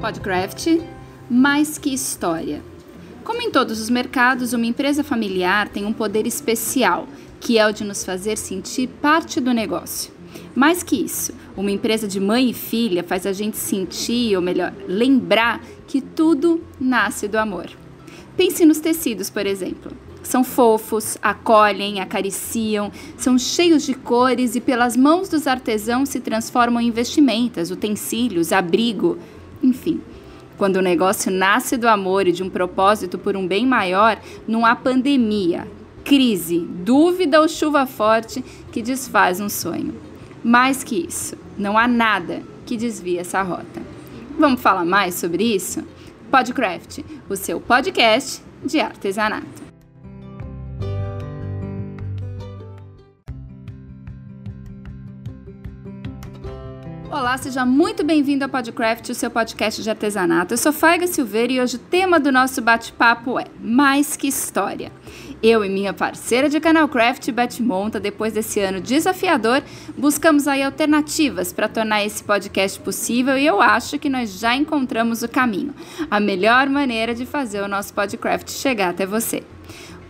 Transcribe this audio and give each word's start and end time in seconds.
Podcraft, 0.00 0.80
mais 1.28 1.76
que 1.76 1.92
história. 1.92 2.62
Como 3.22 3.42
em 3.42 3.50
todos 3.50 3.78
os 3.78 3.90
mercados, 3.90 4.54
uma 4.54 4.64
empresa 4.64 5.04
familiar 5.04 5.68
tem 5.68 5.84
um 5.84 5.92
poder 5.92 6.26
especial, 6.26 7.06
que 7.38 7.58
é 7.58 7.66
o 7.66 7.72
de 7.72 7.84
nos 7.84 8.02
fazer 8.02 8.38
sentir 8.38 8.88
parte 8.88 9.42
do 9.42 9.52
negócio. 9.52 10.10
Mais 10.54 10.82
que 10.82 10.96
isso, 10.96 11.34
uma 11.54 11.70
empresa 11.70 12.08
de 12.08 12.18
mãe 12.18 12.48
e 12.48 12.54
filha 12.54 13.04
faz 13.04 13.26
a 13.26 13.32
gente 13.34 13.58
sentir, 13.58 14.34
ou 14.34 14.40
melhor, 14.40 14.72
lembrar 14.88 15.62
que 15.86 16.00
tudo 16.00 16.64
nasce 16.80 17.28
do 17.28 17.36
amor. 17.36 17.66
Pense 18.38 18.64
nos 18.64 18.80
tecidos, 18.80 19.28
por 19.28 19.44
exemplo. 19.44 19.92
São 20.22 20.42
fofos, 20.42 21.18
acolhem, 21.20 22.00
acariciam, 22.00 22.90
são 23.18 23.38
cheios 23.38 23.82
de 23.82 23.92
cores 23.92 24.54
e 24.54 24.60
pelas 24.62 24.96
mãos 24.96 25.28
dos 25.28 25.46
artesãos 25.46 26.08
se 26.08 26.20
transformam 26.20 26.80
em 26.80 26.90
vestimentas, 26.90 27.70
utensílios, 27.70 28.50
abrigo, 28.50 29.18
enfim. 29.62 30.00
Quando 30.56 30.76
o 30.76 30.82
negócio 30.82 31.32
nasce 31.32 31.76
do 31.76 31.88
amor 31.88 32.26
e 32.26 32.32
de 32.32 32.42
um 32.42 32.50
propósito 32.50 33.18
por 33.18 33.36
um 33.36 33.46
bem 33.46 33.66
maior, 33.66 34.20
não 34.46 34.66
há 34.66 34.76
pandemia, 34.76 35.66
crise, 36.04 36.58
dúvida 36.58 37.40
ou 37.40 37.48
chuva 37.48 37.86
forte 37.86 38.44
que 38.70 38.82
desfaz 38.82 39.40
um 39.40 39.48
sonho. 39.48 39.94
Mais 40.44 40.84
que 40.84 41.06
isso, 41.06 41.36
não 41.56 41.78
há 41.78 41.88
nada 41.88 42.42
que 42.66 42.76
desvie 42.76 43.18
essa 43.18 43.42
rota. 43.42 43.82
Vamos 44.38 44.60
falar 44.60 44.84
mais 44.84 45.14
sobre 45.14 45.44
isso? 45.44 45.82
Podcraft, 46.30 47.00
o 47.28 47.36
seu 47.36 47.60
podcast 47.60 48.42
de 48.64 48.80
artesanato. 48.80 49.69
Olá, 57.20 57.36
seja 57.36 57.66
muito 57.66 58.02
bem-vindo 58.02 58.44
ao 58.44 58.48
Podcraft, 58.48 59.10
o 59.10 59.14
seu 59.14 59.30
podcast 59.30 59.82
de 59.82 59.90
artesanato. 59.90 60.54
Eu 60.54 60.58
sou 60.58 60.72
Faiga 60.72 61.06
Silveira 61.06 61.52
e 61.52 61.60
hoje 61.60 61.76
o 61.76 61.78
tema 61.78 62.18
do 62.18 62.32
nosso 62.32 62.62
bate-papo 62.62 63.38
é 63.38 63.44
Mais 63.60 64.16
que 64.16 64.26
História. 64.26 64.90
Eu 65.42 65.62
e 65.62 65.68
minha 65.68 65.92
parceira 65.92 66.48
de 66.48 66.58
canal 66.58 66.88
Craft, 66.88 67.30
Beth 67.30 67.60
Monta, 67.60 68.00
depois 68.00 68.32
desse 68.32 68.58
ano 68.60 68.80
desafiador, 68.80 69.62
buscamos 69.98 70.48
aí 70.48 70.62
alternativas 70.62 71.52
para 71.52 71.68
tornar 71.68 72.02
esse 72.02 72.24
podcast 72.24 72.80
possível 72.80 73.36
e 73.36 73.44
eu 73.44 73.60
acho 73.60 73.98
que 73.98 74.08
nós 74.08 74.38
já 74.38 74.56
encontramos 74.56 75.22
o 75.22 75.28
caminho, 75.28 75.74
a 76.10 76.18
melhor 76.18 76.70
maneira 76.70 77.14
de 77.14 77.26
fazer 77.26 77.60
o 77.60 77.68
nosso 77.68 77.92
Podcraft 77.92 78.48
chegar 78.50 78.88
até 78.88 79.04
você. 79.04 79.42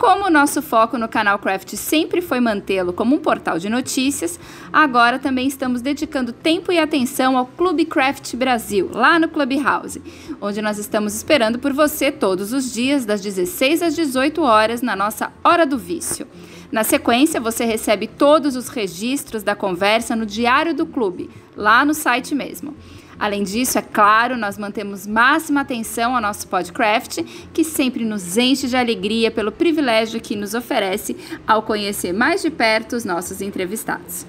Como 0.00 0.28
o 0.28 0.30
nosso 0.30 0.62
foco 0.62 0.96
no 0.96 1.06
canal 1.06 1.38
Craft 1.38 1.74
sempre 1.74 2.22
foi 2.22 2.40
mantê-lo 2.40 2.90
como 2.90 3.16
um 3.16 3.18
portal 3.18 3.58
de 3.58 3.68
notícias, 3.68 4.40
agora 4.72 5.18
também 5.18 5.46
estamos 5.46 5.82
dedicando 5.82 6.32
tempo 6.32 6.72
e 6.72 6.78
atenção 6.78 7.36
ao 7.36 7.44
Clube 7.44 7.84
Craft 7.84 8.34
Brasil, 8.34 8.88
lá 8.94 9.18
no 9.18 9.28
Clubhouse, 9.28 10.00
onde 10.40 10.62
nós 10.62 10.78
estamos 10.78 11.14
esperando 11.14 11.58
por 11.58 11.74
você 11.74 12.10
todos 12.10 12.54
os 12.54 12.72
dias, 12.72 13.04
das 13.04 13.20
16 13.20 13.82
às 13.82 13.94
18 13.94 14.40
horas, 14.40 14.80
na 14.80 14.96
nossa 14.96 15.30
Hora 15.44 15.66
do 15.66 15.76
Vício. 15.76 16.26
Na 16.72 16.82
sequência, 16.82 17.38
você 17.38 17.66
recebe 17.66 18.06
todos 18.06 18.56
os 18.56 18.70
registros 18.70 19.42
da 19.42 19.54
conversa 19.54 20.16
no 20.16 20.24
Diário 20.24 20.72
do 20.72 20.86
Clube, 20.86 21.28
lá 21.54 21.84
no 21.84 21.92
site 21.92 22.34
mesmo. 22.34 22.74
Além 23.20 23.42
disso, 23.42 23.78
é 23.78 23.82
claro, 23.82 24.34
nós 24.34 24.56
mantemos 24.56 25.06
máxima 25.06 25.60
atenção 25.60 26.16
ao 26.16 26.22
nosso 26.22 26.48
podcast, 26.48 27.22
que 27.52 27.62
sempre 27.62 28.02
nos 28.02 28.38
enche 28.38 28.66
de 28.66 28.74
alegria 28.74 29.30
pelo 29.30 29.52
privilégio 29.52 30.22
que 30.22 30.34
nos 30.34 30.54
oferece 30.54 31.14
ao 31.46 31.62
conhecer 31.62 32.14
mais 32.14 32.40
de 32.40 32.50
perto 32.50 32.96
os 32.96 33.04
nossos 33.04 33.42
entrevistados. 33.42 34.24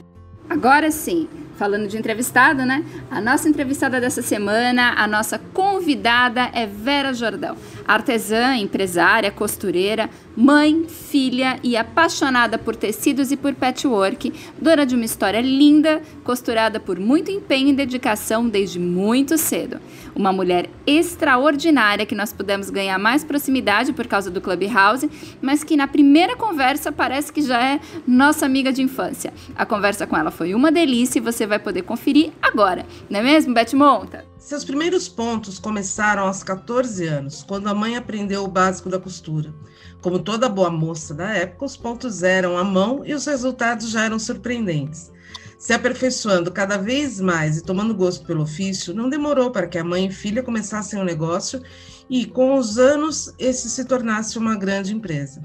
Agora 0.50 0.92
sim, 0.92 1.30
falando 1.58 1.88
de 1.88 1.98
entrevistada, 1.98 2.66
né? 2.66 2.84
A 3.10 3.22
nossa 3.22 3.48
entrevistada 3.48 4.00
dessa 4.00 4.22
semana, 4.22 4.94
a 4.98 5.08
nossa 5.08 5.40
convidada 5.54 6.50
é 6.54 6.66
Vera 6.66 7.14
Jordão, 7.14 7.56
artesã, 7.88 8.56
empresária, 8.56 9.32
costureira, 9.32 10.10
mãe, 10.36 10.86
filha 10.88 11.60
e 11.62 11.76
apaixonada 11.76 12.58
por 12.58 12.76
tecidos 12.76 13.32
e 13.32 13.38
por 13.38 13.54
patchwork, 13.54 14.34
dona 14.60 14.86
de 14.86 14.96
uma 14.96 15.06
história 15.06 15.42
linda, 15.42 16.02
costurada 16.24 16.80
por 16.80 17.00
muito 17.00 17.32
empenho 17.32 17.70
e 17.70 17.74
dedicação 17.74 18.48
desde 18.48 18.80
muito 18.80 19.38
cedo. 19.38 19.80
Uma 20.16 20.34
mulher 20.34 20.70
extraordinária 20.86 22.06
que 22.06 22.16
nós 22.16 22.34
pudemos 22.34 22.70
ganhar 22.70 22.98
mais 22.98 23.24
proximidade 23.24 23.94
por 23.94 24.08
causa 24.08 24.30
do 24.30 24.42
Clubhouse, 24.42 25.10
mas 25.42 25.64
que 25.64 25.78
na 25.78 25.88
primeira 25.88 26.36
conversa 26.36 26.92
parece 26.92 27.32
que 27.32 27.42
já 27.42 27.64
é 27.64 27.80
nossa 28.08 28.46
amiga 28.46 28.74
de 28.74 28.82
infância. 28.82 29.34
A 29.56 29.66
conversa 29.66 30.06
com 30.06 30.18
ela 30.18 30.32
foi 30.32 30.54
uma 30.54 30.72
delícia 30.72 31.20
e 31.20 31.22
você 31.22 31.41
vai 31.46 31.60
poder 31.60 31.84
conferir 31.84 32.32
agora, 32.42 32.86
não 33.10 33.20
é 33.20 33.24
mesmo, 33.24 33.54
Beth 33.54 33.74
Monta? 33.74 34.26
Seus 34.38 34.66
primeiros 34.66 35.08
pontos 35.08 35.60
começaram 35.60 36.24
aos 36.24 36.44
14 36.44 37.06
anos, 37.06 37.44
quando 37.44 37.68
a 37.68 37.76
mãe 37.76 37.96
aprendeu 37.96 38.44
o 38.44 38.48
básico 38.48 38.90
da 38.90 39.00
costura. 39.00 39.54
Como 40.02 40.20
toda 40.20 40.50
boa 40.50 40.72
moça 40.72 41.14
da 41.14 41.30
época, 41.30 41.66
os 41.66 41.78
pontos 41.78 42.24
eram 42.24 42.58
à 42.58 42.64
mão 42.64 43.06
e 43.06 43.14
os 43.14 43.26
resultados 43.26 43.92
já 43.92 44.06
eram 44.06 44.18
surpreendentes. 44.18 45.12
Se 45.60 45.74
aperfeiçoando 45.74 46.52
cada 46.52 46.76
vez 46.76 47.22
mais 47.22 47.58
e 47.58 47.64
tomando 47.64 47.94
gosto 47.94 48.26
pelo 48.26 48.42
ofício, 48.42 48.96
não 48.96 49.08
demorou 49.08 49.52
para 49.52 49.68
que 49.68 49.78
a 49.78 49.84
mãe 49.84 50.08
e 50.08 50.12
filha 50.12 50.42
começassem 50.42 50.98
o 50.98 51.04
um 51.04 51.06
negócio 51.06 51.62
e, 52.10 52.26
com 52.26 52.56
os 52.56 52.80
anos, 52.80 53.32
esse 53.38 53.70
se 53.70 53.86
tornasse 53.86 54.40
uma 54.40 54.56
grande 54.56 54.92
empresa. 54.92 55.40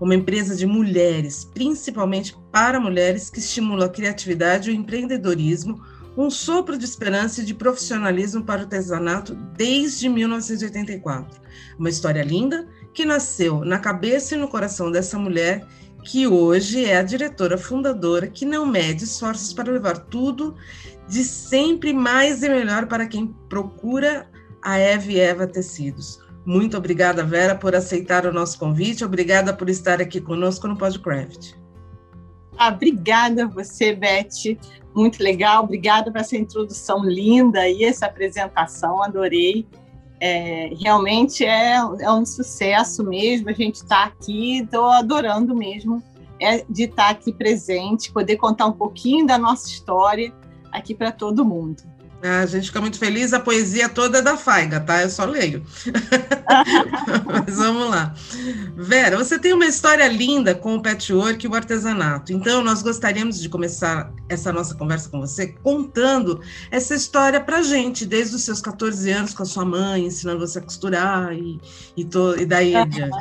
Uma 0.00 0.14
empresa 0.14 0.54
de 0.54 0.66
mulheres, 0.66 1.44
principalmente 1.44 2.36
para 2.50 2.80
mulheres, 2.80 3.30
que 3.30 3.38
estimula 3.38 3.86
a 3.86 3.88
criatividade 3.88 4.70
e 4.70 4.72
o 4.72 4.76
empreendedorismo, 4.76 5.80
um 6.16 6.30
sopro 6.30 6.76
de 6.76 6.84
esperança 6.84 7.40
e 7.40 7.44
de 7.44 7.54
profissionalismo 7.54 8.44
para 8.44 8.60
o 8.60 8.64
artesanato 8.64 9.34
desde 9.56 10.08
1984. 10.08 11.40
Uma 11.78 11.88
história 11.88 12.22
linda 12.22 12.68
que 12.92 13.04
nasceu 13.04 13.64
na 13.64 13.78
cabeça 13.78 14.34
e 14.34 14.38
no 14.38 14.48
coração 14.48 14.90
dessa 14.90 15.18
mulher 15.18 15.66
que 16.04 16.26
hoje 16.26 16.84
é 16.84 16.98
a 16.98 17.02
diretora 17.02 17.56
fundadora 17.56 18.26
que 18.26 18.44
não 18.44 18.66
mede 18.66 19.04
esforços 19.04 19.52
para 19.52 19.72
levar 19.72 19.98
tudo 19.98 20.56
de 21.08 21.24
sempre 21.24 21.92
mais 21.92 22.42
e 22.42 22.48
melhor 22.48 22.86
para 22.86 23.06
quem 23.06 23.28
procura 23.48 24.28
a 24.60 24.78
Eve 24.78 25.18
Eva 25.18 25.46
Tecidos. 25.46 26.21
Muito 26.44 26.76
obrigada, 26.76 27.24
Vera, 27.24 27.54
por 27.54 27.74
aceitar 27.74 28.26
o 28.26 28.32
nosso 28.32 28.58
convite. 28.58 29.04
Obrigada 29.04 29.54
por 29.54 29.68
estar 29.70 30.00
aqui 30.00 30.20
conosco 30.20 30.66
no 30.66 30.76
Podcraft. 30.76 31.52
Ah, 32.58 32.68
obrigada 32.68 33.44
a 33.44 33.48
você, 33.48 33.94
Beth. 33.94 34.58
Muito 34.94 35.22
legal. 35.22 35.64
Obrigada 35.64 36.10
por 36.10 36.20
essa 36.20 36.36
introdução 36.36 37.04
linda 37.04 37.68
e 37.68 37.84
essa 37.84 38.06
apresentação. 38.06 39.02
Adorei. 39.02 39.66
É, 40.20 40.70
realmente 40.80 41.44
é, 41.44 41.74
é 41.74 42.12
um 42.12 42.24
sucesso 42.24 43.02
mesmo. 43.04 43.48
A 43.48 43.52
gente 43.52 43.76
está 43.76 44.04
aqui, 44.04 44.58
estou 44.58 44.86
adorando 44.86 45.54
mesmo 45.54 46.02
é, 46.40 46.64
de 46.68 46.84
estar 46.84 47.04
tá 47.04 47.10
aqui 47.10 47.32
presente, 47.32 48.12
poder 48.12 48.36
contar 48.36 48.66
um 48.66 48.72
pouquinho 48.72 49.26
da 49.26 49.38
nossa 49.38 49.68
história 49.68 50.32
aqui 50.72 50.94
para 50.94 51.12
todo 51.12 51.44
mundo. 51.44 51.82
A 52.22 52.46
gente 52.46 52.68
fica 52.68 52.80
muito 52.80 52.98
feliz, 52.98 53.32
a 53.32 53.40
poesia 53.40 53.88
toda 53.88 54.18
é 54.18 54.22
da 54.22 54.36
Faiga, 54.36 54.78
tá? 54.78 55.02
Eu 55.02 55.10
só 55.10 55.24
leio. 55.24 55.64
Mas 57.26 57.56
vamos 57.56 57.90
lá. 57.90 58.14
Vera, 58.76 59.16
você 59.16 59.40
tem 59.40 59.52
uma 59.52 59.66
história 59.66 60.06
linda 60.06 60.54
com 60.54 60.76
o 60.76 60.82
patchwork 60.82 61.44
e 61.44 61.48
o 61.48 61.54
artesanato. 61.54 62.32
Então, 62.32 62.62
nós 62.62 62.80
gostaríamos 62.80 63.40
de 63.40 63.48
começar 63.48 64.12
essa 64.28 64.52
nossa 64.52 64.76
conversa 64.76 65.10
com 65.10 65.18
você 65.18 65.48
contando 65.48 66.40
essa 66.70 66.94
história 66.94 67.40
pra 67.40 67.60
gente, 67.60 68.06
desde 68.06 68.36
os 68.36 68.42
seus 68.42 68.60
14 68.60 69.10
anos 69.10 69.34
com 69.34 69.42
a 69.42 69.46
sua 69.46 69.64
mãe, 69.64 70.06
ensinando 70.06 70.38
você 70.38 70.60
a 70.60 70.62
costurar 70.62 71.32
e, 71.32 71.60
e, 71.96 72.04
to, 72.04 72.36
e 72.38 72.46
daí 72.46 72.74
uhum. 72.74 72.82
adiante. 72.82 73.16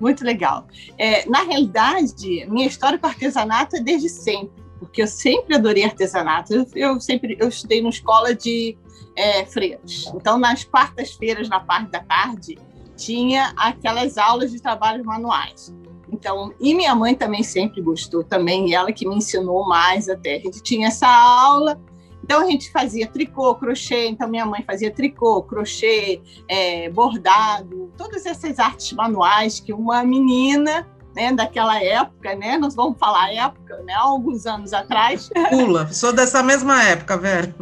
Muito 0.00 0.24
legal. 0.24 0.66
É, 0.98 1.24
na 1.28 1.44
realidade, 1.44 2.44
minha 2.48 2.66
história 2.66 2.98
com 2.98 3.06
artesanato 3.06 3.76
é 3.76 3.80
desde 3.80 4.08
sempre 4.08 4.63
porque 4.84 5.02
eu 5.02 5.06
sempre 5.06 5.54
adorei 5.54 5.84
artesanato. 5.84 6.54
Eu, 6.54 6.66
eu 6.74 7.00
sempre 7.00 7.36
eu 7.40 7.48
estudei 7.48 7.80
numa 7.80 7.90
escola 7.90 8.34
de 8.34 8.76
é, 9.16 9.44
freiras. 9.44 10.12
Então, 10.14 10.38
nas 10.38 10.64
quartas-feiras, 10.64 11.48
na 11.48 11.60
parte 11.60 11.90
da 11.90 12.00
tarde, 12.00 12.58
tinha 12.96 13.52
aquelas 13.56 14.18
aulas 14.18 14.52
de 14.52 14.60
trabalhos 14.60 15.04
manuais. 15.04 15.74
Então, 16.12 16.54
e 16.60 16.74
minha 16.74 16.94
mãe 16.94 17.14
também 17.14 17.42
sempre 17.42 17.80
gostou, 17.80 18.22
também 18.22 18.72
ela 18.74 18.92
que 18.92 19.06
me 19.06 19.16
ensinou 19.16 19.66
mais 19.66 20.08
até. 20.08 20.36
A 20.36 20.38
gente 20.38 20.62
tinha 20.62 20.88
essa 20.88 21.08
aula, 21.08 21.80
então 22.24 22.40
a 22.40 22.50
gente 22.50 22.70
fazia 22.70 23.06
tricô, 23.06 23.54
crochê. 23.54 24.06
Então 24.06 24.28
minha 24.28 24.46
mãe 24.46 24.62
fazia 24.62 24.90
tricô, 24.90 25.42
crochê, 25.42 26.22
é, 26.48 26.88
bordado, 26.88 27.92
todas 27.98 28.24
essas 28.24 28.58
artes 28.58 28.92
manuais 28.92 29.60
que 29.60 29.72
uma 29.74 30.02
menina 30.02 30.88
né, 31.14 31.32
daquela 31.32 31.82
época, 31.82 32.34
né? 32.34 32.58
Nós 32.58 32.74
vamos 32.74 32.98
falar 32.98 33.32
época, 33.32 33.76
né? 33.84 33.94
Alguns 33.94 34.46
anos 34.46 34.72
atrás. 34.72 35.30
Pula, 35.50 35.88
sou 35.92 36.12
dessa 36.12 36.42
mesma 36.42 36.82
época, 36.82 37.16
Vera. 37.16 37.54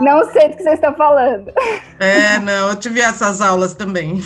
não 0.00 0.30
sei 0.32 0.48
do 0.48 0.56
que 0.56 0.62
você 0.62 0.70
está 0.70 0.92
falando. 0.92 1.52
É, 1.98 2.38
não, 2.38 2.70
eu 2.70 2.76
tive 2.76 3.00
essas 3.00 3.40
aulas 3.40 3.74
também. 3.74 4.22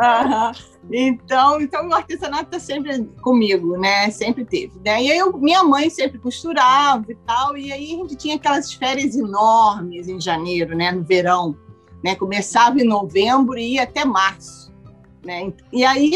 Uhum. 0.00 0.52
Então, 0.92 1.60
então 1.60 1.88
o 1.88 1.94
artesanato 1.94 2.44
está 2.44 2.58
sempre 2.58 3.04
comigo, 3.20 3.76
né? 3.76 4.10
Sempre 4.10 4.44
teve. 4.44 4.72
Né? 4.84 5.02
E 5.04 5.12
aí 5.12 5.18
eu, 5.18 5.36
minha 5.36 5.62
mãe 5.62 5.90
sempre 5.90 6.18
costurava 6.18 7.04
e 7.08 7.14
tal, 7.14 7.56
e 7.56 7.72
aí 7.72 7.94
a 7.94 7.96
gente 7.96 8.16
tinha 8.16 8.36
aquelas 8.36 8.72
férias 8.72 9.14
enormes 9.14 10.08
em 10.08 10.20
janeiro, 10.20 10.76
né? 10.76 10.90
No 10.90 11.04
verão, 11.04 11.56
né? 12.02 12.16
Começava 12.16 12.80
em 12.80 12.84
novembro 12.84 13.58
e 13.58 13.74
ia 13.74 13.84
até 13.84 14.04
março, 14.04 14.72
né? 15.24 15.52
E 15.72 15.84
aí 15.84 16.12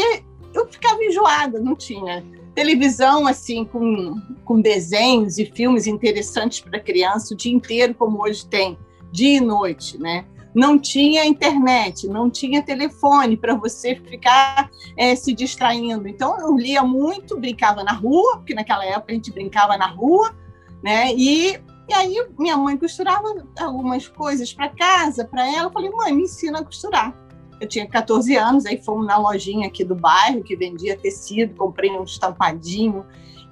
eu 0.55 0.67
ficava 0.67 1.03
enjoada, 1.03 1.59
não 1.59 1.75
tinha 1.75 2.23
televisão 2.53 3.27
assim 3.27 3.65
com, 3.65 4.15
com 4.45 4.61
desenhos 4.61 5.37
e 5.37 5.45
filmes 5.45 5.87
interessantes 5.87 6.61
para 6.61 6.79
criança 6.79 7.33
o 7.33 7.37
dia 7.37 7.53
inteiro, 7.53 7.93
como 7.93 8.23
hoje 8.23 8.45
tem, 8.47 8.77
dia 9.11 9.37
e 9.37 9.41
noite, 9.41 9.97
né? 9.97 10.25
não 10.55 10.79
tinha 10.79 11.25
internet, 11.25 12.07
não 12.07 12.29
tinha 12.29 12.63
telefone 12.63 13.35
para 13.35 13.53
você 13.55 13.93
ficar 13.93 14.71
é, 14.97 15.13
se 15.13 15.33
distraindo. 15.33 16.07
Então 16.07 16.39
eu 16.39 16.55
lia 16.55 16.81
muito, 16.81 17.37
brincava 17.37 17.83
na 17.83 17.91
rua, 17.91 18.37
porque 18.37 18.55
naquela 18.55 18.85
época 18.85 19.11
a 19.11 19.15
gente 19.15 19.33
brincava 19.33 19.75
na 19.75 19.87
rua, 19.87 20.33
né? 20.81 21.13
E, 21.13 21.59
e 21.89 21.93
aí 21.93 22.25
minha 22.39 22.55
mãe 22.55 22.77
costurava 22.77 23.35
algumas 23.59 24.07
coisas 24.07 24.53
para 24.53 24.69
casa, 24.69 25.25
para 25.25 25.45
ela. 25.45 25.67
Eu 25.67 25.71
falei, 25.71 25.89
mãe, 25.89 26.13
me 26.13 26.23
ensina 26.23 26.59
a 26.59 26.63
costurar. 26.63 27.13
Eu 27.59 27.67
tinha 27.67 27.87
14 27.87 28.35
anos, 28.35 28.65
aí 28.65 28.77
fomos 28.77 29.05
na 29.05 29.17
lojinha 29.17 29.67
aqui 29.67 29.83
do 29.83 29.95
bairro 29.95 30.43
que 30.43 30.55
vendia 30.55 30.97
tecido, 30.97 31.55
comprei 31.55 31.91
um 31.91 32.03
estampadinho 32.03 33.05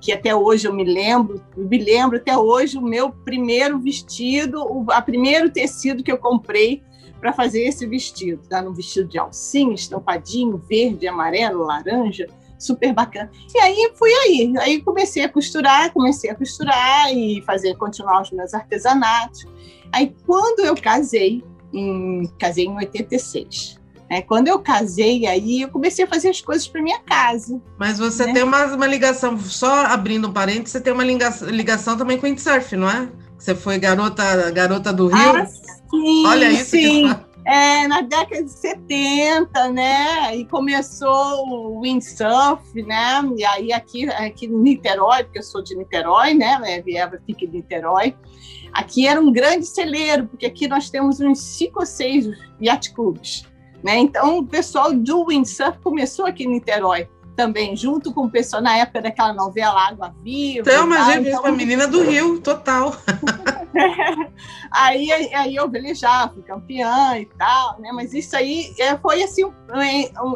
que 0.03 0.11
até 0.11 0.35
hoje 0.35 0.67
eu 0.67 0.73
me 0.73 0.83
lembro, 0.83 1.41
me 1.55 1.77
lembro 1.77 2.17
até 2.17 2.37
hoje 2.37 2.77
o 2.77 2.81
meu 2.81 3.09
primeiro 3.09 3.79
vestido, 3.79 4.61
o 4.61 4.85
a 4.91 5.01
primeiro 5.01 5.49
tecido 5.49 6.03
que 6.03 6.11
eu 6.11 6.17
comprei 6.17 6.83
para 7.21 7.31
fazer 7.31 7.63
esse 7.63 7.85
vestido. 7.85 8.45
Tá 8.49 8.61
no 8.61 8.73
vestido 8.73 9.07
de 9.07 9.17
alcinha, 9.17 9.73
estampadinho, 9.73 10.57
verde, 10.57 11.07
amarelo, 11.07 11.63
laranja, 11.63 12.27
super 12.59 12.91
bacana. 12.91 13.31
E 13.55 13.57
aí 13.59 13.93
fui 13.95 14.11
aí, 14.11 14.53
aí 14.57 14.81
comecei 14.81 15.23
a 15.23 15.29
costurar, 15.29 15.93
comecei 15.93 16.29
a 16.29 16.35
costurar 16.35 17.09
e 17.13 17.41
fazer 17.43 17.77
continuar 17.77 18.23
os 18.23 18.31
meus 18.31 18.53
artesanatos. 18.53 19.45
Aí 19.89 20.13
quando 20.25 20.65
eu 20.65 20.75
casei, 20.75 21.41
em, 21.71 22.29
casei 22.37 22.65
em 22.65 22.75
86. 22.75 23.79
É, 24.13 24.21
quando 24.21 24.47
eu 24.47 24.59
casei, 24.59 25.25
aí 25.25 25.61
eu 25.61 25.69
comecei 25.69 26.05
a 26.05 26.07
fazer 26.07 26.29
as 26.29 26.39
coisas 26.39 26.67
para 26.67 26.83
minha 26.83 26.99
casa. 26.99 27.59
Mas 27.79 27.97
você 27.97 28.27
né? 28.27 28.33
tem 28.33 28.43
uma, 28.43 28.65
uma 28.67 28.85
ligação, 28.85 29.39
só 29.39 29.87
abrindo 29.87 30.27
um 30.27 30.31
parênteses, 30.31 30.73
você 30.73 30.81
tem 30.81 30.93
uma 30.93 31.03
ligação, 31.03 31.49
ligação 31.49 31.97
também 31.97 32.19
com 32.19 32.27
o 32.27 32.29
windsurf, 32.29 32.75
não 32.75 32.87
é? 32.87 33.09
Você 33.39 33.55
foi 33.55 33.79
garota, 33.79 34.51
garota 34.51 34.93
do 34.93 35.07
Rio? 35.07 35.35
Ah, 35.35 35.45
sim, 35.47 36.27
Olha 36.27 36.51
isso. 36.51 36.69
Sim. 36.69 37.15
É, 37.43 37.87
na 37.87 38.01
década 38.01 38.43
de 38.43 38.51
70, 38.51 39.69
né? 39.69 40.37
E 40.37 40.45
começou 40.45 41.47
o 41.47 41.81
windsurf, 41.81 42.83
né? 42.83 43.21
E 43.35 43.43
aí 43.43 43.73
aqui, 43.73 44.07
aqui 44.09 44.47
no 44.47 44.59
Niterói, 44.59 45.23
porque 45.23 45.39
eu 45.39 45.43
sou 45.43 45.63
de 45.63 45.75
Niterói, 45.75 46.35
né? 46.35 46.81
Vieva 46.85 47.19
fica 47.25 47.45
em 47.45 47.49
Niterói. 47.49 48.15
Aqui 48.71 49.07
era 49.07 49.19
um 49.19 49.31
grande 49.31 49.65
celeiro, 49.65 50.27
porque 50.27 50.45
aqui 50.45 50.67
nós 50.67 50.89
temos 50.89 51.19
uns 51.19 51.39
cinco 51.39 51.79
ou 51.79 51.85
seis 51.85 52.29
yacht 52.61 52.93
clubes. 52.93 53.45
Né? 53.83 53.97
Então, 53.97 54.39
o 54.39 54.45
pessoal 54.45 54.93
do 54.93 55.25
windsurf 55.27 55.79
começou 55.79 56.25
aqui 56.25 56.45
em 56.45 56.47
Niterói 56.47 57.09
também, 57.35 57.75
junto 57.75 58.13
com 58.13 58.25
o 58.25 58.29
pessoal 58.29 58.61
na 58.61 58.77
época 58.77 59.01
daquela 59.01 59.33
novela 59.33 59.87
Água 59.87 60.15
Viva. 60.23 60.69
Então, 60.69 60.87
mas 60.87 61.15
é 61.15 61.19
mesmo, 61.19 61.45
a 61.45 61.51
menina 61.51 61.87
do 61.87 62.03
Rio, 62.03 62.39
total. 62.39 62.95
aí, 64.71 65.11
aí 65.11 65.55
eu 65.55 65.69
velejava, 65.69 66.33
fui 66.33 66.43
campeã 66.43 67.17
e 67.17 67.25
tal, 67.37 67.79
né? 67.79 67.91
Mas 67.91 68.13
isso 68.13 68.35
aí 68.35 68.73
é, 68.79 68.95
foi 68.97 69.23
assim, 69.23 69.43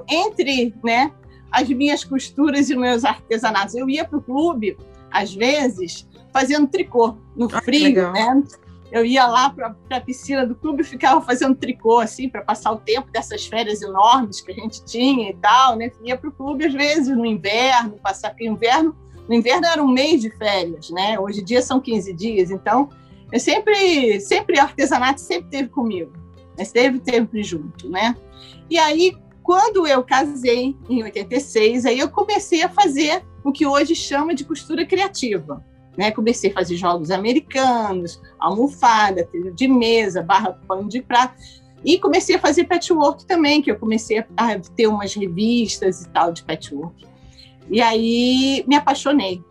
entre 0.10 0.74
né, 0.84 1.12
as 1.52 1.70
minhas 1.70 2.04
costuras 2.04 2.70
e 2.70 2.76
meus 2.76 3.06
artesanatos. 3.06 3.76
Eu 3.76 3.90
ia 3.90 4.04
para 4.04 4.18
o 4.18 4.22
clube, 4.22 4.78
às 5.12 5.34
vezes, 5.34 6.08
fazendo 6.34 6.68
tricô 6.68 7.16
no 7.36 7.48
ah, 7.54 7.62
frio, 7.62 8.12
né? 8.12 8.44
Eu 8.92 9.06
ia 9.06 9.26
lá 9.28 9.50
para 9.50 9.76
a 9.90 10.02
piscina 10.02 10.46
do 10.46 10.56
clube 10.56 10.82
e 10.82 10.86
ficava 10.86 11.22
fazendo 11.22 11.56
tricô, 11.56 12.00
assim, 12.00 12.30
para 12.30 12.42
passar 12.42 12.72
o 12.72 12.78
tempo 12.78 13.12
dessas 13.12 13.46
férias 13.46 13.82
enormes 13.82 14.42
que 14.42 14.52
a 14.52 14.56
gente 14.56 14.84
tinha 14.86 15.30
e 15.30 15.36
tal, 15.36 15.76
né? 15.76 15.92
Ia 16.04 16.18
para 16.18 16.30
o 16.30 16.34
clube, 16.34 16.66
às 16.66 16.74
vezes, 16.74 17.16
no 17.16 17.26
inverno, 17.26 18.00
passar 18.02 18.30
porque 18.30 18.48
inverno, 18.48 18.96
no 19.28 19.36
inverno 19.36 19.66
era 19.68 19.84
um 19.84 19.88
mês 19.88 20.22
de 20.22 20.30
férias, 20.38 20.90
né? 20.90 21.20
Hoje 21.20 21.42
em 21.42 21.44
dia 21.44 21.62
são 21.62 21.80
15 21.82 22.14
dias, 22.14 22.50
então 22.50 22.90
eu 23.32 23.40
sempre, 23.40 24.20
sempre, 24.22 24.58
artesanato 24.58 25.20
sempre 25.20 25.50
teve 25.50 25.70
comigo, 25.70 26.14
esteve 26.58 27.02
sempre 27.04 27.44
junto, 27.44 27.90
né? 27.90 28.16
E 28.70 28.78
aí, 28.78 29.18
quando 29.44 29.86
eu 29.86 30.02
casei, 30.04 30.78
em 30.90 31.04
86, 31.04 31.86
aí 31.86 32.00
eu 32.00 32.10
comecei 32.10 32.64
a 32.64 32.70
fazer 32.70 33.24
o 33.44 33.52
que 33.52 33.66
hoje 33.66 33.96
chama 33.96 34.34
de 34.34 34.46
costura 34.46 34.86
criativa, 34.86 35.64
né? 35.98 36.12
Comecei 36.12 36.52
a 36.52 36.54
fazer 36.54 36.76
jogos 36.78 37.10
americanos, 37.10 38.22
almofada, 38.40 39.28
de 39.54 39.68
mesa, 39.68 40.22
barra 40.22 40.54
pano 40.68 40.88
de 40.88 41.02
prata. 41.02 41.36
E 41.84 42.00
comecei 42.00 42.36
a 42.36 42.40
fazer 42.40 42.66
patchwork 42.66 43.26
também, 43.26 43.62
que 43.62 43.72
eu 43.72 43.78
comecei 43.78 44.24
a 44.36 44.60
ter 44.76 44.88
umas 44.88 45.14
revistas 45.14 46.02
e 46.02 46.10
tal 46.10 46.32
de 46.32 46.44
patchwork. 46.44 47.06
E 47.70 47.82
aí 47.82 48.64
me 48.68 48.76
apaixonei. 48.76 49.44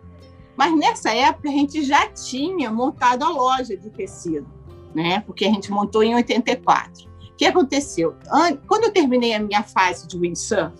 Mas 0.57 0.75
nessa 0.77 1.15
época 1.15 1.49
a 1.49 1.53
gente 1.53 1.83
já 1.83 2.09
tinha 2.09 2.71
montado 2.71 3.25
a 3.25 3.29
loja 3.29 3.77
de 3.77 3.91
tecido, 3.91 4.47
né? 4.95 5.21
Porque 5.27 5.45
a 5.45 5.51
gente 5.51 5.71
montou 5.71 6.03
em 6.03 6.15
84. 6.15 7.07
O 7.07 7.37
que 7.37 7.45
aconteceu? 7.45 8.17
Quando 8.67 8.85
eu 8.85 8.93
terminei 8.93 9.35
a 9.35 9.39
minha 9.39 9.63
fase 9.63 10.09
de 10.09 10.19
windsurf, 10.19 10.73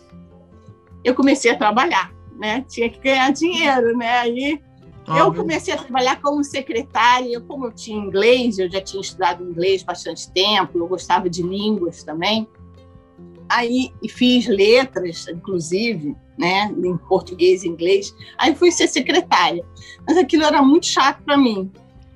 eu 1.05 1.15
comecei 1.15 1.51
a 1.51 1.57
trabalhar, 1.59 2.11
né? 2.37 2.65
Tinha 2.67 2.89
que 2.89 2.99
ganhar 2.99 3.31
dinheiro, 3.31 3.97
né? 3.97 4.19
Aí 4.19 4.61
eu 5.09 5.33
comecei 5.33 5.73
a 5.73 5.77
trabalhar 5.77 6.21
como 6.21 6.43
secretária, 6.43 7.41
como 7.41 7.67
eu 7.67 7.73
tinha 7.73 7.99
inglês, 7.99 8.59
eu 8.59 8.71
já 8.71 8.81
tinha 8.81 9.01
estudado 9.01 9.45
inglês 9.45 9.83
bastante 9.83 10.31
tempo, 10.33 10.79
eu 10.79 10.89
gostava 10.89 11.31
de 11.31 11.43
línguas 11.43 12.03
também. 12.03 12.49
Aí 13.49 13.93
fiz 14.09 14.47
letras, 14.49 15.29
inclusive, 15.29 16.17
né, 16.37 16.73
em 16.77 16.97
português 16.97 17.63
e 17.63 17.69
inglês. 17.69 18.15
Aí 18.37 18.55
fui 18.55 18.73
ser 18.73 18.89
secretária. 18.89 19.65
Mas 20.07 20.17
aquilo 20.17 20.45
era 20.45 20.61
muito 20.63 20.87
chato 20.87 21.23
para 21.23 21.37
mim, 21.37 21.71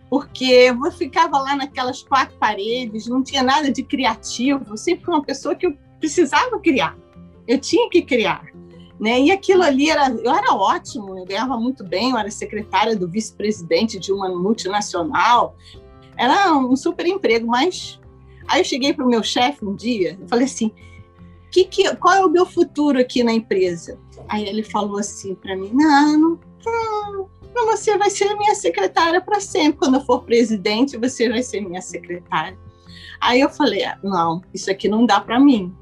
porque 0.08 0.44
eu 0.44 0.90
ficava 0.90 1.38
lá 1.38 1.54
naquelas 1.54 2.02
quatro 2.02 2.36
paredes, 2.38 3.06
não 3.06 3.22
tinha 3.22 3.44
nada 3.44 3.70
de 3.70 3.84
criativo. 3.84 4.64
Eu 4.68 4.76
sempre 4.76 5.04
fui 5.04 5.14
uma 5.14 5.22
pessoa 5.22 5.54
que 5.54 5.66
eu 5.66 5.76
precisava 6.00 6.58
criar. 6.58 6.96
Eu 7.46 7.60
tinha 7.60 7.88
que 7.88 8.02
criar. 8.02 8.46
Né? 9.00 9.18
E 9.18 9.30
aquilo 9.30 9.62
ali 9.62 9.88
era, 9.88 10.10
eu 10.10 10.30
era 10.30 10.52
ótimo, 10.54 11.18
eu 11.18 11.24
ganhava 11.24 11.56
muito 11.56 11.82
bem, 11.82 12.10
eu 12.10 12.18
era 12.18 12.30
secretária 12.30 12.94
do 12.94 13.08
vice-presidente 13.08 13.98
de 13.98 14.12
uma 14.12 14.28
multinacional, 14.28 15.56
era 16.18 16.54
um 16.54 16.76
super 16.76 17.06
emprego, 17.06 17.46
mas 17.46 17.98
aí 18.46 18.60
eu 18.60 18.64
cheguei 18.64 18.92
para 18.92 19.06
o 19.06 19.08
meu 19.08 19.22
chefe 19.22 19.64
um 19.64 19.74
dia, 19.74 20.18
eu 20.20 20.28
falei 20.28 20.44
assim, 20.44 20.70
que, 21.50 21.64
que, 21.64 21.96
qual 21.96 22.14
é 22.14 22.22
o 22.22 22.28
meu 22.28 22.44
futuro 22.44 22.98
aqui 22.98 23.24
na 23.24 23.32
empresa? 23.32 23.98
Aí 24.28 24.46
ele 24.46 24.62
falou 24.62 24.98
assim 24.98 25.34
para 25.34 25.56
mim, 25.56 25.70
não, 25.72 26.38
não, 26.62 27.30
não, 27.54 27.66
você 27.68 27.96
vai 27.96 28.10
ser 28.10 28.36
minha 28.36 28.54
secretária 28.54 29.20
para 29.22 29.40
sempre, 29.40 29.78
quando 29.78 29.94
eu 29.94 30.04
for 30.04 30.24
presidente, 30.24 30.98
você 30.98 31.26
vai 31.26 31.42
ser 31.42 31.62
minha 31.62 31.80
secretária. 31.80 32.58
Aí 33.18 33.40
eu 33.40 33.48
falei, 33.48 33.82
não, 34.02 34.42
isso 34.52 34.70
aqui 34.70 34.88
não 34.88 35.06
dá 35.06 35.20
para 35.20 35.40
mim, 35.40 35.74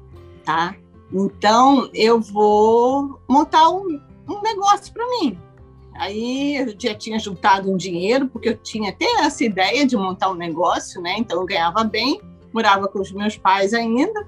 tá? 0.45 0.73
Então, 1.11 1.89
eu 1.93 2.19
vou 2.19 3.19
montar 3.27 3.69
um, 3.69 3.99
um 4.27 4.41
negócio 4.41 4.93
para 4.93 5.07
mim. 5.07 5.37
Aí 5.99 6.55
eu 6.55 6.75
já 6.79 6.95
tinha 6.95 7.19
juntado 7.19 7.69
um 7.69 7.75
dinheiro, 7.75 8.27
porque 8.29 8.49
eu 8.49 8.57
tinha 8.57 8.89
até 8.89 9.05
essa 9.19 9.43
ideia 9.43 9.85
de 9.85 9.97
montar 9.97 10.29
um 10.29 10.35
negócio, 10.35 11.01
né? 11.01 11.15
Então 11.17 11.41
eu 11.41 11.45
ganhava 11.45 11.83
bem, 11.83 12.21
morava 12.53 12.87
com 12.87 13.01
os 13.01 13.11
meus 13.11 13.35
pais 13.35 13.73
ainda. 13.73 14.25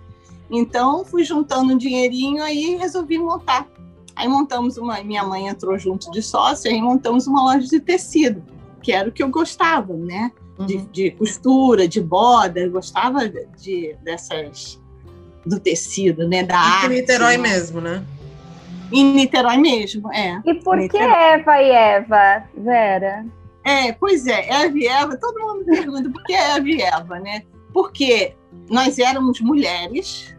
Então 0.50 1.06
fui 1.06 1.24
juntando 1.24 1.74
um 1.74 1.78
dinheirinho 1.78 2.44
aí 2.44 2.76
resolvi 2.76 3.18
montar. 3.18 3.70
Aí 4.16 4.28
montamos 4.28 4.78
uma, 4.78 5.02
minha 5.02 5.24
mãe 5.24 5.48
entrou 5.48 5.80
junto 5.80 6.12
de 6.12 6.22
sócio, 6.22 6.70
aí 6.70 6.82
montamos 6.82 7.26
uma 7.26 7.42
loja 7.42 7.66
de 7.66 7.80
tecido, 7.80 8.44
que 8.84 8.92
era 8.92 9.08
o 9.08 9.12
que 9.12 9.24
eu 9.24 9.30
gostava, 9.30 9.94
né? 9.94 10.32
De, 10.60 10.76
uhum. 10.76 10.88
de 10.92 11.12
costura, 11.12 11.88
de 11.88 12.02
boda, 12.02 12.60
eu 12.60 12.70
gostava 12.70 13.30
de, 13.30 13.96
dessas 14.04 14.81
do 15.46 15.60
tecido, 15.60 16.28
né? 16.28 16.44
Da 16.44 16.56
e 16.56 16.58
arte. 16.58 16.86
Em 16.88 16.90
Niterói 16.90 17.38
né? 17.38 17.50
mesmo, 17.50 17.82
né? 17.82 18.04
Em 18.92 19.14
Niterói 19.14 19.58
mesmo, 19.58 20.12
é. 20.14 20.42
E 20.46 20.54
por 20.56 20.78
que 20.88 20.98
Eva 20.98 21.62
e 21.62 21.70
Eva, 21.70 22.44
Vera? 22.58 23.26
É, 23.64 23.94
pois 23.94 24.28
é, 24.28 24.50
Eva 24.50 24.78
e 24.78 24.88
Eva, 24.88 25.18
todo 25.18 25.40
mundo 25.40 25.66
pergunta 25.66 26.10
por 26.10 26.24
que 26.24 26.34
Eva 26.34 26.68
e 26.68 26.82
Eva, 26.82 27.20
né? 27.20 27.44
Porque 27.74 28.34
nós 28.70 29.00
éramos 29.00 29.40
mulheres, 29.40 30.36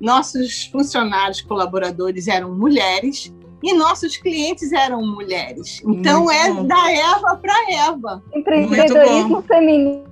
nossos 0.00 0.66
funcionários, 0.66 1.40
colaboradores 1.40 2.28
eram 2.28 2.54
mulheres, 2.54 3.32
e 3.62 3.74
nossos 3.74 4.16
clientes 4.16 4.72
eram 4.72 5.06
mulheres. 5.06 5.80
Então 5.86 6.24
Muito 6.24 6.36
é 6.36 6.52
bom. 6.52 6.66
da 6.66 6.92
Eva 6.92 7.36
para 7.36 7.72
Eva. 7.72 8.22
Empreendedorismo 8.34 9.42
feminino 9.42 10.04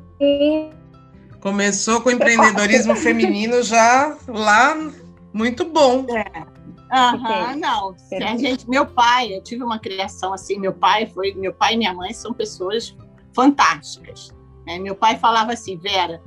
Começou 1.40 2.00
com 2.00 2.10
empreendedorismo 2.10 2.94
feminino 2.96 3.62
já 3.62 4.16
lá, 4.26 4.76
muito 5.32 5.64
bom. 5.64 6.06
É. 6.10 6.58
Aham, 6.90 7.56
não. 7.56 7.94
A 8.12 8.36
gente, 8.36 8.68
meu 8.68 8.86
pai, 8.86 9.34
eu 9.34 9.42
tive 9.42 9.62
uma 9.62 9.78
criação 9.78 10.32
assim. 10.32 10.58
Meu 10.58 10.72
pai 10.72 11.06
foi, 11.06 11.34
meu 11.34 11.52
pai 11.52 11.74
e 11.74 11.76
minha 11.76 11.92
mãe 11.92 12.12
são 12.12 12.32
pessoas 12.32 12.96
fantásticas. 13.34 14.34
Né? 14.66 14.78
Meu 14.78 14.94
pai 14.94 15.18
falava 15.18 15.52
assim, 15.52 15.76
Vera, 15.76 16.20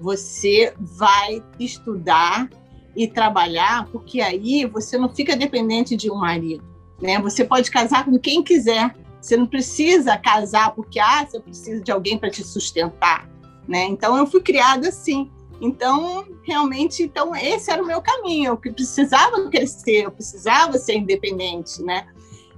você 0.00 0.74
vai 0.78 1.42
estudar 1.58 2.48
e 2.96 3.06
trabalhar, 3.06 3.86
porque 3.92 4.20
aí 4.20 4.66
você 4.66 4.98
não 4.98 5.08
fica 5.08 5.36
dependente 5.36 5.96
de 5.96 6.10
um 6.10 6.16
marido, 6.16 6.64
né? 7.00 7.20
Você 7.20 7.44
pode 7.44 7.70
casar 7.70 8.04
com 8.04 8.18
quem 8.18 8.42
quiser. 8.42 8.94
Você 9.20 9.36
não 9.36 9.46
precisa 9.46 10.16
casar 10.16 10.72
porque 10.74 10.98
ah, 10.98 11.24
você 11.24 11.40
precisa 11.40 11.82
de 11.82 11.90
alguém 11.90 12.18
para 12.18 12.30
te 12.30 12.42
sustentar, 12.44 13.28
né? 13.68 13.84
Então 13.84 14.16
eu 14.16 14.26
fui 14.26 14.40
criada 14.40 14.88
assim. 14.88 15.30
Então, 15.60 16.24
realmente, 16.42 17.02
então 17.02 17.34
esse 17.36 17.70
era 17.70 17.82
o 17.82 17.86
meu 17.86 18.00
caminho. 18.00 18.52
Eu 18.52 18.56
precisava 18.56 19.48
crescer, 19.50 20.04
eu 20.04 20.10
precisava 20.10 20.78
ser 20.78 20.96
independente, 20.96 21.82
né? 21.82 22.06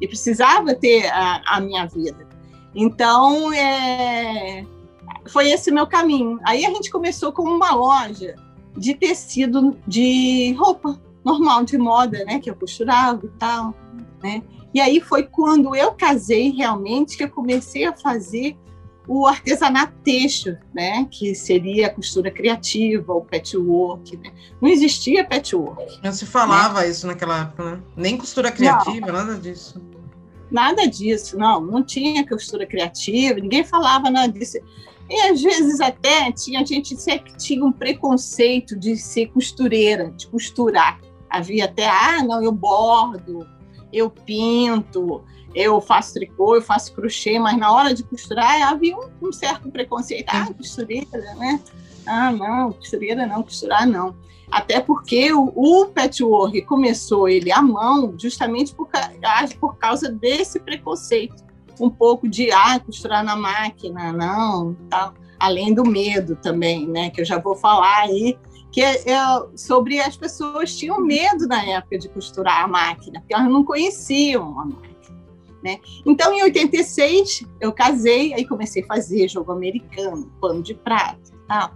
E 0.01 0.07
precisava 0.07 0.75
ter 0.75 1.07
a, 1.09 1.43
a 1.47 1.61
minha 1.61 1.87
vida. 1.87 2.29
Então, 2.75 3.53
é, 3.53 4.65
foi 5.29 5.51
esse 5.51 5.71
meu 5.71 5.87
caminho. 5.87 6.39
Aí 6.45 6.65
a 6.65 6.71
gente 6.71 6.91
começou 6.91 7.33
com 7.33 7.43
uma 7.43 7.75
loja 7.75 8.37
de 8.77 8.95
tecido 8.95 9.77
de 9.87 10.55
roupa 10.59 11.01
normal, 11.25 11.65
de 11.65 11.77
moda, 11.77 12.25
né? 12.25 12.39
Que 12.39 12.51
eu 12.51 12.55
costurava 12.55 13.25
e 13.25 13.31
tal, 13.31 13.75
né? 14.23 14.43
E 14.73 14.81
aí 14.81 15.01
foi 15.01 15.25
quando 15.25 15.75
eu 15.75 15.93
casei 15.93 16.51
realmente 16.51 17.17
que 17.17 17.25
eu 17.25 17.31
comecei 17.31 17.85
a 17.85 17.93
fazer 17.93 18.57
o 19.13 19.27
artesanato 19.27 19.93
têxtil, 20.05 20.57
né, 20.73 21.05
que 21.11 21.35
seria 21.35 21.89
a 21.89 21.91
costura 21.91 22.31
criativa, 22.31 23.13
o 23.13 23.21
patchwork. 23.21 24.17
Né? 24.17 24.31
Não 24.61 24.69
existia 24.69 25.25
patchwork. 25.25 25.99
Não 26.01 26.13
se 26.13 26.25
falava 26.25 26.83
né? 26.83 26.91
isso 26.91 27.09
naquela 27.09 27.41
época, 27.41 27.73
né? 27.73 27.83
Nem 27.97 28.17
costura 28.17 28.53
criativa, 28.53 29.09
não, 29.09 29.15
nada 29.15 29.37
disso. 29.37 29.83
Nada 30.49 30.87
disso, 30.87 31.37
não. 31.37 31.61
Não 31.61 31.83
tinha 31.83 32.25
costura 32.25 32.65
criativa, 32.65 33.41
ninguém 33.41 33.65
falava 33.65 34.09
nada 34.11 34.33
disso. 34.33 34.59
E 35.09 35.21
às 35.23 35.43
vezes 35.43 35.81
até 35.81 36.31
tinha, 36.31 36.61
a 36.61 36.65
gente 36.65 36.97
sempre 36.97 37.33
tinha 37.37 37.65
um 37.65 37.73
preconceito 37.73 38.79
de 38.79 38.97
ser 38.97 39.27
costureira, 39.33 40.13
de 40.13 40.29
costurar. 40.29 41.01
Havia 41.29 41.65
até, 41.65 41.89
ah, 41.89 42.23
não, 42.23 42.41
eu 42.45 42.53
bordo, 42.53 43.45
eu 43.93 44.09
pinto, 44.09 45.25
eu 45.55 45.81
faço 45.81 46.15
tricô, 46.15 46.57
eu 46.57 46.63
faço 46.63 46.93
crochê, 46.95 47.39
mas 47.39 47.57
na 47.59 47.73
hora 47.73 47.95
de 47.95 48.03
costurar 48.03 48.63
havia 48.63 48.97
um, 48.97 49.09
um 49.23 49.33
certo 49.33 49.71
preconceito. 49.71 50.29
Ah, 50.29 50.53
costureira, 50.53 51.35
né? 51.37 51.61
Ah, 52.07 52.33
não, 52.33 52.73
costureira 52.73 53.27
não, 53.27 53.43
costurar 53.43 53.87
não. 53.87 54.15
Até 54.51 54.81
porque 54.81 55.33
o, 55.33 55.53
o 55.55 55.87
patchwork 55.87 56.63
começou 56.63 57.29
ele 57.29 57.53
à 57.53 57.63
mão 57.63 58.15
justamente 58.19 58.75
por, 58.75 58.89
por 59.61 59.77
causa 59.77 60.11
desse 60.11 60.59
preconceito. 60.59 61.45
Um 61.79 61.89
pouco 61.89 62.29
de, 62.29 62.51
ah, 62.53 62.79
costurar 62.81 63.25
na 63.25 63.37
máquina, 63.37 64.13
não, 64.13 64.77
tal. 64.89 65.15
Além 65.39 65.73
do 65.73 65.85
medo 65.85 66.37
também, 66.37 66.87
né? 66.87 67.11
Que 67.11 67.23
eu 67.23 67.25
já 67.25 67.39
vou 67.39 67.55
falar 67.55 68.01
aí 68.01 68.37
que 68.71 68.81
é, 68.81 69.11
é, 69.11 69.17
sobre 69.57 70.01
as 70.01 70.17
pessoas 70.17 70.77
tinham 70.77 71.01
medo 71.01 71.47
na 71.47 71.65
época 71.65 71.99
de 71.99 72.09
costurar 72.09 72.65
a 72.65 72.69
máquina, 72.69 73.21
porque 73.21 73.35
elas 73.35 73.51
não 73.51 73.65
conheciam 73.65 74.61
a 74.61 74.65
máquina. 74.65 74.90
Né? 75.63 75.79
Então, 76.07 76.33
em 76.33 76.43
86, 76.43 77.45
eu 77.61 77.73
casei, 77.73 78.33
aí 78.33 78.47
comecei 78.47 78.83
a 78.83 78.87
fazer 78.87 79.29
jogo 79.29 79.53
americano, 79.53 80.33
pano 80.41 80.63
de 80.63 80.75
prata 80.75 81.21
e 81.29 81.47
tal. 81.47 81.75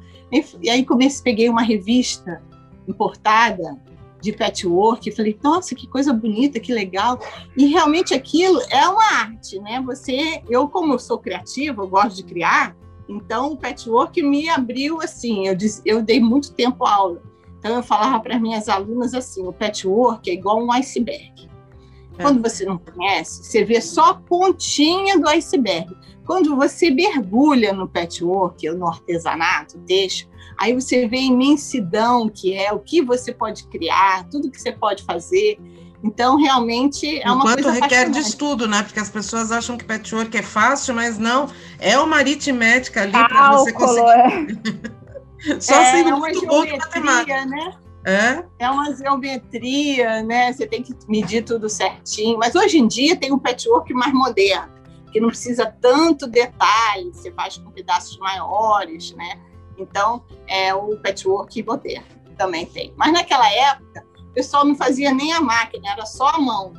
E 0.62 0.70
aí 0.70 0.84
comecei, 0.84 1.22
peguei 1.22 1.48
uma 1.48 1.62
revista 1.62 2.42
importada 2.88 3.78
de 4.24 4.32
patchwork 4.32 5.10
falei, 5.12 5.38
nossa, 5.42 5.74
que 5.74 5.86
coisa 5.86 6.12
bonita, 6.12 6.58
que 6.58 6.72
legal. 6.72 7.20
E 7.54 7.66
realmente 7.66 8.14
aquilo 8.14 8.58
é 8.70 8.88
uma 8.88 9.04
arte, 9.04 9.60
né? 9.60 9.82
Você, 9.82 10.42
eu 10.48 10.66
como 10.66 10.98
sou 10.98 11.18
criativa, 11.18 11.82
eu 11.82 11.88
gosto 11.88 12.16
de 12.16 12.24
criar, 12.24 12.74
então 13.06 13.52
o 13.52 13.56
patchwork 13.56 14.22
me 14.22 14.48
abriu 14.48 15.00
assim, 15.02 15.46
eu, 15.46 15.56
eu 15.84 16.02
dei 16.02 16.20
muito 16.20 16.54
tempo 16.54 16.86
aula. 16.86 17.22
Então 17.58 17.76
eu 17.76 17.82
falava 17.82 18.18
para 18.20 18.38
minhas 18.38 18.68
alunas 18.68 19.14
assim, 19.14 19.46
o 19.46 19.52
patchwork 19.52 20.28
é 20.28 20.34
igual 20.34 20.58
um 20.58 20.72
iceberg. 20.72 21.33
É. 22.18 22.22
Quando 22.22 22.42
você 22.42 22.64
não 22.64 22.78
conhece, 22.78 23.44
você 23.44 23.64
vê 23.64 23.80
só 23.80 24.10
a 24.10 24.14
pontinha 24.14 25.18
do 25.18 25.28
iceberg. 25.28 25.94
Quando 26.26 26.56
você 26.56 26.90
mergulha 26.90 27.72
no 27.72 27.88
patchwork, 27.88 28.68
no 28.70 28.88
artesanato, 28.88 29.78
texto, 29.80 30.28
aí 30.58 30.72
você 30.74 31.06
vê 31.06 31.18
a 31.18 31.22
imensidão 31.22 32.28
que 32.28 32.54
é, 32.54 32.72
o 32.72 32.78
que 32.78 33.02
você 33.02 33.32
pode 33.32 33.66
criar, 33.68 34.24
tudo 34.30 34.50
que 34.50 34.60
você 34.60 34.72
pode 34.72 35.02
fazer. 35.04 35.58
Então, 36.02 36.36
realmente 36.36 37.18
é 37.20 37.30
uma 37.30 37.44
Enquanto 37.44 37.62
coisa 37.62 37.80
requer 37.80 38.10
de 38.10 38.18
estudo, 38.18 38.68
né? 38.68 38.82
Porque 38.82 39.00
as 39.00 39.08
pessoas 39.08 39.50
acham 39.50 39.76
que 39.76 39.84
patchwork 39.84 40.36
é 40.36 40.42
fácil, 40.42 40.94
mas 40.94 41.18
não. 41.18 41.48
É 41.78 41.98
uma 41.98 42.16
aritmética 42.16 43.02
ali 43.02 43.12
para 43.12 43.52
você 43.52 43.72
conseguir. 43.72 44.60
É. 45.48 45.60
Só 45.60 45.74
é, 45.74 45.90
sendo 45.92 46.10
é 46.10 46.16
muito 46.16 46.46
bom 46.46 46.64
de 46.64 46.76
matemática. 46.76 47.46
Né? 47.46 47.74
É? 48.04 48.44
é 48.58 48.70
uma 48.70 48.94
geometria, 48.94 50.22
né? 50.22 50.52
Você 50.52 50.66
tem 50.66 50.82
que 50.82 50.94
medir 51.08 51.42
tudo 51.42 51.68
certinho. 51.70 52.38
Mas 52.38 52.54
hoje 52.54 52.78
em 52.78 52.86
dia 52.86 53.16
tem 53.16 53.32
um 53.32 53.38
patchwork 53.38 53.92
mais 53.94 54.12
moderno, 54.12 54.72
que 55.10 55.18
não 55.18 55.28
precisa 55.28 55.66
tanto 55.80 56.26
detalhe, 56.26 57.10
você 57.12 57.32
faz 57.32 57.56
com 57.56 57.70
pedaços 57.70 58.18
maiores, 58.18 59.12
né? 59.12 59.40
Então, 59.78 60.22
é 60.46 60.74
o 60.74 60.96
patchwork 60.98 61.62
moderno 61.62 62.06
também 62.36 62.66
tem. 62.66 62.92
Mas 62.96 63.12
naquela 63.12 63.50
época, 63.50 64.04
o 64.18 64.32
pessoal 64.34 64.64
não 64.64 64.74
fazia 64.74 65.12
nem 65.12 65.32
a 65.32 65.40
máquina, 65.40 65.90
era 65.90 66.04
só 66.04 66.28
a 66.28 66.38
mão. 66.38 66.74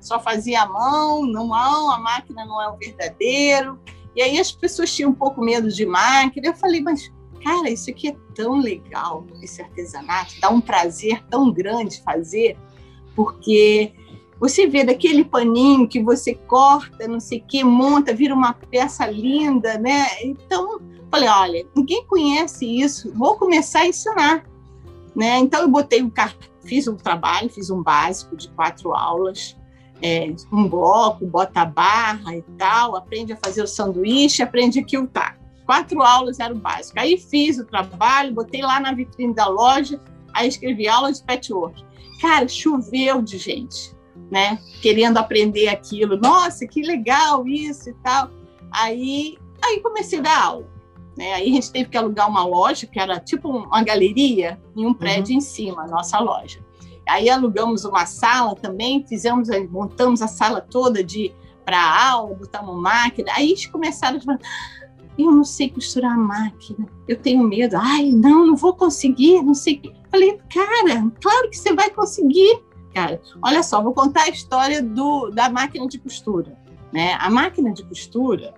Só 0.00 0.20
fazia 0.20 0.62
a 0.62 0.68
mão, 0.68 1.26
não 1.26 1.52
a 1.52 1.98
máquina 1.98 2.44
não 2.44 2.60
é 2.62 2.68
o 2.68 2.76
verdadeiro. 2.76 3.78
E 4.14 4.22
aí 4.22 4.38
as 4.38 4.52
pessoas 4.52 4.94
tinham 4.94 5.10
um 5.10 5.14
pouco 5.14 5.40
medo 5.40 5.68
de 5.68 5.84
máquina. 5.84 6.48
Eu 6.48 6.54
falei, 6.54 6.80
mas 6.80 7.12
cara, 7.42 7.70
isso 7.70 7.90
aqui 7.90 8.08
é 8.08 8.16
tão 8.34 8.60
legal, 8.60 9.26
esse 9.42 9.62
artesanato, 9.62 10.34
dá 10.40 10.50
um 10.50 10.60
prazer 10.60 11.22
tão 11.28 11.52
grande 11.52 12.02
fazer, 12.02 12.56
porque 13.14 13.92
você 14.38 14.66
vê 14.66 14.84
daquele 14.84 15.24
paninho 15.24 15.88
que 15.88 16.02
você 16.02 16.34
corta, 16.34 17.06
não 17.08 17.20
sei 17.20 17.38
o 17.38 17.44
que, 17.44 17.64
monta, 17.64 18.14
vira 18.14 18.34
uma 18.34 18.52
peça 18.52 19.06
linda, 19.06 19.78
né? 19.78 20.06
Então, 20.22 20.80
falei, 21.10 21.28
olha, 21.28 21.66
ninguém 21.76 22.06
conhece 22.06 22.64
isso, 22.64 23.12
vou 23.14 23.36
começar 23.36 23.80
a 23.80 23.88
ensinar, 23.88 24.44
né? 25.14 25.38
Então, 25.38 25.62
eu 25.62 25.68
botei 25.68 26.02
um 26.02 26.10
fiz 26.64 26.86
um 26.86 26.96
trabalho, 26.96 27.50
fiz 27.50 27.70
um 27.70 27.82
básico 27.82 28.36
de 28.36 28.48
quatro 28.50 28.94
aulas, 28.94 29.56
é, 30.02 30.32
um 30.52 30.68
bloco, 30.68 31.26
bota 31.26 31.62
a 31.62 31.66
barra 31.66 32.36
e 32.36 32.42
tal, 32.56 32.96
aprende 32.96 33.32
a 33.32 33.36
fazer 33.36 33.62
o 33.62 33.66
sanduíche, 33.66 34.42
aprende 34.42 34.78
a 34.78 34.84
quiltar 34.84 35.39
quatro 35.70 36.02
aulas 36.02 36.40
era 36.40 36.52
o 36.52 36.58
básico. 36.58 36.98
Aí 36.98 37.16
fiz 37.16 37.56
o 37.60 37.64
trabalho, 37.64 38.34
botei 38.34 38.60
lá 38.60 38.80
na 38.80 38.92
vitrine 38.92 39.32
da 39.32 39.46
loja, 39.46 40.00
aí 40.34 40.48
escrevi 40.48 40.88
aula 40.88 41.12
de 41.12 41.22
patchwork. 41.22 41.84
Cara, 42.20 42.48
choveu 42.48 43.22
de 43.22 43.38
gente, 43.38 43.94
né? 44.32 44.58
Querendo 44.82 45.18
aprender 45.18 45.68
aquilo. 45.68 46.16
Nossa, 46.16 46.66
que 46.66 46.82
legal 46.82 47.46
isso 47.46 47.88
e 47.88 47.94
tal. 48.02 48.30
Aí, 48.72 49.38
aí 49.62 49.78
comecei 49.78 50.18
a 50.18 50.22
dar 50.22 50.42
aula. 50.42 50.68
Né? 51.16 51.34
Aí 51.34 51.50
a 51.50 51.54
gente 51.54 51.70
teve 51.70 51.88
que 51.88 51.96
alugar 51.96 52.28
uma 52.28 52.44
loja, 52.44 52.88
que 52.88 52.98
era 52.98 53.20
tipo 53.20 53.48
uma 53.48 53.84
galeria, 53.84 54.60
em 54.76 54.84
um 54.84 54.92
prédio 54.92 55.30
uhum. 55.30 55.38
em 55.38 55.40
cima, 55.40 55.84
a 55.84 55.86
nossa 55.86 56.18
loja. 56.18 56.58
Aí 57.08 57.30
alugamos 57.30 57.84
uma 57.84 58.06
sala 58.06 58.56
também, 58.56 59.06
fizemos, 59.06 59.48
montamos 59.70 60.20
a 60.20 60.26
sala 60.26 60.60
toda 60.60 61.04
de 61.04 61.32
para 61.64 62.10
aula, 62.10 62.34
botamos 62.34 62.82
máquina. 62.82 63.30
Aí 63.36 63.50
eles 63.50 63.66
começaram 63.66 64.18
a 64.18 64.20
falar, 64.20 64.38
eu 65.24 65.32
não 65.32 65.44
sei 65.44 65.70
costurar 65.70 66.12
a 66.12 66.18
máquina, 66.18 66.86
eu 67.06 67.16
tenho 67.16 67.42
medo, 67.42 67.76
ai, 67.76 68.10
não, 68.12 68.46
não 68.46 68.56
vou 68.56 68.74
conseguir, 68.74 69.42
não 69.42 69.54
sei. 69.54 69.80
Falei, 70.10 70.38
cara, 70.52 71.10
claro 71.20 71.50
que 71.50 71.56
você 71.56 71.74
vai 71.74 71.90
conseguir, 71.90 72.62
cara. 72.94 73.20
Olha 73.42 73.62
só, 73.62 73.82
vou 73.82 73.92
contar 73.92 74.22
a 74.22 74.28
história 74.28 74.82
do, 74.82 75.30
da 75.30 75.48
máquina 75.48 75.86
de 75.86 75.98
costura. 75.98 76.58
Né? 76.92 77.14
A 77.20 77.30
máquina 77.30 77.72
de 77.72 77.84
costura, 77.84 78.54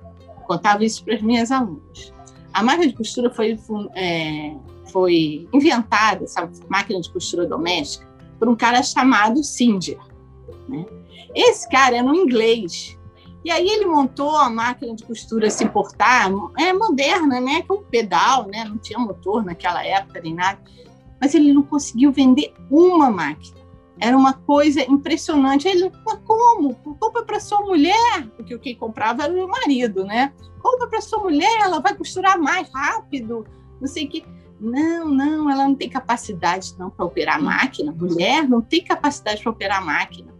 contava 0.47 0.85
isso 0.85 1.04
para 1.04 1.14
as 1.14 1.23
minhas 1.23 1.50
alunas. 1.50 2.12
A 2.52 2.62
máquina 2.62 2.88
de 2.88 2.97
costura 2.97 3.31
foi, 3.31 3.59
é, 3.95 4.54
foi 4.90 5.49
inventada, 5.52 6.25
essa 6.25 6.50
máquina 6.69 7.00
de 7.00 7.11
costura 7.11 7.47
doméstica, 7.47 8.07
por 8.38 8.49
um 8.49 8.57
cara 8.57 8.83
chamado 8.83 9.42
Singer. 9.42 9.99
Né? 10.69 10.85
Esse 11.35 11.69
cara 11.69 11.97
era 11.97 12.07
um 12.07 12.14
inglês 12.14 12.99
e 13.44 13.50
aí 13.50 13.68
ele 13.68 13.87
montou 13.87 14.37
a 14.37 14.49
máquina 14.49 14.94
de 14.94 15.04
costura 15.04 15.50
se 15.50 15.66
portar, 15.68 16.30
é 16.58 16.72
moderna, 16.72 17.40
né? 17.40 17.62
Com 17.62 17.82
pedal, 17.82 18.46
né? 18.46 18.64
Não 18.64 18.78
tinha 18.78 18.99
motor 18.99 19.44
naquela 19.44 19.84
época 19.84 20.20
nem 20.20 20.34
nada. 20.34 20.61
Mas 21.20 21.34
ele 21.34 21.52
não 21.52 21.62
conseguiu 21.62 22.12
vender 22.12 22.54
uma 22.70 23.11
máquina. 23.11 23.61
Era 23.99 24.16
uma 24.16 24.32
coisa 24.32 24.82
impressionante. 24.82 25.66
Ele, 25.66 25.90
mas 26.04 26.18
como? 26.25 26.75
Compra 26.75 27.25
para 27.25 27.40
sua 27.40 27.61
mulher, 27.61 28.28
porque 28.37 28.56
quem 28.58 28.76
comprava 28.76 29.25
era 29.25 29.32
o 29.32 29.37
meu 29.37 29.49
marido, 29.49 30.04
né? 30.04 30.32
Compra 30.61 30.87
para 30.88 31.00
sua 31.00 31.18
mulher, 31.18 31.61
ela 31.61 31.80
vai 31.80 31.94
costurar 31.96 32.38
mais 32.38 32.68
rápido, 32.72 33.44
não 33.80 33.88
sei 33.88 34.06
o 34.06 34.08
que. 34.08 34.25
não, 34.61 35.08
não, 35.08 35.50
ela 35.50 35.66
não 35.66 35.75
tem 35.75 35.90
capacidade 35.90 36.75
não 36.78 36.90
para 36.90 37.04
operar 37.04 37.42
máquina. 37.42 37.92
Mulher 37.92 38.49
não 38.49 38.61
tem 38.61 38.84
capacidade 38.84 39.42
para 39.42 39.50
operar 39.50 39.84
máquina. 39.84 40.32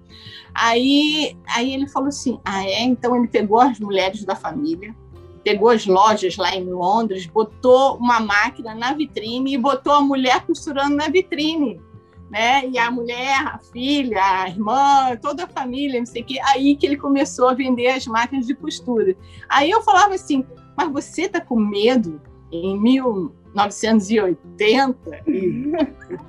Aí, 0.55 1.37
aí 1.47 1.75
ele 1.75 1.89
falou 1.89 2.09
assim: 2.09 2.41
ah, 2.45 2.65
é? 2.65 2.83
Então 2.83 3.17
ele 3.17 3.29
pegou 3.29 3.61
as 3.61 3.79
mulheres 3.79 4.25
da 4.25 4.35
família, 4.35 4.95
pegou 5.43 5.71
as 5.71 5.87
lojas 5.87 6.37
lá 6.37 6.55
em 6.55 6.65
Londres, 6.65 7.27
botou 7.27 7.97
uma 7.97 8.21
máquina 8.21 8.75
na 8.75 8.93
vitrine 8.93 9.55
e 9.55 9.59
botou 9.59 9.93
a 9.93 10.01
mulher 10.01 10.45
costurando 10.47 10.97
na 10.97 11.09
vitrine. 11.09 11.81
Né? 12.31 12.69
E 12.69 12.79
a 12.79 12.91
mulher, 12.91 13.47
a 13.47 13.59
filha, 13.59 14.23
a 14.23 14.49
irmã, 14.49 15.17
toda 15.21 15.45
a 15.45 15.49
família, 15.49 15.99
não 15.99 16.07
sei 16.07 16.23
o 16.23 16.25
quê. 16.25 16.39
Aí 16.45 16.75
que 16.77 16.87
ele 16.87 16.97
começou 16.97 17.49
a 17.49 17.55
vender 17.55 17.89
as 17.89 18.07
máquinas 18.07 18.47
de 18.47 18.55
costura. 18.55 19.15
Aí 19.51 19.71
eu 19.71 19.83
falava 19.83 20.15
assim: 20.15 20.47
mas 20.77 20.91
você 20.91 21.29
tá 21.29 21.41
com 21.41 21.57
medo 21.57 22.21
em 22.51 22.77
1980 22.81 25.23
e, 25.27 25.73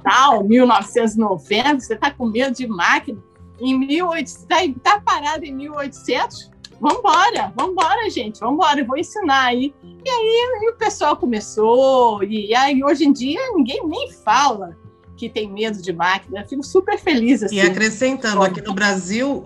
tal, 0.03 0.43
1990, 0.43 1.79
você 1.79 1.95
tá 1.95 2.11
com 2.11 2.25
medo 2.25 2.55
de 2.55 2.67
máquina? 2.67 3.21
Em 3.60 3.77
1800, 3.77 4.45
tá, 4.48 4.57
tá 4.83 5.01
parado 5.01 5.45
em 5.45 5.53
1800? 5.53 6.51
Vambora, 6.79 7.53
vambora, 7.55 8.10
gente, 8.10 8.39
vambora, 8.39 8.81
eu 8.81 8.86
vou 8.86 8.98
ensinar 8.98 9.45
aí. 9.45 9.74
E 9.83 10.10
aí 10.10 10.60
e 10.63 10.69
o 10.72 10.75
pessoal 10.75 11.15
começou, 11.15 12.24
e 12.24 12.53
aí 12.53 12.83
hoje 12.83 13.05
em 13.05 13.13
dia 13.13 13.39
ninguém 13.53 13.88
nem 13.88 14.12
fala 14.12 14.75
que 15.15 15.29
tem 15.29 15.50
medo 15.50 15.81
de 15.81 15.93
máquina. 15.93 16.41
Eu 16.41 16.48
fico 16.48 16.63
super 16.63 17.00
feliz 17.00 17.41
assim. 17.41 17.55
E 17.55 17.62
acrescentando, 17.62 18.43
aqui 18.43 18.62
no 18.62 18.74
Brasil, 18.74 19.43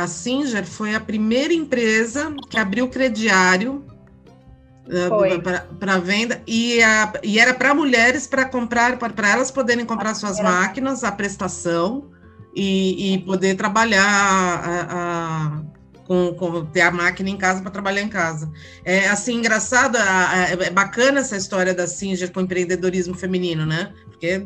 a 0.00 0.06
Singer 0.06 0.64
foi 0.64 0.94
a 0.94 1.00
primeira 1.00 1.52
empresa 1.52 2.32
que 2.48 2.58
abriu 2.58 2.88
crediário 2.88 3.84
uh, 4.86 5.76
para 5.80 5.98
venda 5.98 6.40
e, 6.46 6.80
a, 6.82 7.12
e 7.22 7.40
era 7.40 7.52
para 7.52 7.74
mulheres 7.74 8.26
para 8.26 8.44
comprar, 8.44 8.96
para 8.98 9.30
elas 9.30 9.50
poderem 9.50 9.84
comprar 9.84 10.14
suas 10.14 10.38
máquinas, 10.38 11.02
a 11.02 11.10
prestação 11.10 12.10
e, 12.56 13.14
e 13.14 13.18
poder 13.18 13.54
trabalhar 13.54 14.02
a, 14.02 14.86
a 14.90 15.62
com, 16.06 16.32
com, 16.34 16.64
ter 16.66 16.82
a 16.82 16.90
máquina 16.90 17.28
em 17.28 17.36
casa 17.36 17.60
para 17.60 17.70
trabalhar 17.70 18.00
em 18.00 18.08
casa. 18.08 18.50
É 18.84 19.08
assim, 19.08 19.38
engraçado, 19.38 19.98
é 19.98 20.70
bacana 20.70 21.20
essa 21.20 21.36
história 21.36 21.74
da 21.74 21.86
Singer 21.86 22.32
com 22.32 22.40
empreendedorismo 22.40 23.14
feminino, 23.14 23.66
né? 23.66 23.92
Porque 24.04 24.26
é 24.26 24.42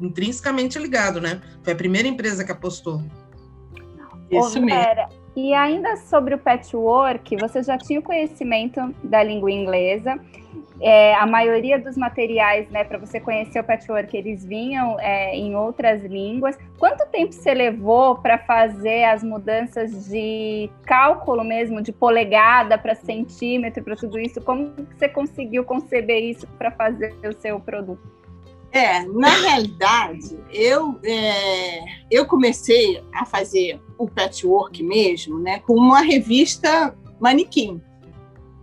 intrinsecamente 0.00 0.78
ligado, 0.78 1.20
né? 1.20 1.40
Foi 1.62 1.72
a 1.72 1.76
primeira 1.76 2.06
empresa 2.06 2.44
que 2.44 2.52
apostou. 2.52 3.02
Isso 4.30 4.60
mesmo. 4.60 5.24
E 5.36 5.52
ainda 5.52 5.96
sobre 5.96 6.34
o 6.34 6.38
patchwork, 6.38 7.36
você 7.36 7.62
já 7.62 7.76
tinha 7.76 7.98
o 7.98 8.02
conhecimento 8.02 8.94
da 9.02 9.22
língua 9.22 9.50
inglesa. 9.50 10.20
É, 10.86 11.14
a 11.14 11.24
maioria 11.24 11.78
dos 11.78 11.96
materiais, 11.96 12.68
né, 12.68 12.84
para 12.84 12.98
você 12.98 13.18
conhecer 13.18 13.58
o 13.58 13.64
patchwork, 13.64 14.14
eles 14.14 14.44
vinham 14.44 15.00
é, 15.00 15.34
em 15.34 15.56
outras 15.56 16.04
línguas. 16.04 16.58
Quanto 16.78 17.08
tempo 17.08 17.32
você 17.32 17.54
levou 17.54 18.16
para 18.16 18.36
fazer 18.36 19.04
as 19.04 19.24
mudanças 19.24 20.10
de 20.10 20.70
cálculo 20.84 21.42
mesmo, 21.42 21.80
de 21.80 21.90
polegada 21.90 22.76
para 22.76 22.94
centímetro, 22.94 23.82
para 23.82 23.96
tudo 23.96 24.18
isso? 24.18 24.42
Como 24.42 24.74
você 24.94 25.08
conseguiu 25.08 25.64
conceber 25.64 26.22
isso 26.22 26.46
para 26.58 26.70
fazer 26.70 27.14
o 27.26 27.32
seu 27.32 27.58
produto? 27.58 28.06
É, 28.70 29.06
na 29.06 29.30
realidade, 29.30 30.38
eu, 30.52 31.00
é, 31.02 31.78
eu 32.10 32.26
comecei 32.26 33.02
a 33.14 33.24
fazer 33.24 33.80
o 33.96 34.06
patchwork 34.06 34.82
mesmo, 34.82 35.38
né, 35.38 35.60
com 35.60 35.76
uma 35.76 36.02
revista 36.02 36.94
Manequim. 37.18 37.80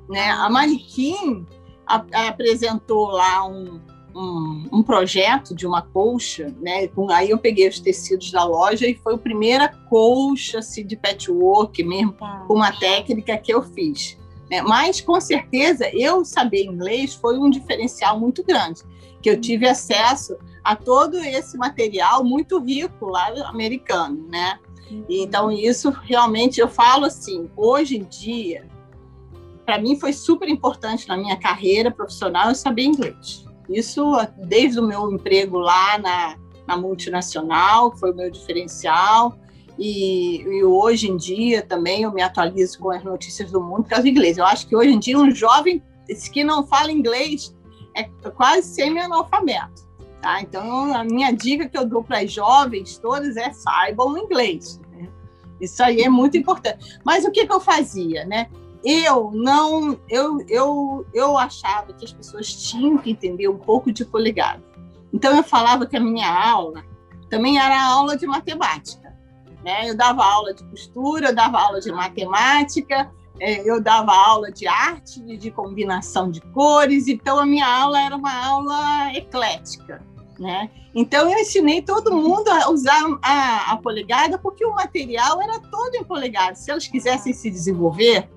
Né? 0.08 0.30
A 0.30 0.48
Manequim 0.52 1.48
a, 1.86 2.28
apresentou 2.28 3.08
lá 3.08 3.48
um, 3.48 3.80
um, 4.16 4.70
um, 4.72 4.84
projeto 4.84 5.56
de 5.56 5.66
uma 5.66 5.82
colcha, 5.82 6.54
né? 6.60 6.90
Aí 7.12 7.30
eu 7.30 7.38
peguei 7.38 7.68
os 7.68 7.80
tecidos 7.80 8.32
da 8.32 8.44
loja 8.44 8.88
e 8.88 8.96
foi 8.96 9.16
a 9.16 9.18
primeira 9.18 9.68
colcha 9.90 10.60
assim, 10.60 10.86
de 10.86 10.96
patchwork 10.96 11.84
mesmo, 11.84 12.14
tá. 12.14 12.46
com 12.48 12.56
uma 12.56 12.72
técnica 12.72 13.38
que 13.38 13.54
eu 13.54 13.62
fiz. 13.64 14.18
Né? 14.50 14.62
Mas, 14.62 15.00
com 15.00 15.20
certeza, 15.22 15.90
eu 15.94 16.26
saber 16.26 16.66
inglês 16.66 17.14
foi 17.14 17.38
um 17.38 17.50
diferencial 17.50 18.20
muito 18.20 18.44
grande 18.44 18.82
que 19.22 19.30
eu 19.30 19.40
tive 19.40 19.68
acesso 19.68 20.36
a 20.64 20.76
todo 20.76 21.18
esse 21.18 21.58
material 21.58 22.24
muito 22.24 22.60
rico 22.60 23.06
lá 23.06 23.28
americano, 23.48 24.28
né? 24.28 24.60
Então 25.08 25.52
isso 25.52 25.90
realmente 25.90 26.60
eu 26.60 26.68
falo 26.68 27.06
assim, 27.06 27.50
hoje 27.56 27.98
em 27.98 28.04
dia, 28.04 28.68
para 29.72 29.80
mim 29.80 29.98
foi 29.98 30.12
super 30.12 30.50
importante 30.50 31.08
na 31.08 31.16
minha 31.16 31.38
carreira 31.38 31.90
profissional 31.90 32.50
eu 32.50 32.56
saber 32.56 32.84
inglês. 32.84 33.46
Isso 33.70 34.04
desde 34.38 34.82
o 34.82 34.84
meu 34.86 35.10
emprego 35.10 35.60
lá 35.60 35.98
na, 35.98 36.36
na 36.68 36.76
multinacional, 36.76 37.96
foi 37.96 38.12
o 38.12 38.14
meu 38.14 38.30
diferencial. 38.30 39.34
E, 39.80 40.42
e, 40.42 40.62
hoje 40.62 41.10
em 41.10 41.16
dia 41.16 41.62
também 41.62 42.04
eu 42.04 42.12
me 42.12 42.22
atualizo 42.22 42.80
com 42.80 42.92
as 42.92 43.02
notícias 43.02 43.50
do 43.50 43.62
mundo 43.62 43.84
por 43.84 43.92
causa 43.92 44.04
do 44.04 44.10
inglês. 44.10 44.38
Eu 44.38 44.44
acho 44.44 44.68
que 44.68 44.76
hoje 44.76 44.90
em 44.90 45.00
dia 45.00 45.18
um 45.18 45.32
jovem 45.32 45.82
que 46.34 46.44
não 46.44 46.68
fala 46.68 46.92
inglês 46.92 47.56
é 47.96 48.04
quase 48.32 48.68
semi-analfabeto. 48.76 49.88
Tá? 50.22 50.42
Então, 50.42 50.94
a 50.94 51.06
minha 51.06 51.32
dica 51.32 51.70
que 51.70 51.78
eu 51.78 51.86
dou 51.86 52.04
para 52.04 52.20
as 52.20 52.30
jovens 52.30 52.98
todas 52.98 53.38
é 53.38 53.54
saibam 53.54 54.18
inglês. 54.18 54.82
Né? 54.92 55.08
Isso 55.62 55.82
aí 55.82 56.02
é 56.02 56.10
muito 56.10 56.36
importante. 56.36 57.00
Mas 57.06 57.24
o 57.24 57.32
que, 57.32 57.48
que 57.48 57.54
eu 57.54 57.62
fazia? 57.62 58.26
Né? 58.26 58.50
Eu 58.84 59.32
não, 59.32 60.00
eu, 60.10 60.44
eu, 60.50 61.06
eu 61.14 61.38
achava 61.38 61.94
que 61.94 62.04
as 62.04 62.12
pessoas 62.12 62.52
tinham 62.52 62.98
que 62.98 63.12
entender 63.12 63.48
um 63.48 63.58
pouco 63.58 63.92
de 63.92 64.04
poligado. 64.04 64.64
Então, 65.14 65.36
eu 65.36 65.44
falava 65.44 65.86
que 65.86 65.96
a 65.96 66.00
minha 66.00 66.32
aula 66.32 66.84
também 67.30 67.60
era 67.60 67.84
aula 67.84 68.18
de 68.18 68.26
matemática. 68.26 69.16
Né? 69.64 69.90
Eu 69.90 69.96
dava 69.96 70.24
aula 70.24 70.54
de 70.54 70.64
costura, 70.64 71.28
eu 71.28 71.36
dava 71.36 71.60
aula 71.60 71.80
de 71.80 71.92
matemática, 71.92 73.12
é, 73.40 73.68
eu 73.68 73.82
dava 73.82 74.12
aula 74.12 74.52
de 74.52 74.68
arte, 74.68 75.20
de 75.38 75.52
combinação 75.52 76.30
de 76.30 76.42
cores, 76.42 77.08
então 77.08 77.40
a 77.40 77.46
minha 77.46 77.68
aula 77.68 78.00
era 78.02 78.16
uma 78.16 78.46
aula 78.46 79.14
eclética. 79.16 80.02
Né? 80.40 80.70
Então 80.94 81.30
eu 81.30 81.40
ensinei 81.40 81.82
todo 81.82 82.16
mundo 82.16 82.50
a 82.50 82.70
usar 82.70 83.00
a, 83.22 83.72
a 83.72 83.78
polegada 83.78 84.38
porque 84.40 84.66
o 84.66 84.74
material 84.74 85.42
era 85.42 85.60
todo 85.60 85.96
em 85.96 86.04
polegada. 86.04 86.56
Se 86.56 86.72
elas 86.72 86.88
quisessem 86.88 87.32
se 87.32 87.50
desenvolver, 87.50 88.30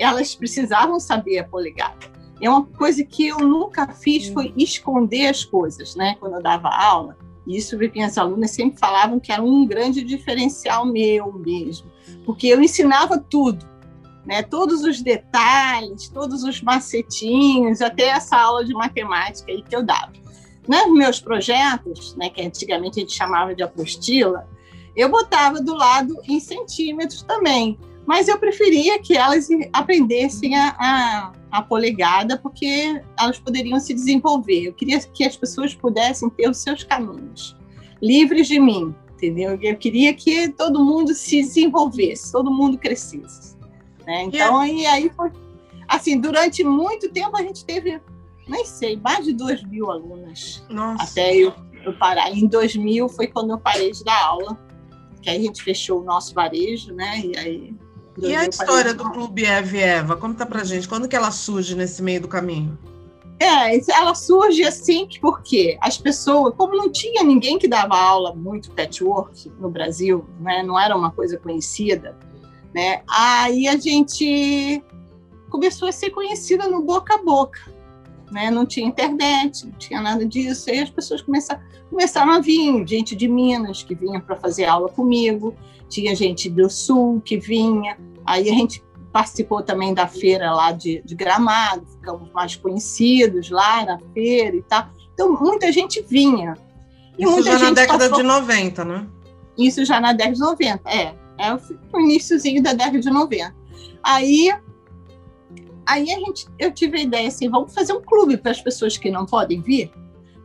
elas 0.00 0.34
precisavam 0.34 0.98
saber 0.98 1.38
a 1.38 1.44
polegada. 1.44 2.10
É 2.40 2.48
uma 2.48 2.64
coisa 2.64 3.04
que 3.04 3.28
eu 3.28 3.38
nunca 3.38 3.86
fiz 3.86 4.28
foi 4.28 4.52
esconder 4.56 5.26
as 5.26 5.44
coisas, 5.44 5.94
né? 5.94 6.16
Quando 6.18 6.36
eu 6.36 6.42
dava 6.42 6.68
aula, 6.68 7.16
isso 7.46 7.76
minhas 7.76 8.16
alunas 8.16 8.52
sempre 8.52 8.78
falavam 8.78 9.20
que 9.20 9.30
era 9.30 9.42
um 9.42 9.66
grande 9.66 10.02
diferencial 10.02 10.86
meu 10.86 11.32
mesmo, 11.32 11.90
porque 12.24 12.46
eu 12.46 12.62
ensinava 12.62 13.18
tudo 13.18 13.70
né? 14.24 14.42
Todos 14.42 14.82
os 14.82 15.00
detalhes, 15.00 16.08
todos 16.08 16.44
os 16.44 16.60
macetinhos, 16.62 17.80
até 17.80 18.08
essa 18.08 18.36
aula 18.36 18.64
de 18.64 18.72
matemática 18.72 19.50
aí 19.50 19.62
que 19.62 19.74
eu 19.74 19.82
dava. 19.82 20.12
Nos 20.68 20.92
meus 20.92 21.20
projetos, 21.20 22.14
né, 22.16 22.30
que 22.30 22.40
antigamente 22.40 23.00
a 23.00 23.02
gente 23.02 23.16
chamava 23.16 23.54
de 23.54 23.62
apostila, 23.62 24.48
eu 24.94 25.08
botava 25.08 25.60
do 25.60 25.74
lado 25.74 26.16
em 26.28 26.38
centímetros 26.38 27.22
também, 27.22 27.78
mas 28.06 28.28
eu 28.28 28.38
preferia 28.38 28.98
que 28.98 29.16
elas 29.16 29.48
aprendessem 29.72 30.56
a, 30.56 30.76
a, 30.78 31.32
a 31.50 31.62
polegada, 31.62 32.38
porque 32.38 33.00
elas 33.18 33.38
poderiam 33.38 33.78
se 33.78 33.94
desenvolver. 33.94 34.64
Eu 34.64 34.72
queria 34.72 34.98
que 35.00 35.24
as 35.24 35.36
pessoas 35.36 35.74
pudessem 35.74 36.28
ter 36.30 36.48
os 36.48 36.58
seus 36.58 36.82
caminhos, 36.82 37.56
livres 38.02 38.48
de 38.48 38.58
mim, 38.58 38.94
entendeu? 39.14 39.58
Eu 39.60 39.76
queria 39.76 40.14
que 40.14 40.48
todo 40.48 40.84
mundo 40.84 41.14
se 41.14 41.42
desenvolvesse, 41.42 42.32
todo 42.32 42.50
mundo 42.50 42.78
crescesse. 42.78 43.56
Né? 44.06 44.24
Então, 44.24 44.64
e 44.66 44.86
aí 44.86 45.10
foi. 45.10 45.30
Assim, 45.86 46.20
durante 46.20 46.64
muito 46.64 47.10
tempo 47.10 47.36
a 47.36 47.42
gente 47.42 47.64
teve, 47.64 48.00
nem 48.48 48.64
sei, 48.64 48.96
mais 48.96 49.24
de 49.24 49.32
duas 49.32 49.62
mil 49.64 49.90
alunas. 49.90 50.64
Nossa. 50.70 51.02
Até 51.02 51.36
eu, 51.36 51.52
eu 51.84 51.92
parar. 51.98 52.30
Em 52.30 52.46
2000 52.46 53.08
foi 53.08 53.26
quando 53.26 53.50
eu 53.50 53.58
parei 53.58 53.90
de 53.90 54.04
dar 54.04 54.24
aula, 54.24 54.58
que 55.20 55.28
aí 55.28 55.38
a 55.38 55.42
gente 55.42 55.62
fechou 55.62 56.00
o 56.00 56.04
nosso 56.04 56.32
varejo, 56.34 56.94
né? 56.94 57.20
E 57.20 57.36
aí. 57.36 57.74
E 58.20 58.34
a 58.34 58.46
história 58.46 58.94
do 58.94 59.10
Clube 59.10 59.44
Eve 59.44 59.78
Eva? 59.78 60.16
Conta 60.16 60.44
pra 60.44 60.64
gente, 60.64 60.88
quando 60.88 61.08
que 61.08 61.16
ela 61.16 61.30
surge 61.30 61.74
nesse 61.74 62.02
meio 62.02 62.20
do 62.20 62.28
caminho? 62.28 62.78
É, 63.38 63.74
ela 63.92 64.14
surge 64.14 64.62
assim 64.64 65.08
porque 65.18 65.78
as 65.80 65.96
pessoas, 65.96 66.54
como 66.54 66.76
não 66.76 66.92
tinha 66.92 67.24
ninguém 67.24 67.58
que 67.58 67.66
dava 67.66 67.96
aula 67.96 68.34
muito 68.34 68.70
patchwork 68.72 69.50
no 69.58 69.70
Brasil, 69.70 70.26
né, 70.38 70.62
não 70.62 70.78
era 70.78 70.94
uma 70.94 71.10
coisa 71.10 71.38
conhecida, 71.38 72.14
né? 72.74 73.02
Aí 73.08 73.66
a 73.66 73.78
gente 73.78 74.84
começou 75.48 75.88
a 75.88 75.92
ser 75.92 76.10
conhecida 76.10 76.68
no 76.68 76.82
boca 76.82 77.14
a 77.14 77.18
boca. 77.18 77.60
Né? 78.30 78.50
Não 78.50 78.64
tinha 78.64 78.86
internet, 78.86 79.66
não 79.66 79.72
tinha 79.72 80.00
nada 80.00 80.24
disso. 80.24 80.70
Aí 80.70 80.80
as 80.80 80.90
pessoas 80.90 81.22
começaram, 81.22 81.60
começaram 81.88 82.32
a 82.32 82.40
vir, 82.40 82.86
gente 82.86 83.16
de 83.16 83.28
Minas 83.28 83.82
que 83.82 83.94
vinha 83.94 84.20
para 84.20 84.36
fazer 84.36 84.66
aula 84.66 84.88
comigo, 84.88 85.54
tinha 85.88 86.14
gente 86.14 86.48
do 86.48 86.70
Sul 86.70 87.20
que 87.24 87.36
vinha. 87.36 87.98
Aí 88.24 88.48
a 88.48 88.52
gente 88.52 88.82
participou 89.12 89.62
também 89.62 89.92
da 89.92 90.06
feira 90.06 90.52
lá 90.52 90.72
de, 90.72 91.02
de 91.04 91.14
Gramado, 91.14 91.84
ficamos 91.86 92.30
mais 92.32 92.54
conhecidos 92.56 93.50
lá 93.50 93.84
na 93.84 93.98
feira 94.14 94.56
e 94.56 94.62
tal. 94.62 94.88
Então, 95.12 95.36
muita 95.38 95.70
gente 95.72 96.02
vinha. 96.02 96.54
E 97.18 97.24
Isso 97.24 97.42
já 97.42 97.58
na 97.58 97.72
década 97.72 98.08
passou... 98.08 98.16
de 98.16 98.22
90, 98.22 98.84
né? 98.84 99.06
Isso 99.58 99.84
já 99.84 100.00
na 100.00 100.12
década 100.12 100.34
de 100.34 100.40
90, 100.40 100.88
é. 100.88 101.14
É 101.38 101.54
o 101.54 102.00
iníciozinho 102.00 102.62
da 102.62 102.72
década 102.72 103.00
de 103.00 103.10
90. 103.10 103.54
Aí, 104.02 104.52
aí 105.90 106.10
a 106.12 106.18
gente, 106.18 106.46
eu 106.58 106.70
tive 106.72 106.98
a 106.98 107.02
ideia 107.02 107.28
assim, 107.28 107.48
vamos 107.48 107.74
fazer 107.74 107.92
um 107.92 108.00
clube 108.00 108.36
para 108.36 108.52
as 108.52 108.60
pessoas 108.60 108.96
que 108.96 109.10
não 109.10 109.26
podem 109.26 109.60
vir? 109.60 109.90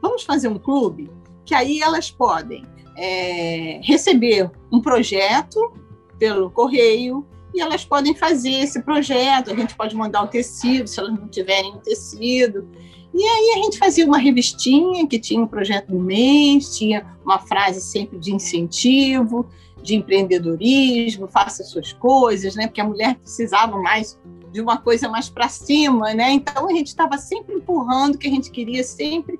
Vamos 0.02 0.24
fazer 0.24 0.48
um 0.48 0.58
clube 0.58 1.10
que 1.46 1.54
aí 1.54 1.82
elas 1.82 2.10
podem 2.10 2.66
é, 2.98 3.80
receber 3.84 4.50
um 4.72 4.82
projeto 4.82 5.72
pelo 6.18 6.50
correio 6.50 7.26
e 7.54 7.62
elas 7.62 7.86
podem 7.86 8.16
fazer 8.16 8.52
esse 8.52 8.82
projeto. 8.82 9.52
A 9.52 9.56
gente 9.56 9.76
pode 9.76 9.96
mandar 9.96 10.24
o 10.24 10.28
tecido, 10.28 10.88
se 10.88 11.00
elas 11.00 11.14
não 11.14 11.28
tiverem 11.28 11.76
o 11.76 11.78
tecido. 11.78 12.68
E 13.14 13.24
aí 13.24 13.54
a 13.56 13.64
gente 13.64 13.78
fazia 13.78 14.06
uma 14.06 14.18
revistinha 14.18 15.08
que 15.08 15.20
tinha 15.20 15.42
um 15.42 15.48
projeto 15.48 15.92
do 15.92 16.00
mês, 16.00 16.76
tinha 16.76 17.06
uma 17.24 17.40
frase 17.40 17.80
sempre 17.80 18.20
de 18.20 18.34
incentivo, 18.34 19.46
de 19.82 19.96
empreendedorismo, 19.96 21.28
faça 21.28 21.64
suas 21.64 21.94
coisas, 21.94 22.56
né? 22.56 22.68
Porque 22.68 22.82
a 22.82 22.86
mulher 22.86 23.16
precisava 23.16 23.78
mais 23.78 24.20
de 24.56 24.62
uma 24.62 24.78
coisa 24.78 25.10
mais 25.10 25.28
para 25.30 25.50
cima, 25.50 26.14
né? 26.14 26.32
Então 26.32 26.70
a 26.70 26.72
gente 26.72 26.88
estava 26.88 27.18
sempre 27.18 27.56
empurrando 27.56 28.18
que 28.18 28.26
a 28.26 28.30
gente 28.32 28.50
queria 28.50 28.86
sempre 28.86 29.38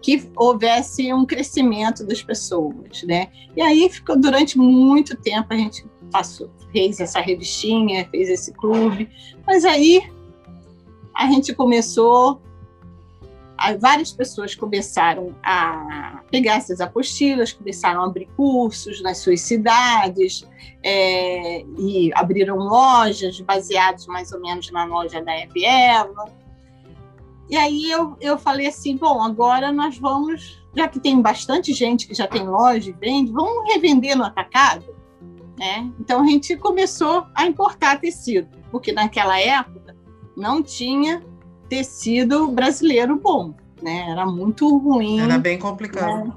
que 0.00 0.26
houvesse 0.34 1.12
um 1.12 1.26
crescimento 1.26 2.02
das 2.06 2.22
pessoas, 2.22 3.02
né? 3.02 3.28
E 3.54 3.60
aí 3.60 3.86
ficou 3.90 4.18
durante 4.18 4.56
muito 4.56 5.14
tempo 5.16 5.48
a 5.50 5.56
gente 5.56 5.84
passou, 6.10 6.50
fez 6.72 6.98
essa 6.98 7.20
revistinha, 7.20 8.08
fez 8.10 8.30
esse 8.30 8.54
clube, 8.54 9.10
mas 9.46 9.66
aí 9.66 10.02
a 11.14 11.26
gente 11.26 11.52
começou 11.54 12.40
várias 13.78 14.12
pessoas 14.12 14.54
começaram 14.54 15.34
a 15.42 16.22
pegar 16.30 16.56
essas 16.56 16.80
apostilas, 16.80 17.52
começaram 17.52 18.02
a 18.02 18.06
abrir 18.06 18.26
cursos 18.36 19.00
nas 19.02 19.18
suas 19.18 19.40
cidades 19.40 20.46
é, 20.82 21.64
e 21.78 22.10
abriram 22.14 22.56
lojas 22.56 23.40
baseadas 23.40 24.06
mais 24.06 24.32
ou 24.32 24.40
menos 24.40 24.70
na 24.70 24.84
loja 24.84 25.22
da 25.22 25.38
Eviela. 25.38 26.26
E 27.48 27.56
aí 27.56 27.90
eu, 27.90 28.16
eu 28.20 28.38
falei 28.38 28.66
assim, 28.66 28.96
bom, 28.96 29.22
agora 29.22 29.70
nós 29.70 29.98
vamos, 29.98 30.62
já 30.74 30.88
que 30.88 30.98
tem 30.98 31.20
bastante 31.20 31.72
gente 31.72 32.06
que 32.06 32.14
já 32.14 32.26
tem 32.26 32.46
loja 32.46 32.90
e 32.90 32.92
vende, 32.92 33.32
vamos 33.32 33.72
revender 33.72 34.16
no 34.16 34.24
atacado? 34.24 34.84
Né? 35.58 35.90
Então 36.00 36.22
a 36.22 36.26
gente 36.26 36.56
começou 36.56 37.26
a 37.34 37.46
importar 37.46 38.00
tecido, 38.00 38.48
porque 38.70 38.92
naquela 38.92 39.38
época 39.38 39.94
não 40.36 40.62
tinha 40.62 41.22
tecido 41.74 42.48
brasileiro 42.48 43.16
bom, 43.16 43.54
né? 43.82 44.06
Era 44.10 44.24
muito 44.24 44.76
ruim. 44.78 45.20
Era 45.20 45.38
bem 45.38 45.58
complicado. 45.58 46.26
Né? 46.26 46.32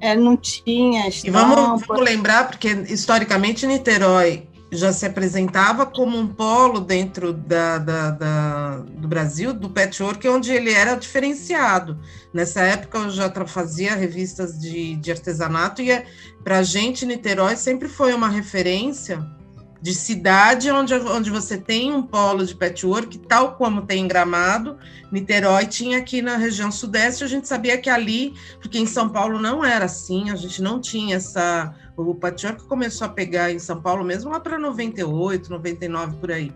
É, 0.00 0.16
não 0.16 0.36
tinha. 0.36 1.08
E 1.08 1.30
vamos, 1.30 1.82
vamos 1.86 2.04
lembrar, 2.04 2.48
porque 2.48 2.68
historicamente 2.88 3.66
Niterói 3.66 4.48
já 4.72 4.92
se 4.92 5.06
apresentava 5.06 5.86
como 5.86 6.18
um 6.18 6.26
polo 6.26 6.80
dentro 6.80 7.32
da, 7.32 7.78
da, 7.78 8.10
da, 8.10 8.76
do 8.78 9.06
Brasil, 9.06 9.54
do 9.54 9.70
patchwork, 9.70 10.26
onde 10.28 10.52
ele 10.52 10.72
era 10.72 10.94
diferenciado. 10.96 11.98
Nessa 12.32 12.62
época 12.62 12.98
eu 12.98 13.10
já 13.10 13.30
fazia 13.46 13.94
revistas 13.94 14.58
de, 14.58 14.96
de 14.96 15.10
artesanato 15.10 15.80
e 15.80 15.90
é, 15.90 16.04
para 16.42 16.58
a 16.58 16.62
gente 16.62 17.06
Niterói 17.06 17.56
sempre 17.56 17.88
foi 17.88 18.12
uma 18.12 18.28
referência 18.28 19.24
de 19.80 19.94
cidade 19.94 20.70
onde, 20.70 20.94
onde 20.94 21.30
você 21.30 21.58
tem 21.58 21.92
um 21.92 22.02
polo 22.02 22.44
de 22.44 22.54
patchwork, 22.54 23.18
tal 23.18 23.54
como 23.56 23.82
tem 23.82 24.04
em 24.04 24.08
Gramado, 24.08 24.78
Niterói 25.12 25.66
tinha 25.66 25.98
aqui 25.98 26.20
na 26.20 26.36
região 26.36 26.70
sudeste, 26.70 27.24
a 27.24 27.26
gente 27.26 27.46
sabia 27.46 27.78
que 27.78 27.88
ali, 27.88 28.34
porque 28.60 28.78
em 28.78 28.86
São 28.86 29.08
Paulo 29.08 29.38
não 29.38 29.64
era 29.64 29.84
assim, 29.84 30.30
a 30.30 30.36
gente 30.36 30.60
não 30.62 30.80
tinha 30.80 31.16
essa 31.16 31.74
o 31.96 32.14
patchwork 32.14 32.64
começou 32.64 33.06
a 33.06 33.10
pegar 33.10 33.50
em 33.50 33.58
São 33.58 33.80
Paulo 33.80 34.04
mesmo 34.04 34.30
lá 34.30 34.38
para 34.38 34.58
98, 34.58 35.48
99 35.48 36.16
por 36.16 36.30
aí. 36.30 36.52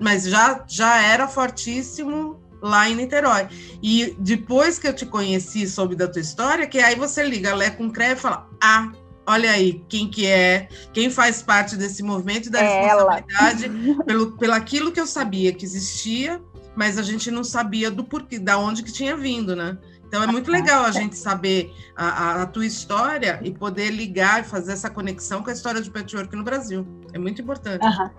Mas 0.00 0.24
já 0.24 0.64
já 0.66 1.02
era 1.02 1.28
fortíssimo 1.28 2.40
lá 2.62 2.88
em 2.88 2.94
Niterói. 2.94 3.48
E 3.82 4.16
depois 4.18 4.78
que 4.78 4.88
eu 4.88 4.94
te 4.94 5.04
conheci, 5.04 5.66
soube 5.66 5.94
da 5.94 6.08
tua 6.08 6.20
história, 6.20 6.66
que 6.66 6.78
aí 6.78 6.94
você 6.94 7.22
liga 7.22 7.54
Lé 7.54 7.70
com 7.70 7.90
CRE 7.90 8.12
e 8.12 8.16
fala: 8.16 8.48
"Ah, 8.62 8.90
olha 9.28 9.50
aí 9.50 9.84
quem 9.88 10.08
que 10.08 10.26
é, 10.26 10.68
quem 10.92 11.10
faz 11.10 11.42
parte 11.42 11.76
desse 11.76 12.02
movimento 12.02 12.46
e 12.46 12.50
da 12.50 12.60
é 12.60 12.86
responsabilidade 12.86 13.70
pelo, 14.06 14.32
pelo 14.32 14.54
aquilo 14.54 14.90
que 14.90 14.98
eu 14.98 15.06
sabia 15.06 15.52
que 15.52 15.64
existia, 15.64 16.40
mas 16.74 16.98
a 16.98 17.02
gente 17.02 17.30
não 17.30 17.44
sabia 17.44 17.90
do 17.90 18.02
porquê, 18.02 18.38
da 18.38 18.58
onde 18.58 18.82
que 18.82 18.90
tinha 18.90 19.16
vindo, 19.16 19.54
né? 19.54 19.76
Então 20.06 20.22
é 20.22 20.26
muito 20.26 20.50
legal 20.50 20.86
a 20.86 20.90
gente 20.90 21.18
saber 21.18 21.70
a, 21.94 22.06
a, 22.08 22.42
a, 22.42 22.46
tua 22.46 22.64
história 22.64 23.38
e 23.42 23.50
poder 23.50 23.90
ligar 23.90 24.40
e 24.40 24.44
fazer 24.44 24.72
essa 24.72 24.88
conexão 24.88 25.42
com 25.42 25.50
a 25.50 25.52
história 25.52 25.82
de 25.82 25.90
patchwork 25.90 26.34
no 26.34 26.42
Brasil. 26.42 26.86
É 27.12 27.18
muito 27.18 27.42
importante. 27.42 27.84
Uhum. 27.84 28.10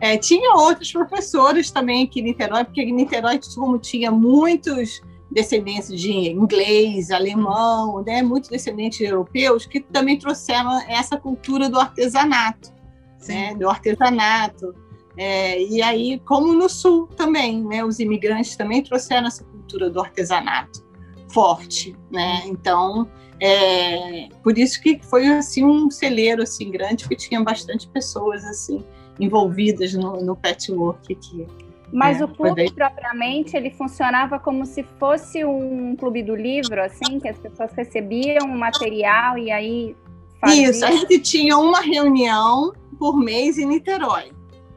É, 0.00 0.16
tinha 0.16 0.54
outros 0.54 0.90
professores 0.90 1.70
também 1.70 2.04
aqui 2.04 2.20
em 2.20 2.24
Niterói, 2.24 2.64
porque 2.64 2.80
em 2.80 2.94
Niterói, 2.94 3.38
como 3.54 3.78
tinha 3.78 4.10
muitos 4.10 5.02
descendentes 5.34 5.88
de 6.00 6.12
inglês, 6.30 7.10
alemão, 7.10 8.02
né, 8.04 8.22
muitos 8.22 8.48
descendentes 8.48 9.00
europeus 9.00 9.66
que 9.66 9.80
também 9.80 10.16
trouxeram 10.16 10.80
essa 10.88 11.18
cultura 11.18 11.68
do 11.68 11.78
artesanato, 11.78 12.72
né, 13.26 13.54
do 13.56 13.68
artesanato. 13.68 14.72
É, 15.16 15.60
e 15.60 15.82
aí, 15.82 16.20
como 16.24 16.54
no 16.54 16.68
Sul 16.68 17.08
também, 17.08 17.62
né, 17.64 17.84
os 17.84 17.98
imigrantes 17.98 18.56
também 18.56 18.82
trouxeram 18.82 19.26
essa 19.26 19.42
cultura 19.44 19.90
do 19.90 20.00
artesanato 20.00 20.84
forte, 21.28 21.96
né? 22.12 22.42
Então, 22.46 23.08
é, 23.40 24.28
por 24.42 24.56
isso 24.56 24.80
que 24.80 25.00
foi 25.02 25.26
assim 25.26 25.64
um 25.64 25.90
celeiro 25.90 26.42
assim 26.42 26.70
grande, 26.70 27.08
que 27.08 27.16
tinha 27.16 27.42
bastante 27.42 27.88
pessoas 27.88 28.44
assim 28.44 28.84
envolvidas 29.18 29.94
no, 29.94 30.22
no 30.24 30.36
patchwork 30.36 31.12
aqui. 31.12 31.46
Mas 31.94 32.20
é, 32.20 32.24
o 32.24 32.28
clube 32.28 32.56
daí... 32.56 32.72
propriamente 32.72 33.56
ele 33.56 33.70
funcionava 33.70 34.36
como 34.40 34.66
se 34.66 34.82
fosse 34.98 35.44
um 35.44 35.94
clube 35.94 36.24
do 36.24 36.34
livro, 36.34 36.82
assim, 36.82 37.20
que 37.20 37.28
as 37.28 37.38
pessoas 37.38 37.72
recebiam 37.72 38.46
o 38.46 38.58
material 38.58 39.38
e 39.38 39.52
aí 39.52 39.96
faziam... 40.40 40.70
Isso, 40.72 40.84
a 40.84 40.90
gente 40.90 41.20
tinha 41.20 41.56
uma 41.56 41.80
reunião 41.80 42.72
por 42.98 43.16
mês 43.16 43.58
em 43.58 43.66
Niterói, 43.66 44.32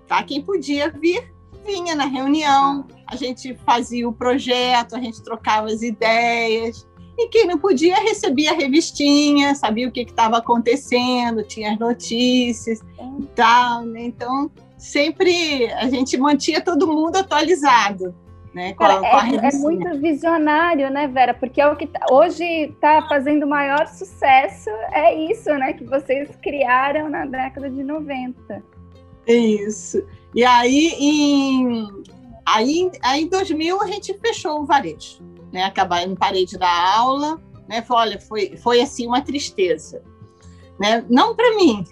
tá? 0.08 0.22
Quem 0.22 0.44
podia 0.44 0.92
vir 0.92 1.34
vinha 1.66 1.96
na 1.96 2.06
reunião, 2.06 2.86
a 3.08 3.16
gente 3.16 3.58
fazia 3.66 4.08
o 4.08 4.14
projeto, 4.14 4.96
a 4.96 5.00
gente 5.00 5.22
trocava 5.24 5.68
as 5.68 5.82
ideias. 5.82 6.88
E 7.18 7.30
quem 7.30 7.48
não 7.48 7.58
podia 7.58 7.96
recebia 7.96 8.52
a 8.52 8.56
revistinha, 8.56 9.56
sabia 9.56 9.88
o 9.88 9.92
que 9.92 10.02
estava 10.02 10.38
acontecendo, 10.38 11.44
tinha 11.44 11.74
as 11.74 11.80
notícias 11.80 12.80
e 13.20 13.26
tal. 13.36 13.84
Né? 13.86 14.04
Então, 14.04 14.52
sempre 14.78 15.72
a 15.74 15.88
gente 15.90 16.18
mantinha 16.18 16.62
todo 16.62 16.88
mundo 16.88 17.18
atualizado. 17.18 18.16
Né, 18.54 18.74
Cara, 18.74 19.00
a, 19.02 19.30
é, 19.30 19.50
é, 19.50 19.58
muito 19.58 20.00
visionário, 20.00 20.90
né, 20.90 21.08
Vera? 21.08 21.34
Porque 21.34 21.62
é 21.62 21.68
o 21.68 21.76
que 21.76 21.86
tá, 21.86 22.00
hoje 22.10 22.44
está 22.44 23.08
fazendo 23.08 23.46
maior 23.46 23.86
sucesso, 23.88 24.70
é 24.92 25.14
isso, 25.14 25.50
né? 25.50 25.74
Que 25.74 25.84
vocês 25.84 26.30
criaram 26.42 27.08
na 27.08 27.26
década 27.26 27.70
de 27.70 27.84
90. 27.84 28.64
Isso. 29.28 30.04
E 30.34 30.44
aí, 30.44 30.88
em, 31.00 31.88
aí, 32.46 32.92
aí, 33.04 33.22
em 33.24 33.28
2000, 33.28 33.82
a 33.82 33.88
gente 33.88 34.18
fechou 34.18 34.62
o 34.62 34.66
varejo. 34.66 35.22
Né? 35.52 35.64
Acabar, 35.64 36.08
não 36.08 36.16
parei 36.16 36.46
de 36.46 36.58
dar 36.58 36.98
aula. 36.98 37.40
Né? 37.68 37.82
Foi, 37.82 37.98
olha, 37.98 38.20
foi, 38.20 38.58
foi 38.58 38.82
assim 38.82 39.06
uma 39.06 39.22
tristeza. 39.22 40.02
Né? 40.80 41.06
Não 41.10 41.36
para 41.36 41.56
mim, 41.56 41.84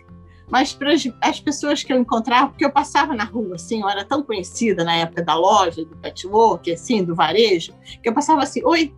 mas 0.50 0.74
para 0.74 0.94
as 1.22 1.40
pessoas 1.40 1.84
que 1.84 1.92
eu 1.92 2.00
encontrava, 2.00 2.50
porque 2.50 2.66
eu 2.66 2.72
passava 2.72 3.14
na 3.16 3.24
rua, 3.24 3.56
assim, 3.56 3.82
eu 3.82 3.90
era 3.90 4.06
tão 4.06 4.22
conhecida 4.22 4.84
na 4.84 4.96
época 4.96 5.24
da 5.24 5.36
loja, 5.36 5.84
do 5.84 5.96
patchwork, 5.98 6.72
assim, 6.72 7.04
do 7.04 7.16
varejo, 7.16 7.74
que 8.02 8.10
eu 8.10 8.14
passava 8.14 8.44
assim, 8.44 8.62
oi, 8.64 8.94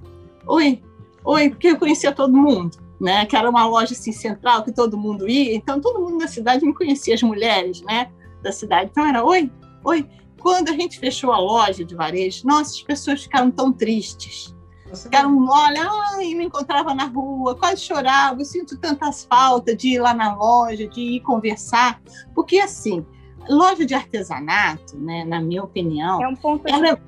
oi, 0.45 0.81
oi, 1.23 1.49
porque 1.49 1.67
eu 1.67 1.77
conhecia 1.77 2.11
todo 2.11 2.35
mundo, 2.35 2.77
né? 2.99 3.25
Que 3.25 3.35
era 3.35 3.49
uma 3.49 3.65
loja 3.65 3.93
assim 3.93 4.11
central 4.11 4.63
que 4.63 4.71
todo 4.71 4.97
mundo 4.97 5.27
ia, 5.27 5.55
então 5.55 5.79
todo 5.79 6.01
mundo 6.01 6.17
na 6.17 6.27
cidade 6.27 6.65
me 6.65 6.73
conhecia, 6.73 7.15
as 7.15 7.23
mulheres, 7.23 7.81
né? 7.81 8.11
da 8.41 8.51
cidade. 8.51 8.89
Então 8.91 9.05
era, 9.05 9.23
oi, 9.23 9.51
oi. 9.83 10.07
Quando 10.39 10.69
a 10.69 10.73
gente 10.73 10.99
fechou 10.99 11.31
a 11.31 11.39
loja 11.39 11.83
de 11.83 11.95
varejo, 11.95 12.45
nossa, 12.45 12.71
as 12.71 12.81
pessoas 12.81 13.23
ficaram 13.23 13.51
tão 13.51 13.73
tristes. 13.73 14.55
Ficaram, 14.95 15.47
olha, 15.47 15.87
ai, 16.15 16.33
me 16.33 16.45
encontrava 16.45 16.93
na 16.93 17.05
rua, 17.05 17.55
quase 17.55 17.81
chorava, 17.81 18.41
eu 18.41 18.45
sinto 18.45 18.77
tantas 18.77 19.25
faltas 19.25 19.75
de 19.75 19.89
ir 19.89 19.99
lá 19.99 20.13
na 20.13 20.35
loja, 20.35 20.87
de 20.87 21.01
ir 21.01 21.19
conversar. 21.21 22.01
Porque, 22.33 22.59
assim, 22.59 23.05
loja 23.49 23.85
de 23.85 23.93
artesanato, 23.93 24.97
né, 24.97 25.25
na 25.25 25.41
minha 25.41 25.63
opinião... 25.63 26.21
É 26.23 26.27
um 26.27 26.35
ponto... 26.35 26.67
Ela, 26.67 26.99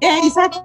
é, 0.00 0.26
exato, 0.26 0.62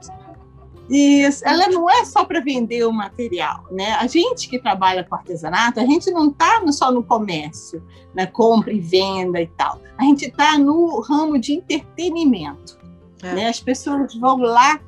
Isso, 0.89 1.47
ela 1.47 1.67
não 1.67 1.89
é 1.89 2.03
só 2.03 2.25
para 2.25 2.39
vender 2.39 2.83
o 2.85 2.91
material, 2.91 3.63
né? 3.71 3.91
A 3.93 4.07
gente 4.07 4.49
que 4.49 4.57
trabalha 4.57 5.03
com 5.03 5.15
artesanato, 5.15 5.79
a 5.79 5.85
gente 5.85 6.09
não 6.09 6.29
está 6.29 6.61
só 6.71 6.91
no 6.91 7.03
comércio, 7.03 7.83
na 8.13 8.25
compra 8.25 8.73
e 8.73 8.79
venda 8.79 9.39
e 9.39 9.47
tal. 9.47 9.79
A 9.97 10.03
gente 10.03 10.25
está 10.25 10.57
no 10.57 10.99
ramo 11.01 11.37
de 11.37 11.53
entretenimento. 11.53 12.79
É. 13.21 13.33
Né? 13.33 13.47
As 13.49 13.59
pessoas 13.59 14.15
vão 14.15 14.37
lá 14.37 14.79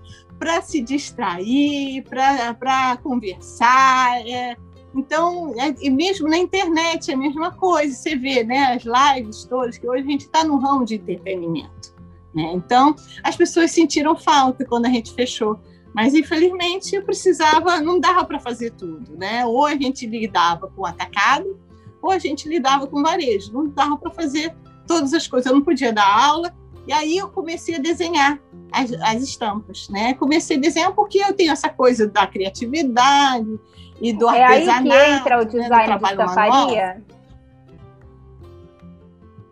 para 0.41 0.59
se 0.63 0.81
distrair, 0.81 2.03
para 2.03 2.97
conversar. 3.03 4.27
É. 4.27 4.57
Então, 4.95 5.53
é, 5.55 5.75
e 5.79 5.87
mesmo 5.87 6.27
na 6.27 6.37
internet 6.39 7.11
é 7.11 7.13
a 7.13 7.17
mesma 7.17 7.51
coisa. 7.51 7.93
Você 7.93 8.15
vê 8.15 8.43
né, 8.43 8.73
as 8.73 8.83
lives 8.83 9.45
todas, 9.45 9.77
que 9.77 9.87
hoje 9.87 10.03
a 10.03 10.11
gente 10.11 10.21
está 10.21 10.43
no 10.43 10.57
ramo 10.57 10.83
de 10.83 10.95
entretenimento. 10.95 11.93
Né? 12.33 12.51
Então, 12.55 12.95
as 13.23 13.35
pessoas 13.35 13.69
sentiram 13.69 14.15
falta 14.15 14.65
quando 14.65 14.87
a 14.87 14.89
gente 14.89 15.13
fechou 15.13 15.59
mas, 15.93 16.13
infelizmente, 16.13 16.95
eu 16.95 17.03
precisava, 17.03 17.81
não 17.81 17.99
dava 17.99 18.23
para 18.23 18.39
fazer 18.39 18.71
tudo, 18.71 19.17
né? 19.17 19.45
Ou 19.45 19.65
a 19.65 19.75
gente 19.75 20.07
lidava 20.07 20.67
com 20.69 20.85
atacado, 20.85 21.59
ou 22.01 22.11
a 22.11 22.17
gente 22.17 22.47
lidava 22.47 22.87
com 22.87 23.03
varejo. 23.03 23.51
Não 23.51 23.67
dava 23.67 23.97
para 23.97 24.09
fazer 24.11 24.55
todas 24.87 25.13
as 25.13 25.27
coisas. 25.27 25.51
Eu 25.51 25.55
não 25.55 25.61
podia 25.61 25.91
dar 25.91 26.07
aula. 26.07 26.55
E 26.91 26.93
aí 26.93 27.17
eu 27.17 27.29
comecei 27.29 27.75
a 27.75 27.79
desenhar 27.79 28.37
as, 28.69 28.91
as 28.91 29.23
estampas, 29.23 29.87
né? 29.87 30.13
Comecei 30.13 30.57
a 30.57 30.59
desenhar 30.59 30.93
porque 30.93 31.19
eu 31.19 31.31
tenho 31.31 31.53
essa 31.53 31.69
coisa 31.69 32.05
da 32.05 32.27
criatividade 32.27 33.57
e 34.01 34.11
do 34.11 34.29
é 34.29 34.43
artesanato. 34.43 34.91
É 34.91 34.99
aí 34.99 35.13
que 35.13 35.19
entra 35.21 35.35
o 35.37 35.39
né, 35.39 35.45
design 35.45 35.87
né, 35.87 35.97
de 35.97 36.03
estamparia? 36.03 37.03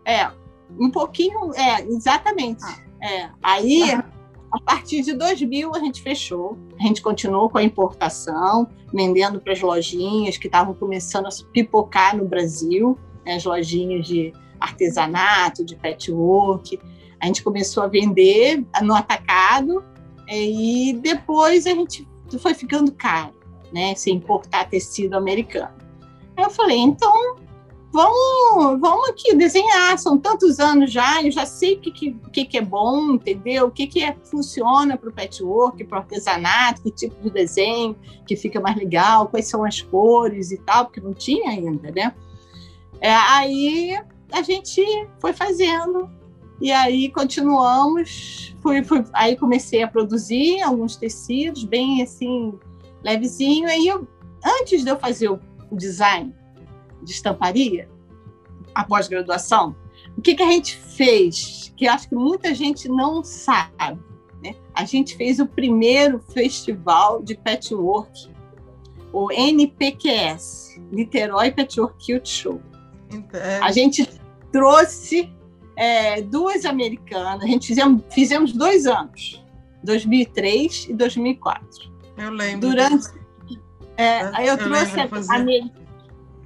É, 0.04 0.30
um 0.78 0.90
pouquinho, 0.90 1.54
é, 1.54 1.80
exatamente. 1.86 2.62
Ah. 2.62 3.08
É, 3.08 3.30
aí... 3.42 3.98
A 4.52 4.60
partir 4.62 5.02
de 5.02 5.12
2000 5.12 5.76
a 5.76 5.78
gente 5.78 6.02
fechou, 6.02 6.58
a 6.76 6.82
gente 6.82 7.00
continuou 7.00 7.48
com 7.48 7.58
a 7.58 7.62
importação, 7.62 8.68
vendendo 8.92 9.40
para 9.40 9.52
as 9.52 9.60
lojinhas 9.60 10.36
que 10.36 10.48
estavam 10.48 10.74
começando 10.74 11.26
a 11.26 11.52
pipocar 11.52 12.16
no 12.16 12.24
Brasil, 12.24 12.98
né, 13.24 13.36
as 13.36 13.44
lojinhas 13.44 14.04
de 14.04 14.32
artesanato, 14.58 15.64
de 15.64 15.76
patchwork. 15.76 16.80
A 17.20 17.26
gente 17.26 17.42
começou 17.42 17.82
a 17.82 17.86
vender 17.86 18.64
no 18.82 18.94
atacado 18.94 19.84
e 20.28 20.98
depois 21.02 21.66
a 21.66 21.70
gente 21.70 22.08
foi 22.38 22.54
ficando 22.54 22.92
caro, 22.92 23.34
né, 23.72 23.94
se 23.94 24.10
importar 24.10 24.68
tecido 24.68 25.14
americano. 25.14 25.74
Aí 26.36 26.44
eu 26.44 26.50
falei, 26.50 26.78
então 26.78 27.36
vamos, 27.92 28.80
vamos 28.80 29.08
aqui 29.10 29.34
desenhar. 29.34 29.98
São 29.98 30.16
tantos 30.16 30.60
anos 30.60 30.92
já, 30.92 31.22
eu 31.22 31.30
já 31.30 31.44
sei 31.44 31.74
o 31.74 31.80
que, 31.80 31.90
que, 32.32 32.44
que 32.44 32.58
é 32.58 32.62
bom, 32.62 33.14
entendeu? 33.14 33.66
O 33.66 33.70
que, 33.70 33.86
que 33.86 34.02
é, 34.02 34.16
funciona 34.24 34.96
para 34.96 35.10
o 35.10 35.12
patchwork, 35.12 35.84
para 35.84 35.98
o 35.98 36.00
artesanato, 36.02 36.82
que 36.82 36.90
tipo 36.90 37.20
de 37.20 37.30
desenho 37.30 37.96
que 38.26 38.36
fica 38.36 38.60
mais 38.60 38.76
legal, 38.76 39.26
quais 39.26 39.46
são 39.46 39.64
as 39.64 39.82
cores 39.82 40.50
e 40.50 40.58
tal, 40.58 40.86
porque 40.86 41.00
não 41.00 41.12
tinha 41.12 41.50
ainda, 41.50 41.90
né? 41.90 42.14
É, 43.00 43.12
aí 43.12 43.98
a 44.32 44.42
gente 44.42 44.82
foi 45.18 45.32
fazendo 45.32 46.08
e 46.60 46.70
aí 46.70 47.10
continuamos. 47.10 48.54
Fui, 48.60 48.84
fui, 48.84 49.02
aí 49.12 49.36
comecei 49.36 49.82
a 49.82 49.88
produzir 49.88 50.60
alguns 50.60 50.96
tecidos 50.96 51.64
bem 51.64 52.02
assim 52.02 52.58
levezinho. 53.02 53.68
Aí 53.68 53.86
eu, 53.86 54.06
antes 54.44 54.84
de 54.84 54.90
eu 54.90 54.98
fazer 54.98 55.30
o, 55.30 55.40
design 55.72 56.34
de 57.02 57.12
estamparia, 57.12 57.88
a 58.74 58.84
pós-graduação, 58.84 59.76
o 60.18 60.20
que, 60.20 60.34
que 60.34 60.42
a 60.42 60.50
gente 60.50 60.76
fez? 60.76 61.72
Que 61.76 61.86
acho 61.86 62.08
que 62.08 62.14
muita 62.14 62.52
gente 62.54 62.88
não 62.88 63.22
sabe. 63.22 64.00
Né? 64.42 64.56
A 64.74 64.84
gente 64.84 65.16
fez 65.16 65.38
o 65.38 65.46
primeiro 65.46 66.18
festival 66.18 67.22
de 67.22 67.36
patchwork, 67.36 68.28
o 69.12 69.30
NPQS, 69.30 70.80
Niterói 70.90 71.52
Patchwork 71.52 71.94
Cute 71.94 72.28
Show. 72.28 72.60
Então, 73.12 73.40
é. 73.40 73.60
A 73.60 73.70
gente 73.70 74.08
trouxe 74.52 75.32
é, 75.80 76.20
duas 76.20 76.66
americanas, 76.66 77.42
a 77.42 77.46
gente 77.46 77.66
fizemos, 77.68 78.02
fizemos 78.10 78.52
dois 78.52 78.86
anos, 78.86 79.42
2003 79.82 80.88
e 80.90 80.92
2004. 80.92 81.90
Eu 82.18 82.30
lembro. 82.32 82.68
Durante. 82.68 83.08
É, 83.96 84.30
aí 84.34 84.46
eu, 84.46 84.56
eu 84.56 84.58
trouxe 84.58 85.00
a, 85.00 85.04
a, 85.04 85.40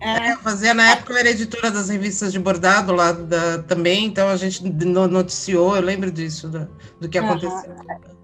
é. 0.00 0.30
é, 0.30 0.36
fazia 0.36 0.72
na 0.72 0.92
época 0.92 1.12
eu 1.12 1.16
era 1.16 1.30
editora 1.30 1.68
das 1.68 1.88
revistas 1.88 2.32
de 2.32 2.38
bordado 2.38 2.92
lá 2.92 3.10
da, 3.10 3.58
também, 3.64 4.04
então 4.04 4.28
a 4.28 4.36
gente 4.36 4.62
noticiou, 4.62 5.74
eu 5.74 5.82
lembro 5.82 6.12
disso, 6.12 6.48
do, 6.48 6.68
do 7.00 7.08
que 7.08 7.18
aconteceu. 7.18 7.50
Uhum. 7.50 8.14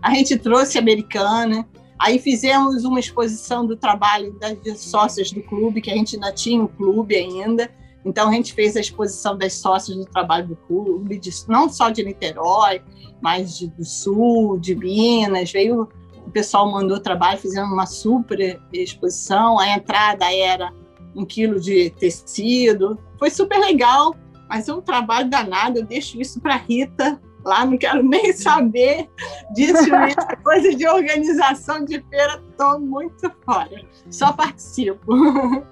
A 0.00 0.14
gente 0.14 0.38
trouxe 0.38 0.78
americana, 0.78 1.66
aí 1.98 2.20
fizemos 2.20 2.84
uma 2.84 3.00
exposição 3.00 3.66
do 3.66 3.76
trabalho 3.76 4.32
das 4.38 4.80
sócias 4.80 5.32
do 5.32 5.42
clube, 5.42 5.80
que 5.80 5.90
a 5.90 5.94
gente 5.94 6.14
ainda 6.14 6.32
tinha 6.32 6.62
o 6.62 6.68
clube 6.68 7.16
ainda, 7.16 7.68
então 8.04 8.28
a 8.28 8.32
gente 8.32 8.52
fez 8.54 8.76
a 8.76 8.80
exposição 8.80 9.36
das 9.36 9.54
sócias 9.54 9.96
do 9.96 10.04
trabalho 10.04 10.48
do 10.48 10.56
clube, 10.56 11.18
de, 11.18 11.30
não 11.48 11.68
só 11.68 11.90
de 11.90 12.04
Niterói, 12.04 12.82
mas 13.20 13.58
de, 13.58 13.68
do 13.68 13.84
Sul, 13.84 14.58
de 14.58 14.74
Minas, 14.74 15.52
veio 15.52 15.88
o 16.26 16.30
pessoal 16.30 16.70
mandou 16.70 17.00
trabalho, 17.00 17.38
fizemos 17.38 17.72
uma 17.72 17.86
super 17.86 18.60
exposição, 18.72 19.58
a 19.58 19.68
entrada 19.68 20.32
era 20.32 20.72
um 21.14 21.24
quilo 21.24 21.58
de 21.58 21.90
tecido. 21.90 22.98
Foi 23.18 23.30
super 23.30 23.58
legal, 23.58 24.14
mas 24.48 24.68
é 24.68 24.72
um 24.72 24.80
trabalho 24.80 25.28
danado. 25.28 25.78
Eu 25.80 25.84
deixo 25.84 26.20
isso 26.20 26.40
para 26.40 26.56
Rita 26.56 27.20
lá, 27.44 27.64
não 27.64 27.76
quero 27.76 28.02
nem 28.02 28.32
saber 28.32 29.08
disso. 29.54 29.90
coisa 30.44 30.74
de 30.74 30.86
organização 30.86 31.84
de 31.84 32.00
feira, 32.08 32.42
estou 32.50 32.78
muito 32.78 33.30
fora. 33.44 33.82
Só 34.10 34.32
participo. 34.32 35.12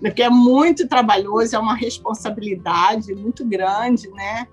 Porque 0.00 0.22
é 0.22 0.30
muito 0.30 0.86
trabalhoso, 0.86 1.56
é 1.56 1.58
uma 1.58 1.74
responsabilidade 1.74 3.14
muito 3.14 3.44
grande, 3.44 4.08
né? 4.10 4.46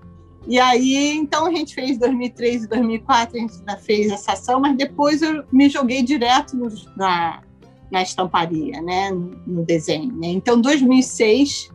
E 0.48 0.60
aí, 0.60 1.16
então 1.16 1.46
a 1.46 1.50
gente 1.50 1.74
fez 1.74 1.98
2003 1.98 2.64
e 2.64 2.68
2004, 2.68 3.36
a 3.36 3.40
gente 3.40 3.54
ainda 3.58 3.76
fez 3.76 4.12
essa 4.12 4.32
ação, 4.32 4.60
mas 4.60 4.76
depois 4.76 5.20
eu 5.20 5.44
me 5.50 5.68
joguei 5.68 6.02
direto 6.02 6.56
no, 6.56 6.68
na, 6.96 7.42
na 7.90 8.02
estamparia, 8.02 8.80
né, 8.80 9.10
no 9.10 9.64
desenho. 9.64 10.14
Né? 10.14 10.28
Então, 10.28 10.60
2006, 10.60 11.70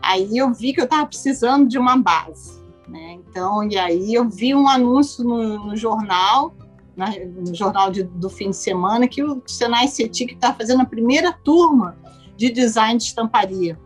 aí 0.00 0.36
eu 0.36 0.52
vi 0.54 0.72
que 0.72 0.80
eu 0.80 0.84
estava 0.84 1.06
precisando 1.06 1.68
de 1.68 1.76
uma 1.76 1.96
base. 1.96 2.62
Né? 2.88 3.14
Então, 3.14 3.68
e 3.68 3.76
aí 3.76 4.14
eu 4.14 4.28
vi 4.28 4.54
um 4.54 4.68
anúncio 4.68 5.24
no, 5.24 5.66
no 5.66 5.76
jornal, 5.76 6.54
na, 6.96 7.10
no 7.10 7.52
jornal 7.52 7.90
de, 7.90 8.04
do 8.04 8.30
fim 8.30 8.50
de 8.50 8.56
semana, 8.56 9.08
que 9.08 9.24
o 9.24 9.42
Senai 9.44 9.88
CETIC 9.88 10.34
estava 10.34 10.54
fazendo 10.54 10.82
a 10.82 10.86
primeira 10.86 11.32
turma 11.32 11.96
de 12.36 12.50
design 12.50 12.98
de 12.98 13.04
estamparia. 13.04 13.78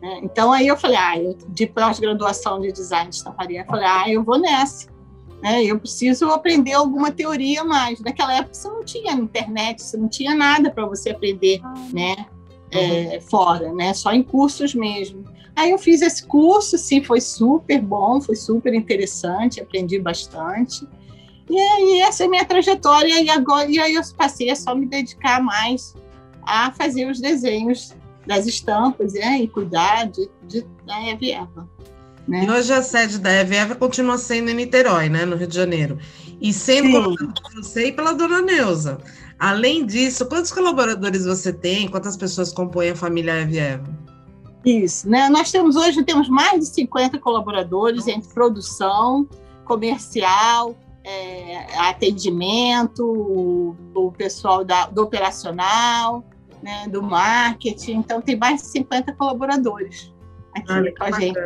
Né? 0.00 0.20
Então, 0.22 0.52
aí 0.52 0.66
eu 0.66 0.76
falei, 0.76 0.96
ah, 0.96 1.18
eu, 1.18 1.36
de 1.48 1.66
pós-graduação 1.66 2.60
de 2.60 2.72
design 2.72 3.10
de 3.10 3.16
estamparia, 3.16 3.60
eu 3.60 3.66
falei, 3.66 3.86
ah, 3.86 4.10
eu 4.10 4.22
vou 4.22 4.38
nessa 4.38 4.94
né? 5.44 5.62
Eu 5.62 5.78
preciso 5.78 6.30
aprender 6.30 6.72
alguma 6.72 7.12
teoria 7.12 7.62
mais. 7.62 8.00
Naquela 8.00 8.34
época 8.34 8.54
você 8.54 8.66
não 8.66 8.82
tinha 8.82 9.12
internet, 9.12 9.82
você 9.82 9.98
não 9.98 10.08
tinha 10.08 10.34
nada 10.34 10.70
para 10.70 10.86
você 10.86 11.10
aprender, 11.10 11.60
ah. 11.62 11.74
né? 11.92 12.26
É, 12.70 13.20
fora, 13.20 13.72
né? 13.72 13.92
Só 13.92 14.10
em 14.10 14.22
cursos 14.22 14.74
mesmo. 14.74 15.22
Aí 15.54 15.70
eu 15.70 15.78
fiz 15.78 16.00
esse 16.00 16.26
curso, 16.26 16.76
sim, 16.78 17.04
foi 17.04 17.20
super 17.20 17.80
bom, 17.80 18.20
foi 18.20 18.34
super 18.34 18.74
interessante, 18.74 19.60
aprendi 19.60 19.98
bastante. 19.98 20.88
E 21.48 21.56
aí 21.56 22.00
essa 22.00 22.24
é 22.24 22.26
a 22.26 22.30
minha 22.30 22.44
trajetória 22.44 23.22
e 23.22 23.28
agora 23.28 23.70
e 23.70 23.78
aí 23.78 23.94
eu 23.94 24.02
passei 24.16 24.50
a 24.50 24.56
só 24.56 24.74
me 24.74 24.86
dedicar 24.86 25.42
mais 25.42 25.94
a 26.46 26.72
fazer 26.72 27.10
os 27.10 27.20
desenhos 27.20 27.94
das 28.26 28.46
estampas 28.46 29.12
né? 29.14 29.40
e 29.42 29.48
cuidar 29.48 30.06
de, 30.06 30.28
de 30.46 30.66
da 30.86 31.00
Eva 31.08 31.24
Eva. 31.24 31.68
Né? 32.26 32.44
E 32.44 32.50
hoje 32.50 32.72
a 32.72 32.82
sede 32.82 33.18
da 33.18 33.30
EVEVA 33.32 33.74
continua 33.74 34.16
sendo 34.16 34.50
em 34.50 34.54
Niterói, 34.54 35.08
né, 35.08 35.26
no 35.26 35.36
Rio 35.36 35.46
de 35.46 35.54
Janeiro. 35.54 35.98
E 36.40 36.52
sendo 36.52 36.90
colocada 36.90 37.32
por 37.40 37.62
você 37.62 37.88
e 37.88 37.92
pela 37.92 38.14
dona 38.14 38.40
Neuza. 38.40 38.98
Além 39.38 39.84
disso, 39.84 40.26
quantos 40.26 40.50
colaboradores 40.50 41.26
você 41.26 41.52
tem? 41.52 41.88
Quantas 41.88 42.16
pessoas 42.16 42.52
compõem 42.52 42.90
a 42.90 42.96
família 42.96 43.42
EVEVA? 43.42 44.04
Isso, 44.64 45.08
né? 45.08 45.28
Nós 45.28 45.50
temos 45.50 45.76
hoje 45.76 46.02
temos 46.02 46.28
mais 46.28 46.60
de 46.60 46.66
50 46.66 47.18
colaboradores 47.18 48.06
entre 48.08 48.32
produção, 48.32 49.28
comercial, 49.66 50.74
é, 51.04 51.66
atendimento, 51.78 53.04
o, 53.04 53.76
o 53.94 54.12
pessoal 54.12 54.64
da, 54.64 54.86
do 54.86 55.02
operacional, 55.02 56.24
né, 56.64 56.88
do 56.88 57.02
marketing. 57.02 57.98
Então, 57.98 58.22
tem 58.22 58.36
mais 58.36 58.62
de 58.62 58.68
50 58.68 59.12
colaboradores 59.12 60.12
aqui 60.56 60.72
ah, 60.72 60.98
com 60.98 61.04
a 61.04 61.20
gente. 61.20 61.38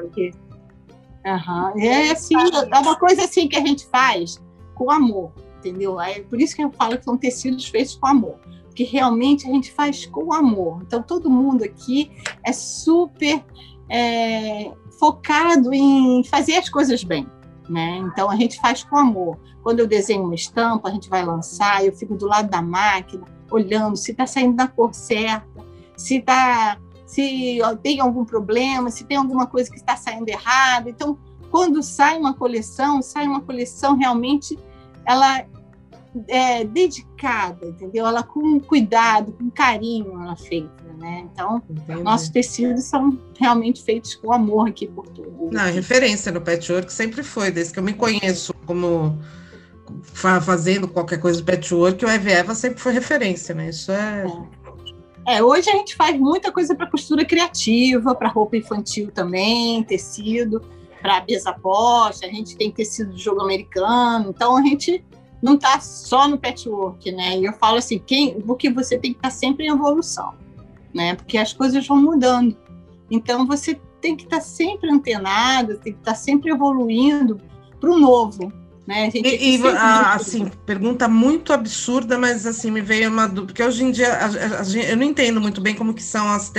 Uhum. 1.27 1.81
É 1.81 2.13
assim, 2.13 2.37
é 2.37 2.79
uma 2.79 2.97
coisa 2.97 3.25
assim 3.25 3.49
que 3.49 3.57
a 3.57 3.61
gente 3.61 3.85
faz 3.87 4.41
com 4.77 4.91
amor, 4.91 5.33
entendeu? 5.59 6.01
É 6.01 6.21
por 6.21 6.41
isso 6.41 6.55
que 6.55 6.63
eu 6.63 6.71
falo 6.71 6.97
que 6.97 7.05
são 7.05 7.19
tecidos 7.19 7.67
feitos 7.67 7.97
com 7.97 8.07
amor, 8.07 8.39
porque 8.67 8.85
realmente 8.85 9.47
a 9.47 9.51
gente 9.51 9.73
faz 9.73 10.07
com 10.07 10.33
amor. 10.33 10.81
Então 10.87 11.03
todo 11.03 11.29
mundo 11.29 11.65
aqui 11.65 12.13
é 12.45 12.53
super 12.53 13.45
é, 13.91 14.71
focado 14.99 15.75
em 15.75 16.23
fazer 16.25 16.55
as 16.55 16.69
coisas 16.69 17.03
bem, 17.03 17.27
Né? 17.69 17.99
Então 17.99 18.31
a 18.31 18.37
gente 18.37 18.59
faz 18.61 18.85
com 18.85 18.97
amor. 18.97 19.37
Quando 19.63 19.81
eu 19.81 19.87
desenho 19.87 20.23
uma 20.23 20.35
estampa, 20.35 20.89
a 20.89 20.93
gente 20.93 21.11
vai 21.11 21.25
lançar, 21.25 21.85
eu 21.85 21.93
fico 21.93 22.15
do 22.15 22.27
lado 22.27 22.49
da 22.49 22.63
máquina, 22.63 23.27
olhando 23.51 23.97
se 23.97 24.13
está 24.13 24.27
saindo 24.27 24.57
da 24.57 24.67
cor 24.67 24.95
certa, 24.95 25.65
se 25.97 26.21
tá, 26.21 26.79
se 27.07 27.59
tem 27.83 28.01
algum 28.01 28.25
problema, 28.25 28.91
se 28.91 29.05
tem 29.05 29.17
alguma 29.17 29.47
coisa 29.47 29.71
que 29.71 29.77
está 29.77 29.97
saindo 29.97 30.29
errado. 30.29 30.89
Então, 30.89 31.19
quando 31.51 31.83
sai 31.83 32.19
uma 32.19 32.35
coleção, 32.35 33.01
sai 33.03 33.27
uma 33.27 33.41
coleção 33.41 33.97
realmente 33.97 34.59
ela 35.07 35.45
é 36.27 36.65
dedicada, 36.65 37.67
entendeu? 37.67 38.07
Ela 38.07 38.23
com 38.23 38.59
cuidado, 38.61 39.33
com 39.33 39.51
carinho, 39.51 40.21
ela 40.23 40.33
é 40.33 40.37
feita, 40.37 40.85
né? 40.99 41.27
Então, 41.33 41.63
Entendi. 41.69 42.03
nossos 42.03 42.29
tecidos 42.29 42.85
são 42.85 43.19
realmente 43.39 43.83
feitos 43.83 44.15
com 44.15 44.33
amor 44.33 44.69
aqui 44.69 44.87
por 44.87 45.07
tudo. 45.09 45.51
Não, 45.53 45.65
referência 45.71 46.33
no 46.33 46.41
patchwork 46.41 46.93
sempre 46.93 47.23
foi, 47.23 47.51
desde 47.51 47.73
que 47.73 47.79
eu 47.79 47.83
me 47.83 47.93
conheço 47.93 48.53
como 48.67 49.19
fazendo 50.13 50.89
qualquer 50.89 51.19
coisa 51.19 51.39
de 51.39 51.45
patchwork, 51.45 52.05
o 52.05 52.09
Eve 52.09 52.55
sempre 52.55 52.81
foi 52.81 52.93
referência, 52.93 53.55
né? 53.55 53.71
Isso 53.71 53.93
é... 53.93 54.27
é. 55.27 55.37
é 55.37 55.43
hoje 55.43 55.69
a 55.71 55.73
gente 55.73 55.95
faz 55.97 56.19
muita 56.19 56.53
coisa 56.53 56.75
para 56.75 56.91
costura 56.91 57.25
criativa, 57.25 58.15
para 58.15 58.29
roupa 58.29 58.57
infantil 58.57 59.11
também, 59.13 59.83
tecido, 59.85 60.63
para 61.01 61.25
mesa 61.29 61.53
posta, 61.53 62.27
a 62.27 62.31
gente 62.31 62.57
tem 62.57 62.71
tecido 62.71 63.13
de 63.13 63.23
jogo 63.23 63.41
americano, 63.41 64.31
então 64.31 64.57
a 64.57 64.63
gente 64.63 65.05
não 65.41 65.55
está 65.55 65.79
só 65.81 66.29
no 66.29 66.39
patchwork, 66.39 67.11
né? 67.13 67.39
E 67.39 67.45
eu 67.45 67.53
falo 67.53 67.79
assim, 67.79 67.99
quem, 67.99 68.41
porque 68.41 68.71
você 68.71 68.99
tem 68.99 69.13
que 69.13 69.19
estar 69.19 69.31
tá 69.31 69.35
sempre 69.35 69.67
em 69.67 69.71
evolução, 69.71 70.35
né? 70.93 71.15
Porque 71.15 71.39
as 71.39 71.53
coisas 71.53 71.87
vão 71.87 72.03
mudando. 72.03 72.57
Então 73.11 73.47
você 73.47 73.81
tem 74.01 74.17
que 74.17 74.25
estar 74.25 74.39
tá 74.39 74.43
sempre 74.43 74.91
antenado, 74.91 75.79
tem 75.79 75.93
que 75.93 75.99
estar 76.01 76.13
tá 76.13 76.17
sempre 76.17 76.51
evoluindo 76.51 77.41
para 77.81 77.91
o 77.91 77.99
novo, 77.99 78.53
né? 78.89 79.11
e, 79.13 79.57
e 79.57 79.69
a, 79.69 80.15
assim, 80.15 80.51
pergunta 80.65 81.07
muito 81.07 81.53
absurda, 81.53 82.17
mas 82.17 82.47
assim, 82.47 82.71
me 82.71 82.81
veio 82.81 83.11
uma 83.11 83.29
dúvida, 83.29 83.47
porque 83.49 83.63
hoje 83.63 83.85
em 83.85 83.91
dia 83.91 84.15
a, 84.15 84.27
a, 84.27 84.89
eu 84.91 84.97
não 84.97 85.05
entendo 85.05 85.41
muito 85.43 85.61
bem 85.61 85.75
como 85.75 85.93
que 85.93 86.03
são 86.03 86.27
as 86.31 86.51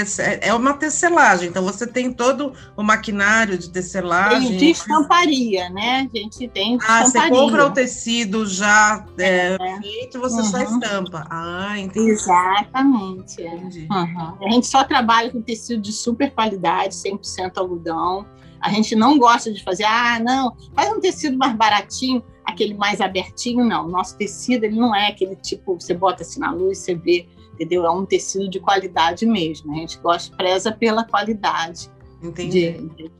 é 0.42 0.54
uma 0.54 0.74
tecelagem, 0.74 1.50
então 1.50 1.64
você 1.64 1.88
tem 1.88 2.14
todo 2.14 2.54
o 2.78 2.84
maquinário 2.84 3.58
de 3.58 3.72
tecelagem. 3.72 4.50
Tem 4.50 4.58
de 4.58 4.70
estamparia, 4.70 5.70
né? 5.72 6.08
A 6.14 6.18
gente 6.18 6.48
tem 6.50 6.78
de 6.78 6.86
ah, 6.88 7.02
estamparia. 7.02 7.36
você 7.36 7.42
compra 7.42 7.66
o 7.66 7.72
tecido 7.72 8.46
já 8.46 9.04
é, 9.18 9.58
é. 9.60 9.82
feito, 9.82 10.20
você 10.20 10.38
uhum. 10.38 10.44
só 10.44 10.60
estampa. 10.60 11.26
Ah, 11.30 11.80
entendi. 11.80 12.12
Exatamente. 12.12 13.42
É. 13.42 13.56
Entendi. 13.56 13.88
Uhum. 13.90 14.48
A 14.48 14.52
gente 14.52 14.68
só 14.68 14.84
trabalha 14.84 15.32
com 15.32 15.42
tecido 15.42 15.82
de 15.82 15.92
super 15.92 16.32
qualidade, 16.32 16.94
100% 16.94 17.58
algodão. 17.58 18.26
A 18.62 18.70
gente 18.72 18.96
não 18.96 19.18
gosta 19.18 19.52
de 19.52 19.64
fazer, 19.64 19.86
ah, 19.86 20.20
não, 20.20 20.56
faz 20.74 20.92
um 20.92 21.00
tecido 21.00 21.38
mais 21.38 21.56
baratinho, 21.56 22.24
aquele 22.46 22.74
mais 22.74 23.00
abertinho, 23.02 23.64
não. 23.64 23.88
Nosso 23.88 24.18
tecido, 24.18 24.66
ele 24.66 24.80
não 24.80 24.96
é 24.96 25.08
aquele 25.08 25.36
tipo, 25.36 25.80
você 25.80 25.94
bota 25.94 26.24
assim 26.24 26.40
na 26.40 26.52
luz, 26.52 26.80
você 26.80 26.96
vê, 26.96 27.28
entendeu? 27.54 27.86
É 27.86 27.92
um 27.92 28.06
tecido 28.06 28.50
de 28.50 28.60
qualidade 28.60 29.26
mesmo. 29.26 29.72
A 29.72 29.76
gente 29.76 29.98
gosta, 30.00 30.36
preza 30.36 30.72
pela 30.72 31.04
qualidade. 31.04 31.90
Entendi. 32.22 32.72
De, 32.72 32.90
de 32.96 33.20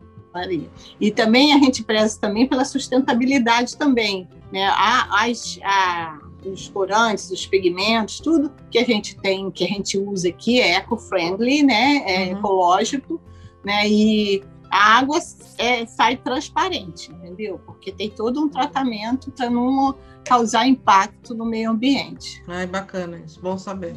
e 1.02 1.12
também 1.12 1.54
a 1.54 1.58
gente 1.58 1.84
preza 1.84 2.20
também 2.20 2.48
pela 2.48 2.64
sustentabilidade 2.64 3.76
também, 3.76 4.28
né? 4.52 4.72
As, 4.78 5.60
a, 5.64 6.20
os 6.46 6.70
corantes, 6.70 7.32
os 7.32 7.46
pigmentos, 7.48 8.20
tudo 8.20 8.52
que 8.70 8.78
a 8.78 8.86
gente 8.86 9.18
tem, 9.18 9.50
que 9.50 9.66
a 9.66 9.68
gente 9.68 9.98
usa 9.98 10.30
aqui 10.30 10.62
é 10.62 10.76
eco-friendly, 10.76 11.64
né? 11.64 12.04
É 12.06 12.26
uhum. 12.26 12.38
ecológico, 12.38 13.22
né? 13.66 13.88
E 13.88 14.44
a 14.72 14.98
água 15.00 15.18
é, 15.58 15.86
sai 15.86 16.18
transparente, 16.18 17.12
entendeu? 17.12 17.60
Porque 17.66 17.92
tem 17.92 18.10
todo 18.10 18.40
um 18.40 18.50
tratamento 18.50 19.32
para 19.32 19.50
não 19.50 19.96
causar 20.24 20.68
impacto 20.68 21.34
no 21.34 21.46
meio 21.46 21.72
ambiente. 21.72 22.44
Ai, 22.48 22.68
bacana 22.68 23.18
isso, 23.18 23.42
bom 23.42 23.58
saber. 23.58 23.96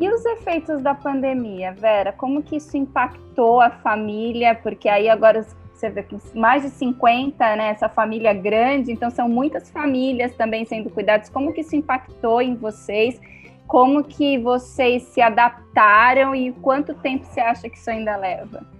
E 0.00 0.08
os 0.08 0.24
efeitos 0.24 0.80
da 0.80 0.94
pandemia, 0.94 1.72
Vera? 1.72 2.12
Como 2.12 2.42
que 2.42 2.56
isso 2.56 2.76
impactou 2.76 3.60
a 3.60 3.70
família? 3.70 4.54
Porque 4.54 4.88
aí 4.88 5.08
agora 5.08 5.44
você 5.74 5.90
vê 5.90 6.02
que 6.04 6.16
mais 6.34 6.62
de 6.62 6.70
50, 6.70 7.56
né? 7.56 7.70
Essa 7.70 7.88
família 7.88 8.32
grande, 8.32 8.92
então 8.92 9.10
são 9.10 9.28
muitas 9.28 9.70
famílias 9.70 10.34
também 10.36 10.64
sendo 10.64 10.88
cuidadas. 10.90 11.28
Como 11.28 11.52
que 11.52 11.62
isso 11.62 11.74
impactou 11.74 12.40
em 12.40 12.54
vocês? 12.54 13.20
Como 13.66 14.02
que 14.04 14.38
vocês 14.38 15.02
se 15.02 15.20
adaptaram 15.20 16.34
e 16.34 16.52
quanto 16.52 16.94
tempo 16.94 17.24
você 17.24 17.40
acha 17.40 17.68
que 17.68 17.76
isso 17.76 17.90
ainda 17.90 18.16
leva? 18.16 18.77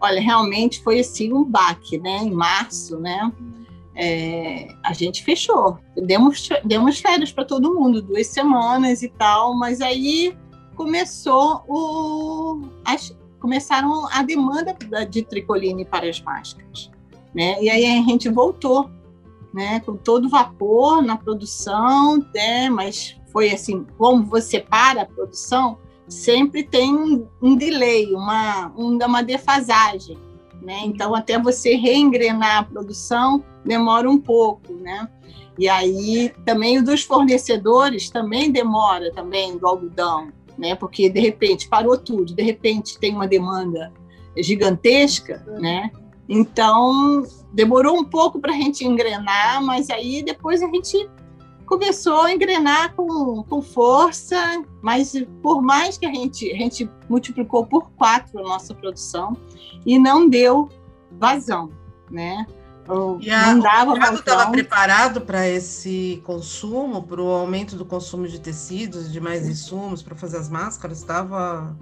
Olha, 0.00 0.20
realmente 0.20 0.82
foi 0.82 1.00
assim 1.00 1.32
um 1.32 1.44
baque, 1.44 1.98
né? 1.98 2.18
Em 2.18 2.30
março, 2.30 2.98
né? 2.98 3.32
É, 3.94 4.74
a 4.82 4.92
gente 4.92 5.22
fechou, 5.22 5.78
demos, 5.94 6.48
demos 6.64 7.00
férias 7.00 7.32
para 7.32 7.44
todo 7.44 7.74
mundo, 7.74 8.00
duas 8.00 8.28
semanas 8.28 9.02
e 9.02 9.08
tal, 9.08 9.54
mas 9.54 9.80
aí 9.80 10.34
começou 10.74 11.62
o, 11.68 12.62
as, 12.84 13.14
começaram 13.40 14.06
a 14.10 14.22
demanda 14.22 14.74
de 15.04 15.22
tricoline 15.22 15.84
para 15.84 16.08
as 16.08 16.20
máscaras, 16.20 16.90
né? 17.34 17.62
E 17.62 17.68
aí 17.68 17.84
a 17.84 18.02
gente 18.02 18.28
voltou, 18.28 18.88
né? 19.52 19.80
Com 19.80 19.96
todo 19.96 20.30
vapor 20.30 21.02
na 21.02 21.16
produção, 21.16 22.24
né? 22.34 22.70
Mas 22.70 23.20
foi 23.30 23.50
assim, 23.50 23.84
como 23.98 24.24
você 24.24 24.60
para 24.60 25.02
a 25.02 25.06
produção, 25.06 25.78
sempre 26.10 26.64
tem 26.64 26.94
um, 26.94 27.26
um 27.40 27.56
delay, 27.56 28.12
uma, 28.14 28.66
uma 28.76 29.22
defasagem. 29.22 30.18
Né? 30.60 30.82
Então, 30.84 31.14
até 31.14 31.38
você 31.38 31.76
reengrenar 31.76 32.58
a 32.58 32.64
produção 32.64 33.42
demora 33.64 34.10
um 34.10 34.18
pouco, 34.18 34.74
né? 34.74 35.08
E 35.58 35.68
aí 35.68 36.32
também 36.44 36.78
o 36.78 36.84
dos 36.84 37.02
fornecedores 37.02 38.10
também 38.10 38.50
demora 38.50 39.12
também 39.12 39.56
do 39.56 39.66
algodão, 39.66 40.30
né? 40.58 40.74
Porque 40.74 41.08
de 41.08 41.20
repente 41.20 41.68
parou 41.68 41.96
tudo, 41.96 42.34
de 42.34 42.42
repente 42.42 42.98
tem 42.98 43.14
uma 43.14 43.26
demanda 43.26 43.92
gigantesca, 44.36 45.44
né? 45.60 45.90
Então 46.28 47.22
demorou 47.52 47.98
um 47.98 48.04
pouco 48.04 48.38
para 48.38 48.52
a 48.52 48.56
gente 48.56 48.86
engrenar, 48.86 49.62
mas 49.62 49.90
aí 49.90 50.22
depois 50.22 50.62
a 50.62 50.66
gente 50.66 51.08
começou 51.70 52.22
a 52.22 52.32
engrenar 52.32 52.94
com, 52.96 53.44
com 53.44 53.62
força, 53.62 54.64
mas 54.82 55.14
por 55.40 55.62
mais 55.62 55.96
que 55.96 56.04
a 56.04 56.12
gente, 56.12 56.50
a 56.50 56.56
gente 56.56 56.90
multiplicou 57.08 57.64
por 57.64 57.92
quatro 57.92 58.40
a 58.40 58.42
nossa 58.42 58.74
produção 58.74 59.36
e 59.86 59.96
não 59.96 60.28
deu 60.28 60.68
vazão, 61.12 61.70
né? 62.10 62.44
E 63.20 63.30
a, 63.30 63.54
não 63.54 63.60
dava 63.60 63.92
o 63.92 63.94
mercado 63.94 64.18
estava 64.18 64.50
preparado 64.50 65.20
para 65.20 65.48
esse 65.48 66.20
consumo, 66.26 67.04
para 67.04 67.22
o 67.22 67.28
aumento 67.28 67.76
do 67.76 67.84
consumo 67.84 68.26
de 68.26 68.40
tecidos, 68.40 69.12
de 69.12 69.20
mais 69.20 69.48
insumos 69.48 70.02
para 70.02 70.16
fazer 70.16 70.38
as 70.38 70.48
máscaras? 70.48 70.98
Estava. 70.98 71.76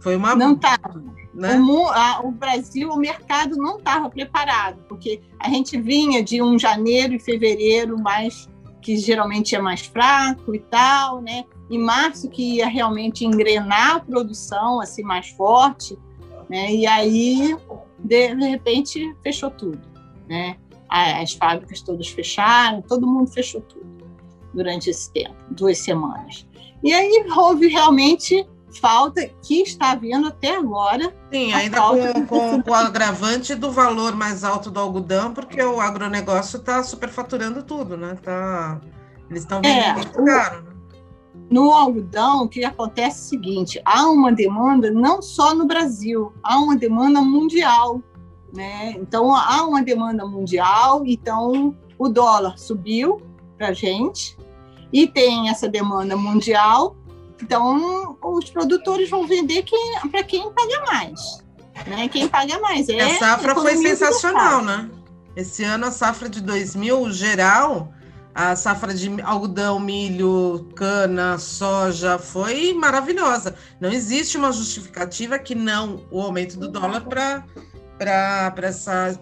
Foi 0.00 0.16
uma. 0.16 0.34
Não 0.34 0.54
estava. 0.54 1.00
Né? 1.32 1.56
O, 1.60 2.26
o, 2.26 2.32
Brasil, 2.32 2.90
o 2.90 2.96
mercado 2.96 3.54
não 3.56 3.78
estava 3.78 4.10
preparado, 4.10 4.82
porque 4.88 5.20
a 5.38 5.48
gente 5.48 5.80
vinha 5.80 6.24
de 6.24 6.42
um 6.42 6.58
janeiro 6.58 7.14
e 7.14 7.20
fevereiro 7.20 7.96
mais 7.96 8.48
que 8.80 8.96
geralmente 8.96 9.54
é 9.54 9.60
mais 9.60 9.86
fraco 9.86 10.54
e 10.54 10.58
tal, 10.58 11.20
né? 11.20 11.44
Em 11.70 11.78
março 11.78 12.28
que 12.28 12.56
ia 12.56 12.66
realmente 12.66 13.24
engrenar 13.24 13.96
a 13.96 14.00
produção 14.00 14.80
assim 14.80 15.02
mais 15.02 15.28
forte, 15.30 15.98
né? 16.48 16.72
E 16.72 16.86
aí 16.86 17.56
de, 17.98 18.34
de 18.34 18.48
repente 18.48 19.14
fechou 19.22 19.50
tudo, 19.50 19.80
né? 20.28 20.56
As 20.88 21.32
fábricas 21.32 21.82
todas 21.82 22.08
fecharam, 22.08 22.80
todo 22.80 23.06
mundo 23.06 23.30
fechou 23.30 23.60
tudo 23.60 23.86
durante 24.54 24.88
esse 24.88 25.12
tempo, 25.12 25.36
duas 25.50 25.78
semanas. 25.78 26.46
E 26.82 26.92
aí 26.92 27.26
houve 27.36 27.68
realmente 27.68 28.46
falta 28.80 29.26
que 29.42 29.62
está 29.62 29.92
havendo 29.92 30.28
até 30.28 30.56
agora. 30.56 31.14
Sim, 31.32 31.52
ainda 31.52 31.80
com, 31.80 32.26
com, 32.26 32.62
com, 32.62 32.70
o 32.70 32.74
agravante 32.74 33.54
do 33.54 33.70
valor 33.70 34.14
mais 34.14 34.44
alto 34.44 34.70
do 34.70 34.78
algodão, 34.80 35.32
porque 35.32 35.62
o 35.62 35.80
agronegócio 35.80 36.58
está 36.58 36.82
superfaturando 36.82 37.62
tudo, 37.62 37.96
né? 37.96 38.16
Tá, 38.22 38.80
eles 39.30 39.42
estão 39.42 39.60
vendendo 39.60 39.84
é, 39.84 39.92
muito 39.94 40.24
caro. 40.24 40.62
Né? 40.62 40.72
No 41.50 41.72
algodão, 41.72 42.42
o 42.42 42.48
que 42.48 42.64
acontece 42.64 43.18
é 43.18 43.24
o 43.24 43.28
seguinte: 43.28 43.82
há 43.84 44.06
uma 44.08 44.32
demanda 44.32 44.90
não 44.90 45.22
só 45.22 45.54
no 45.54 45.66
Brasil, 45.66 46.32
há 46.42 46.58
uma 46.58 46.76
demanda 46.76 47.20
mundial. 47.20 48.02
Né? 48.52 48.92
Então, 48.92 49.34
há 49.34 49.62
uma 49.66 49.82
demanda 49.82 50.26
mundial, 50.26 51.02
então 51.04 51.74
o 51.98 52.08
dólar 52.08 52.56
subiu 52.58 53.20
para 53.58 53.68
a 53.68 53.72
gente, 53.72 54.38
e 54.92 55.06
tem 55.06 55.50
essa 55.50 55.68
demanda 55.68 56.16
mundial, 56.16 56.96
então, 57.40 58.18
os 58.22 58.50
produtores 58.50 59.08
vão 59.08 59.26
vender 59.26 59.64
para 60.10 60.22
quem 60.22 60.50
paga 60.52 60.84
mais. 60.86 61.20
Né? 61.86 62.08
Quem 62.08 62.28
paga 62.28 62.58
mais. 62.58 62.88
É 62.88 63.00
a 63.00 63.18
safra 63.18 63.54
foi 63.54 63.76
sensacional, 63.76 64.62
né? 64.62 64.90
Esse 65.36 65.62
ano, 65.62 65.86
a 65.86 65.90
safra 65.92 66.28
de 66.28 66.40
2000, 66.40 67.12
geral, 67.12 67.92
a 68.34 68.56
safra 68.56 68.92
de 68.92 69.20
algodão, 69.22 69.78
milho, 69.78 70.68
cana, 70.74 71.38
soja 71.38 72.18
foi 72.18 72.72
maravilhosa. 72.72 73.54
Não 73.80 73.90
existe 73.90 74.36
uma 74.36 74.50
justificativa 74.50 75.38
que 75.38 75.54
não 75.54 76.04
o 76.10 76.20
aumento 76.20 76.58
do 76.58 76.68
dólar 76.68 77.02
para 77.02 77.44
para 77.98 78.68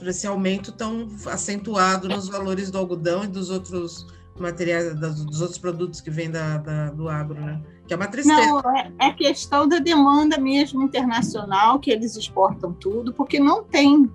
esse 0.07 0.26
aumento 0.26 0.70
tão 0.70 1.09
acentuado 1.26 2.09
nos 2.09 2.28
valores 2.28 2.70
do 2.70 2.76
algodão 2.76 3.24
e 3.24 3.26
dos 3.26 3.49
outros 3.49 4.07
materiais, 4.39 4.95
dos 4.99 5.41
outros 5.41 5.59
produtos 5.59 6.01
que 6.01 6.11
vêm 6.11 6.30
da, 6.30 6.59
da, 6.59 6.91
do 6.91 7.09
agro, 7.09 7.41
né? 7.41 7.62
Que 7.87 7.95
é 7.95 7.97
uma 7.97 8.07
tristeza. 8.07 8.41
Não, 8.41 8.76
é, 8.76 8.93
é 8.99 9.12
questão 9.12 9.68
da 9.68 9.78
demanda 9.78 10.39
mesmo 10.39 10.82
internacional, 10.82 11.78
que 11.78 11.91
eles 11.91 12.16
exportam 12.16 12.72
tudo, 12.72 13.12
porque 13.12 13.39
não 13.39 13.62
tem, 13.62 14.11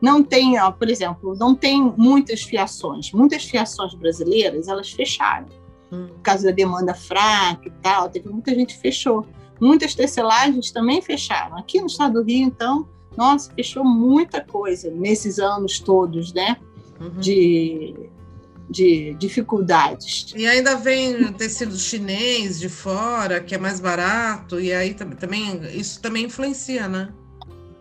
não 0.00 0.22
tem, 0.22 0.60
ó, 0.60 0.70
por 0.70 0.88
exemplo, 0.88 1.34
não 1.36 1.54
tem 1.54 1.92
muitas 1.96 2.42
fiações. 2.42 3.12
Muitas 3.12 3.44
fiações 3.44 3.94
brasileiras, 3.94 4.68
elas 4.68 4.90
fecharam. 4.90 5.48
Hum. 5.92 6.08
Por 6.08 6.20
causa 6.20 6.44
da 6.48 6.52
demanda 6.52 6.94
fraca 6.94 7.68
e 7.68 7.72
tal, 7.82 8.08
teve 8.08 8.28
muita 8.28 8.54
gente 8.54 8.74
que 8.74 8.80
fechou. 8.80 9.26
Muitas 9.60 9.94
tecelagens 9.94 10.70
também 10.70 11.00
fecharam. 11.00 11.56
Aqui 11.56 11.80
no 11.80 11.86
estado 11.86 12.14
do 12.14 12.22
Rio, 12.22 12.46
então, 12.46 12.88
nossa, 13.16 13.50
fechou 13.52 13.84
muita 13.84 14.40
coisa 14.40 14.90
nesses 14.90 15.38
anos 15.38 15.80
todos, 15.80 16.32
né? 16.32 16.56
Uhum. 17.00 17.20
De, 17.20 17.94
de 18.68 19.14
dificuldades. 19.14 20.32
E 20.36 20.46
ainda 20.46 20.76
vem 20.76 21.32
tecido 21.32 21.76
chinês 21.76 22.58
de 22.58 22.68
fora, 22.68 23.40
que 23.40 23.54
é 23.54 23.58
mais 23.58 23.80
barato, 23.80 24.60
e 24.60 24.72
aí 24.72 24.94
também 24.94 25.60
isso 25.72 26.00
também 26.00 26.24
influencia, 26.24 26.88
né? 26.88 27.12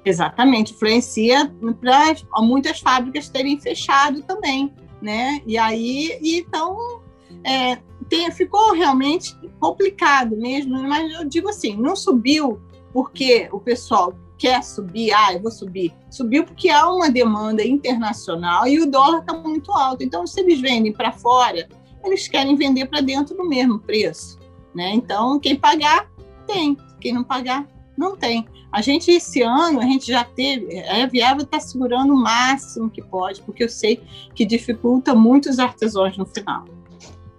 Exatamente, 0.03 0.73
influencia 0.73 1.51
para 1.81 2.41
muitas 2.41 2.79
fábricas 2.79 3.27
terem 3.27 3.59
fechado 3.59 4.21
também, 4.23 4.71
né? 5.01 5.41
E 5.47 5.57
aí, 5.57 6.19
então, 6.21 7.01
é, 7.43 7.79
tem, 8.07 8.29
ficou 8.31 8.73
realmente 8.73 9.35
complicado 9.59 10.37
mesmo, 10.37 10.81
mas 10.83 11.11
eu 11.11 11.25
digo 11.25 11.49
assim, 11.49 11.75
não 11.75 11.95
subiu 11.95 12.61
porque 12.93 13.49
o 13.51 13.59
pessoal 13.59 14.13
quer 14.37 14.63
subir, 14.63 15.13
ah, 15.13 15.33
eu 15.33 15.41
vou 15.41 15.51
subir. 15.51 15.93
Subiu 16.09 16.43
porque 16.43 16.69
há 16.69 16.89
uma 16.91 17.09
demanda 17.09 17.63
internacional 17.63 18.67
e 18.67 18.79
o 18.79 18.89
dólar 18.89 19.19
está 19.19 19.33
muito 19.33 19.71
alto. 19.71 20.03
Então, 20.03 20.25
se 20.27 20.39
eles 20.41 20.59
vendem 20.59 20.91
para 20.91 21.11
fora, 21.11 21.67
eles 22.03 22.27
querem 22.27 22.55
vender 22.55 22.85
para 22.87 23.01
dentro 23.01 23.35
do 23.35 23.47
mesmo 23.47 23.79
preço. 23.79 24.37
Né? 24.73 24.91
Então, 24.93 25.39
quem 25.39 25.55
pagar, 25.55 26.09
tem. 26.45 26.77
Quem 26.99 27.13
não 27.13 27.23
pagar, 27.23 27.67
não 27.97 28.15
tem. 28.15 28.45
A 28.71 28.81
gente, 28.81 29.09
esse 29.09 29.41
ano, 29.41 29.79
a 29.79 29.85
gente 29.85 30.07
já 30.07 30.23
teve. 30.23 30.79
A 30.81 31.05
Viável 31.05 31.43
está 31.43 31.59
segurando 31.59 32.13
o 32.13 32.17
máximo 32.17 32.89
que 32.89 33.01
pode, 33.01 33.41
porque 33.41 33.63
eu 33.63 33.69
sei 33.69 34.01
que 34.33 34.45
dificulta 34.45 35.15
muito 35.15 35.49
os 35.49 35.59
artesãos 35.59 36.17
no 36.17 36.25
final. 36.25 36.65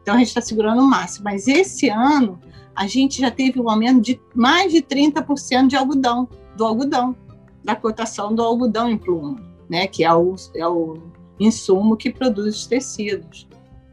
Então, 0.01 0.15
a 0.15 0.19
gente 0.19 0.29
está 0.29 0.41
segurando 0.41 0.81
o 0.81 0.87
máximo. 0.87 1.25
Mas 1.25 1.47
esse 1.47 1.91
ano, 1.91 2.41
a 2.75 2.87
gente 2.87 3.21
já 3.21 3.31
teve 3.31 3.61
um 3.61 3.69
aumento 3.69 4.01
de 4.01 4.21
mais 4.35 4.73
de 4.73 4.81
30% 4.81 5.67
de 5.67 5.77
algodão 5.77 6.29
do 6.57 6.65
algodão, 6.65 7.15
da 7.65 7.77
cotação 7.77 8.35
do 8.35 8.43
algodão 8.43 8.91
em 8.91 8.99
pluma, 8.99 9.41
né, 9.69 9.87
que 9.87 10.05
é 10.05 10.15
o, 10.15 10.35
é 10.55 10.67
o 10.67 10.99
insumo 11.39 11.97
que 11.97 12.11
produz 12.11 12.57
os 12.57 12.67
tecidos. 12.67 13.47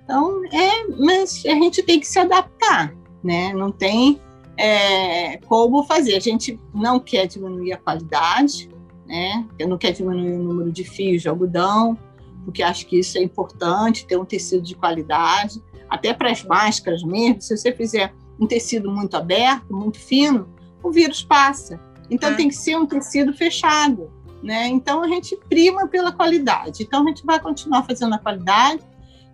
Então, 0.04 0.44
é, 0.46 0.88
mas 1.00 1.44
a 1.46 1.52
gente 1.52 1.82
tem 1.84 2.00
que 2.00 2.08
se 2.08 2.20
adaptar, 2.20 2.94
né? 3.24 3.54
Não 3.54 3.72
tem 3.72 4.20
é, 4.58 5.38
como 5.38 5.84
fazer. 5.84 6.16
A 6.16 6.20
gente 6.20 6.60
não 6.74 7.00
quer 7.00 7.26
diminuir 7.26 7.74
a 7.74 7.78
qualidade, 7.78 8.70
né? 9.06 9.46
Eu 9.58 9.68
não 9.68 9.78
quero 9.78 9.96
diminuir 9.96 10.34
o 10.34 10.44
número 10.44 10.72
de 10.72 10.84
fios 10.84 11.22
de 11.22 11.30
algodão, 11.30 11.98
porque 12.44 12.62
acho 12.62 12.86
que 12.86 13.00
isso 13.00 13.18
é 13.18 13.24
importante, 13.24 14.06
ter 14.06 14.18
um 14.18 14.26
tecido 14.26 14.62
de 14.62 14.76
qualidade, 14.76 15.62
até 15.90 16.14
para 16.14 16.32
as 16.32 16.44
máscaras 16.44 17.02
mesmo. 17.04 17.42
Se 17.42 17.56
você 17.56 17.72
fizer 17.72 18.14
um 18.40 18.46
tecido 18.46 18.92
muito 18.92 19.16
aberto, 19.16 19.74
muito 19.74 20.00
fino, 20.00 20.48
o 20.82 20.92
vírus 20.92 21.24
passa. 21.24 21.80
Então 22.10 22.32
é. 22.32 22.36
tem 22.36 22.48
que 22.48 22.56
ser 22.56 22.78
um 22.78 22.86
tecido 22.86 23.34
fechado, 23.34 24.12
né? 24.42 24.68
Então 24.68 25.04
a 25.04 25.08
gente 25.08 25.36
prima 25.50 25.88
pela 25.88 26.12
qualidade. 26.12 26.84
Então 26.84 27.04
a 27.04 27.08
gente 27.08 27.26
vai 27.26 27.40
continuar 27.40 27.84
fazendo 27.84 28.14
a 28.14 28.18
qualidade 28.18 28.82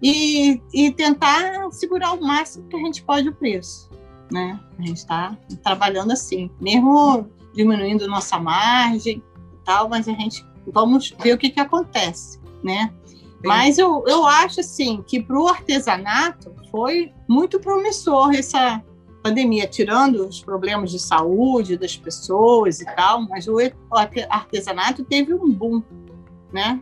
e, 0.01 0.61
e 0.73 0.91
tentar 0.91 1.69
segurar 1.71 2.13
o 2.13 2.21
máximo 2.21 2.67
que 2.67 2.75
a 2.75 2.79
gente 2.79 3.03
pode 3.03 3.29
o 3.29 3.33
preço, 3.33 3.89
né? 4.31 4.59
A 4.77 4.81
gente 4.81 4.97
está 4.97 5.37
trabalhando 5.63 6.11
assim, 6.11 6.49
mesmo 6.59 7.27
diminuindo 7.53 8.07
nossa 8.07 8.39
margem 8.39 9.21
e 9.53 9.65
tal, 9.65 9.89
mas 9.89 10.07
a 10.07 10.13
gente 10.13 10.45
vamos 10.67 11.13
ver 11.21 11.33
o 11.33 11.37
que 11.37 11.49
que 11.49 11.59
acontece, 11.59 12.39
né? 12.63 12.93
Mas 13.43 13.77
eu, 13.77 14.03
eu 14.05 14.25
acho 14.25 14.59
assim 14.59 15.01
que 15.01 15.21
para 15.21 15.39
o 15.39 15.47
artesanato 15.47 16.53
foi 16.69 17.11
muito 17.27 17.59
promissor 17.59 18.33
essa 18.33 18.83
pandemia, 19.21 19.67
tirando 19.67 20.27
os 20.27 20.41
problemas 20.41 20.91
de 20.91 20.99
saúde 20.99 21.77
das 21.77 21.95
pessoas 21.95 22.79
e 22.79 22.85
tal, 22.95 23.21
mas 23.27 23.47
o 23.47 23.57
artesanato 24.29 25.03
teve 25.03 25.33
um 25.33 25.51
boom, 25.51 25.83
né? 26.51 26.81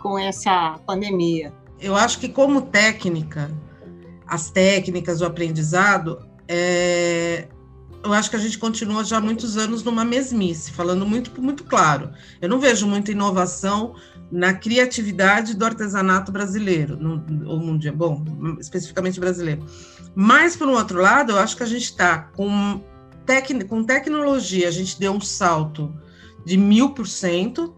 Com 0.00 0.18
essa 0.18 0.78
pandemia. 0.86 1.52
Eu 1.78 1.96
acho 1.96 2.18
que 2.18 2.28
como 2.28 2.62
técnica, 2.62 3.50
as 4.26 4.50
técnicas, 4.50 5.20
o 5.20 5.24
aprendizado, 5.24 6.18
é, 6.46 7.48
eu 8.02 8.12
acho 8.12 8.30
que 8.30 8.36
a 8.36 8.40
gente 8.40 8.58
continua 8.58 9.04
já 9.04 9.18
há 9.18 9.20
muitos 9.20 9.56
anos 9.56 9.82
numa 9.82 10.04
mesmice, 10.04 10.72
falando 10.72 11.06
muito, 11.06 11.40
muito 11.40 11.64
claro. 11.64 12.10
Eu 12.40 12.48
não 12.48 12.58
vejo 12.58 12.86
muita 12.86 13.12
inovação 13.12 13.94
na 14.30 14.54
criatividade 14.54 15.54
do 15.54 15.64
artesanato 15.64 16.30
brasileiro, 16.30 16.96
no, 16.96 17.24
ou 17.48 17.58
mundial, 17.58 17.94
bom, 17.94 18.24
especificamente 18.60 19.18
brasileiro. 19.18 19.64
Mas, 20.14 20.56
por 20.56 20.68
um 20.68 20.72
outro 20.72 21.00
lado, 21.00 21.32
eu 21.32 21.38
acho 21.38 21.56
que 21.56 21.62
a 21.62 21.66
gente 21.66 21.84
está 21.84 22.18
com, 22.36 22.82
tec, 23.24 23.64
com 23.64 23.84
tecnologia, 23.84 24.68
a 24.68 24.72
gente 24.72 24.98
deu 24.98 25.12
um 25.12 25.20
salto 25.20 25.94
de 26.44 26.56
mil 26.56 26.90
por 26.90 27.06
cento 27.06 27.76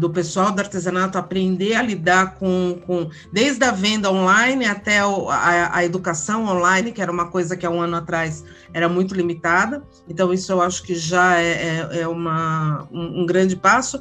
do 0.00 0.10
pessoal 0.10 0.50
do 0.50 0.58
artesanato 0.58 1.18
aprender 1.18 1.74
a 1.74 1.82
lidar 1.82 2.34
com, 2.34 2.80
com 2.86 3.08
desde 3.32 3.62
a 3.64 3.70
venda 3.70 4.10
online 4.10 4.64
até 4.64 4.98
a, 4.98 5.76
a, 5.76 5.84
educação 5.84 6.46
online, 6.46 6.92
que 6.92 7.00
era 7.00 7.12
uma 7.12 7.30
coisa 7.30 7.56
que 7.56 7.64
há 7.64 7.70
um 7.70 7.80
ano 7.80 7.96
atrás 7.96 8.44
era 8.72 8.88
muito 8.88 9.14
limitada. 9.14 9.84
Então, 10.08 10.32
isso 10.32 10.50
eu 10.50 10.60
acho 10.60 10.82
que 10.82 10.94
já 10.94 11.38
é, 11.38 11.52
é, 11.52 12.00
é 12.00 12.08
uma, 12.08 12.88
um, 12.90 13.22
um 13.22 13.26
grande 13.26 13.54
passo 13.54 14.00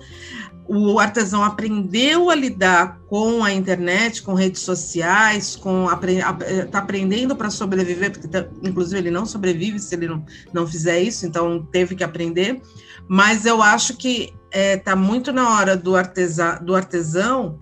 o 0.67 0.99
artesão 0.99 1.43
aprendeu 1.43 2.29
a 2.29 2.35
lidar 2.35 2.99
com 3.07 3.43
a 3.43 3.53
internet, 3.53 4.21
com 4.21 4.33
redes 4.33 4.61
sociais, 4.61 5.55
com 5.55 5.87
está 5.89 6.79
aprendendo 6.79 7.35
para 7.35 7.49
sobreviver, 7.49 8.11
porque 8.11 8.27
tá, 8.27 8.45
inclusive 8.61 8.99
ele 8.99 9.11
não 9.11 9.25
sobrevive 9.25 9.79
se 9.79 9.95
ele 9.95 10.07
não, 10.07 10.25
não 10.53 10.67
fizer 10.67 10.99
isso, 10.99 11.25
então 11.25 11.65
teve 11.71 11.95
que 11.95 12.03
aprender. 12.03 12.61
Mas 13.07 13.45
eu 13.45 13.61
acho 13.61 13.95
que 13.95 14.33
está 14.51 14.59
é, 14.59 14.77
tá 14.77 14.95
muito 14.95 15.31
na 15.31 15.57
hora 15.57 15.77
do, 15.77 15.95
artesã, 15.95 16.59
do 16.61 16.75
artesão 16.75 17.59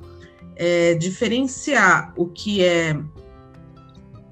é, 0.55 0.95
diferenciar 0.95 2.11
o 2.17 2.25
que 2.25 2.63
é 2.63 2.97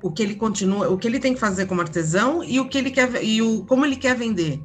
o 0.02 0.12
que 0.12 0.22
ele 0.22 0.36
continua, 0.36 0.90
o 0.90 0.98
que 0.98 1.08
ele 1.08 1.20
tem 1.20 1.34
que 1.34 1.40
fazer 1.40 1.66
como 1.66 1.80
artesão 1.80 2.44
e 2.44 2.60
o 2.60 2.68
que 2.68 2.78
ele 2.78 2.92
quer 2.92 3.24
e 3.24 3.42
o 3.42 3.64
como 3.66 3.86
ele 3.86 3.96
quer 3.96 4.18
vender. 4.18 4.62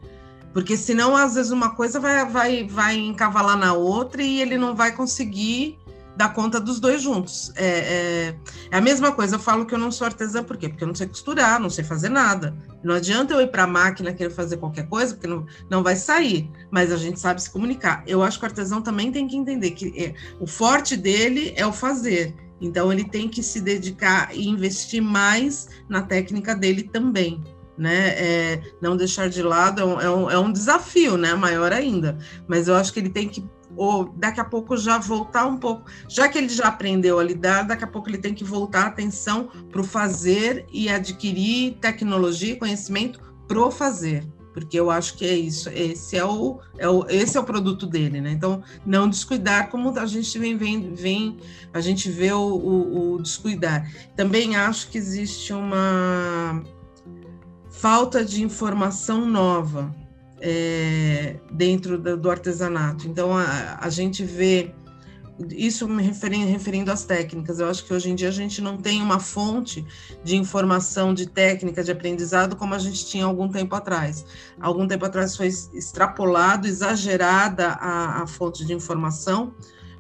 Porque 0.59 0.77
senão, 0.77 1.17
às 1.17 1.37
vezes, 1.37 1.53
uma 1.53 1.71
coisa 1.71 2.01
vai, 2.01 2.29
vai, 2.29 2.67
vai 2.67 2.97
encavalar 2.97 3.57
na 3.57 3.75
outra 3.75 4.21
e 4.21 4.41
ele 4.41 4.59
não 4.59 4.75
vai 4.75 4.91
conseguir 4.91 5.79
dar 6.17 6.35
conta 6.35 6.59
dos 6.59 6.81
dois 6.81 7.01
juntos. 7.01 7.53
É, 7.55 7.65
é, 7.65 8.37
é, 8.73 8.77
a 8.77 8.81
mesma 8.81 9.13
coisa, 9.13 9.37
eu 9.37 9.39
falo 9.39 9.65
que 9.65 9.73
eu 9.73 9.79
não 9.79 9.93
sou 9.93 10.05
artesã, 10.05 10.43
por 10.43 10.57
quê? 10.57 10.69
Porque 10.69 10.83
eu 10.83 10.89
não 10.89 10.97
sei 10.97 11.07
costurar, 11.07 11.61
não 11.61 11.71
sei 11.71 11.85
fazer 11.85 12.09
nada. 12.09 12.57
Não 12.83 12.97
adianta 12.97 13.35
eu 13.35 13.41
ir 13.41 13.53
para 13.53 13.63
a 13.63 13.67
máquina 13.69 14.13
querer 14.13 14.31
fazer 14.31 14.57
qualquer 14.57 14.89
coisa, 14.89 15.15
porque 15.15 15.29
não, 15.29 15.47
não 15.71 15.85
vai 15.85 15.95
sair, 15.95 16.51
mas 16.73 16.91
a 16.91 16.97
gente 16.97 17.21
sabe 17.21 17.41
se 17.41 17.51
comunicar. 17.51 18.03
Eu 18.05 18.21
acho 18.25 18.37
que 18.41 18.45
o 18.45 18.49
artesão 18.49 18.83
também 18.83 19.13
tem 19.13 19.29
que 19.29 19.37
entender 19.37 19.71
que 19.71 19.97
é, 19.97 20.13
o 20.41 20.47
forte 20.49 20.97
dele 20.97 21.53
é 21.55 21.65
o 21.65 21.73
fazer. 21.73 22.35
Então, 22.61 22.93
ele 22.93 23.05
tem 23.05 23.29
que 23.29 23.45
se 23.45 23.61
dedicar 23.61 24.35
e 24.35 24.49
investir 24.49 25.01
mais 25.01 25.69
na 25.89 26.03
técnica 26.03 26.53
dele 26.53 26.83
também 26.83 27.45
né? 27.79 28.09
É, 28.11 28.63
não 28.81 28.97
deixar 28.97 29.29
de 29.29 29.43
lado 29.43 29.81
é 29.81 29.85
um, 29.85 30.01
é 30.01 30.11
um, 30.11 30.31
é 30.31 30.39
um 30.39 30.53
desafio, 30.53 31.17
né? 31.17 31.35
Maior 31.35 31.73
ainda. 31.73 32.19
Mas 32.47 32.69
eu 32.69 32.75
acho 32.75 32.93
que 32.93 32.99
ele 32.99 33.11
tem 33.11 33.29
que 33.29 33.45
ou 33.77 34.13
daqui 34.17 34.41
a 34.41 34.45
pouco 34.45 34.77
já 34.77 34.99
voltar 34.99 35.47
um 35.47 35.57
pouco, 35.57 35.89
já 36.09 36.29
que 36.29 36.37
ele 36.37 36.49
já 36.49 36.67
aprendeu 36.67 37.19
a 37.19 37.23
lidar, 37.23 37.63
daqui 37.63 37.85
a 37.85 37.87
pouco 37.87 38.09
ele 38.09 38.19
tem 38.19 38.35
que 38.35 38.43
voltar 38.43 38.85
a 38.85 38.87
atenção 38.87 39.51
para 39.71 39.81
o 39.81 39.85
fazer 39.85 40.67
e 40.73 40.89
adquirir 40.89 41.75
tecnologia 41.75 42.55
e 42.55 42.57
conhecimento 42.57 43.21
pro 43.47 43.71
fazer, 43.71 44.27
porque 44.53 44.79
eu 44.79 44.91
acho 44.91 45.17
que 45.17 45.25
é 45.25 45.37
isso, 45.37 45.69
esse 45.71 46.17
é 46.17 46.25
o, 46.25 46.59
é 46.77 46.89
o 46.89 47.07
esse 47.09 47.37
é 47.37 47.41
o 47.41 47.45
produto 47.45 47.87
dele, 47.87 48.21
né? 48.21 48.33
Então 48.33 48.63
não 48.85 49.09
descuidar 49.09 49.71
como 49.71 49.97
a 49.97 50.07
gente 50.07 50.37
vem 50.39 50.57
vem, 50.57 50.93
vem 50.95 51.39
a 51.73 51.81
gente 51.81 52.11
vê 52.11 52.33
o, 52.33 52.41
o, 52.41 53.13
o 53.13 53.23
descuidar. 53.23 53.89
Também 54.17 54.57
acho 54.57 54.91
que 54.91 54.99
existe 54.99 55.53
uma 55.53 56.65
falta 57.79 58.25
de 58.25 58.43
informação 58.43 59.25
nova 59.25 59.95
é, 60.41 61.37
dentro 61.53 61.99
do, 61.99 62.31
artesanato. 62.31 63.07
Então, 63.07 63.37
a, 63.37 63.79
a, 63.81 63.89
gente 63.89 64.25
vê 64.25 64.75
isso 65.51 65.87
me 65.87 66.03
referindo, 66.03 66.51
referindo 66.51 66.91
às 66.91 67.05
técnicas. 67.05 67.61
Eu 67.61 67.69
acho 67.69 67.85
que 67.85 67.95
hoje 67.95 68.11
em 68.11 68.17
dia 68.17 68.29
a 68.29 68.33
gente 68.33 68.61
não 68.61 68.77
tem 68.77 69.01
uma 69.01 69.21
fonte 69.21 69.87
de 70.25 70.37
informação 70.37 71.15
de 71.15 71.27
técnica 71.27 71.85
de 71.85 71.93
aprendizado 71.93 72.57
como 72.57 72.75
a 72.75 72.79
gente 72.79 73.07
tinha 73.07 73.25
algum 73.25 73.49
tempo 73.49 73.77
atrás. 73.77 74.25
Algum 74.61 74.87
tempo 74.87 75.05
atrás 75.05 75.37
foi 75.37 75.47
extrapolado, 75.47 76.67
exagerada 76.67 77.69
a, 77.69 78.23
a 78.23 78.27
fonte 78.27 78.65
de 78.65 78.73
informação, 78.73 79.55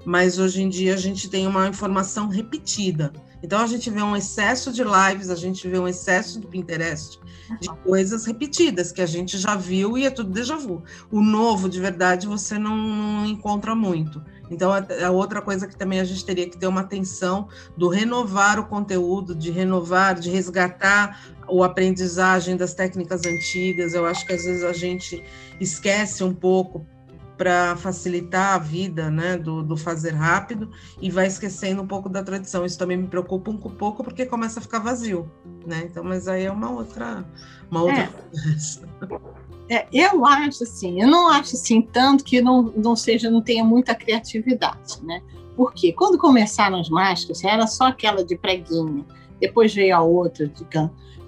mas 0.05 0.39
hoje 0.41 0.63
em 0.63 0.69
dia 0.69 0.95
a 0.95 0.99
gente 0.99 1.31
tem 1.31 1.47
uma 1.47 1.69
informação 1.69 2.29
repetida. 2.29 3.13
Então 3.43 3.61
a 3.61 3.67
gente 3.67 3.89
vê 3.91 4.03
um 4.03 4.17
excesso 4.17 4.73
de 4.73 4.83
lives, 4.83 5.31
a 5.31 5.37
gente 5.37 5.69
vê 5.69 5.79
um 5.79 5.87
excesso 5.87 6.41
do 6.41 6.49
Pinterest 6.49 7.19
de 7.61 7.69
coisas 7.83 8.27
repetidas 8.27 8.93
que 8.93 9.01
a 9.01 9.07
gente 9.07 9.39
já 9.39 9.55
viu 9.55 9.97
e 9.97 10.05
é 10.05 10.11
tudo 10.11 10.31
déjà 10.31 10.57
vu. 10.57 10.83
O 11.11 11.21
novo, 11.21 11.69
de 11.69 11.81
verdade, 11.81 12.27
você 12.27 12.59
não, 12.59 12.77
não 12.77 13.27
encontra 13.27 13.75
muito. 13.75 14.23
Então, 14.51 14.73
a, 14.73 14.85
a, 15.07 15.11
outra 15.11 15.41
coisa 15.41 15.67
que 15.67 15.77
também 15.77 16.01
a 16.01 16.05
gente 16.05 16.25
teria 16.25 16.49
que 16.49 16.59
ter 16.59 16.67
uma 16.67 16.81
atenção 16.81 17.49
do 17.77 17.89
renovar 17.89 18.59
o 18.59 18.67
conteúdo, 18.67 19.35
de 19.35 19.51
renovar, 19.51 20.19
de 20.19 20.31
resgatar 20.31 21.21
a 21.43 21.65
aprendizagem 21.65 22.57
das 22.57 22.75
técnicas 22.75 23.25
antigas. 23.25 23.95
Eu 23.95 24.07
acho 24.07 24.27
que 24.27 24.33
às 24.33 24.45
vezes 24.45 24.65
a 24.65 24.73
gente 24.73 25.23
esquece 25.61 26.25
um 26.25 26.35
pouco 26.35 26.87
para 27.39 27.77
facilitar 27.77 28.57
a 28.57 28.59
vida 28.59 29.09
né, 29.09 29.39
do, 29.39 29.63
do, 29.63 29.77
fazer 29.77 30.11
rápido 30.11 30.69
e 31.01 31.09
vai 31.09 31.29
esquecendo 31.29 31.81
um 31.81 31.87
pouco 31.87 32.09
da 32.09 32.23
tradição. 32.23 32.67
Isso 32.67 32.77
também 32.77 32.97
me 32.97 33.07
preocupa 33.07 33.49
um 33.53 33.57
pouco 33.57 34.03
porque 34.03 34.27
começa 34.27 34.59
a 34.59 34.63
ficar 34.63 34.81
vazio, 34.81 35.31
né? 35.65 35.85
Então, 35.89 36.03
mas 36.03 36.27
aí 36.27 36.45
é 36.45 36.51
uma 36.51 36.71
outra, 36.71 37.25
uma 37.71 37.83
outra 37.83 38.11
é. 39.69 39.77
é, 39.77 39.87
eu 39.93 40.27
acho 40.27 40.65
assim, 40.65 41.01
eu 41.01 41.07
não 41.07 41.29
acho 41.29 41.55
assim 41.55 41.81
tanto 41.81 42.25
que 42.25 42.43
não, 42.43 42.63
não 42.77 42.97
seja, 42.97 43.31
não 43.31 43.41
tenha 43.41 43.65
muita 43.65 43.95
criatividade, 43.95 45.01
né? 45.05 45.23
Porque 45.57 45.93
quando 45.93 46.19
começaram 46.19 46.81
as 46.81 46.89
máscaras, 46.89 47.45
era 47.45 47.67
só 47.69 47.87
aquela 47.87 48.25
de 48.25 48.37
preguinha, 48.37 49.05
depois 49.41 49.73
veio 49.73 49.97
a 49.97 50.03
outra 50.03 50.49
de, 50.49 50.67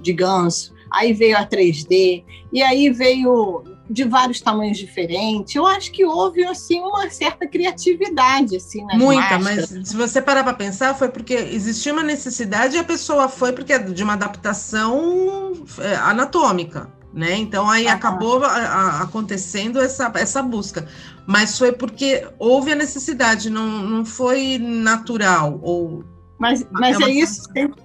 de 0.03 0.13
ganso, 0.13 0.75
aí 0.91 1.13
veio 1.13 1.39
a 1.39 1.47
3D, 1.47 2.25
e 2.53 2.63
aí 2.63 2.91
veio 2.91 3.63
de 3.91 4.05
vários 4.05 4.41
tamanhos 4.41 4.79
diferentes. 4.79 5.57
Eu 5.57 5.67
acho 5.67 5.91
que 5.91 6.05
houve 6.05 6.45
assim 6.45 6.79
uma 6.81 7.11
certa 7.11 7.47
criatividade 7.47 8.57
assim 8.57 8.85
nas 8.85 8.97
Muita, 8.97 9.37
máscaras. 9.39 9.73
mas 9.73 9.89
se 9.89 9.97
você 9.97 10.23
parar 10.23 10.45
para 10.45 10.55
pensar, 10.55 10.95
foi 10.95 11.09
porque 11.09 11.35
existia 11.35 11.93
uma 11.93 12.05
necessidade 12.05 12.77
e 12.77 12.79
a 12.79 12.85
pessoa 12.85 13.29
foi 13.29 13.53
porque 13.53 13.73
é 13.73 13.79
de 13.81 14.03
uma 14.05 14.13
adaptação 14.13 15.53
é, 15.79 15.97
anatômica. 15.97 16.89
Né? 17.13 17.37
Então 17.39 17.69
aí 17.69 17.89
ah, 17.89 17.95
acabou 17.95 18.45
a, 18.45 18.49
a, 18.49 19.03
acontecendo 19.03 19.81
essa, 19.81 20.13
essa 20.15 20.41
busca, 20.41 20.87
mas 21.27 21.59
foi 21.59 21.73
porque 21.73 22.25
houve 22.39 22.71
a 22.71 22.77
necessidade, 22.77 23.51
não, 23.51 23.67
não 23.67 24.05
foi 24.05 24.59
natural 24.61 25.59
ou. 25.61 26.05
Mas, 26.39 26.65
mas 26.71 27.01
é, 27.01 27.03
é 27.03 27.11
isso 27.11 27.43
sempre, 27.53 27.83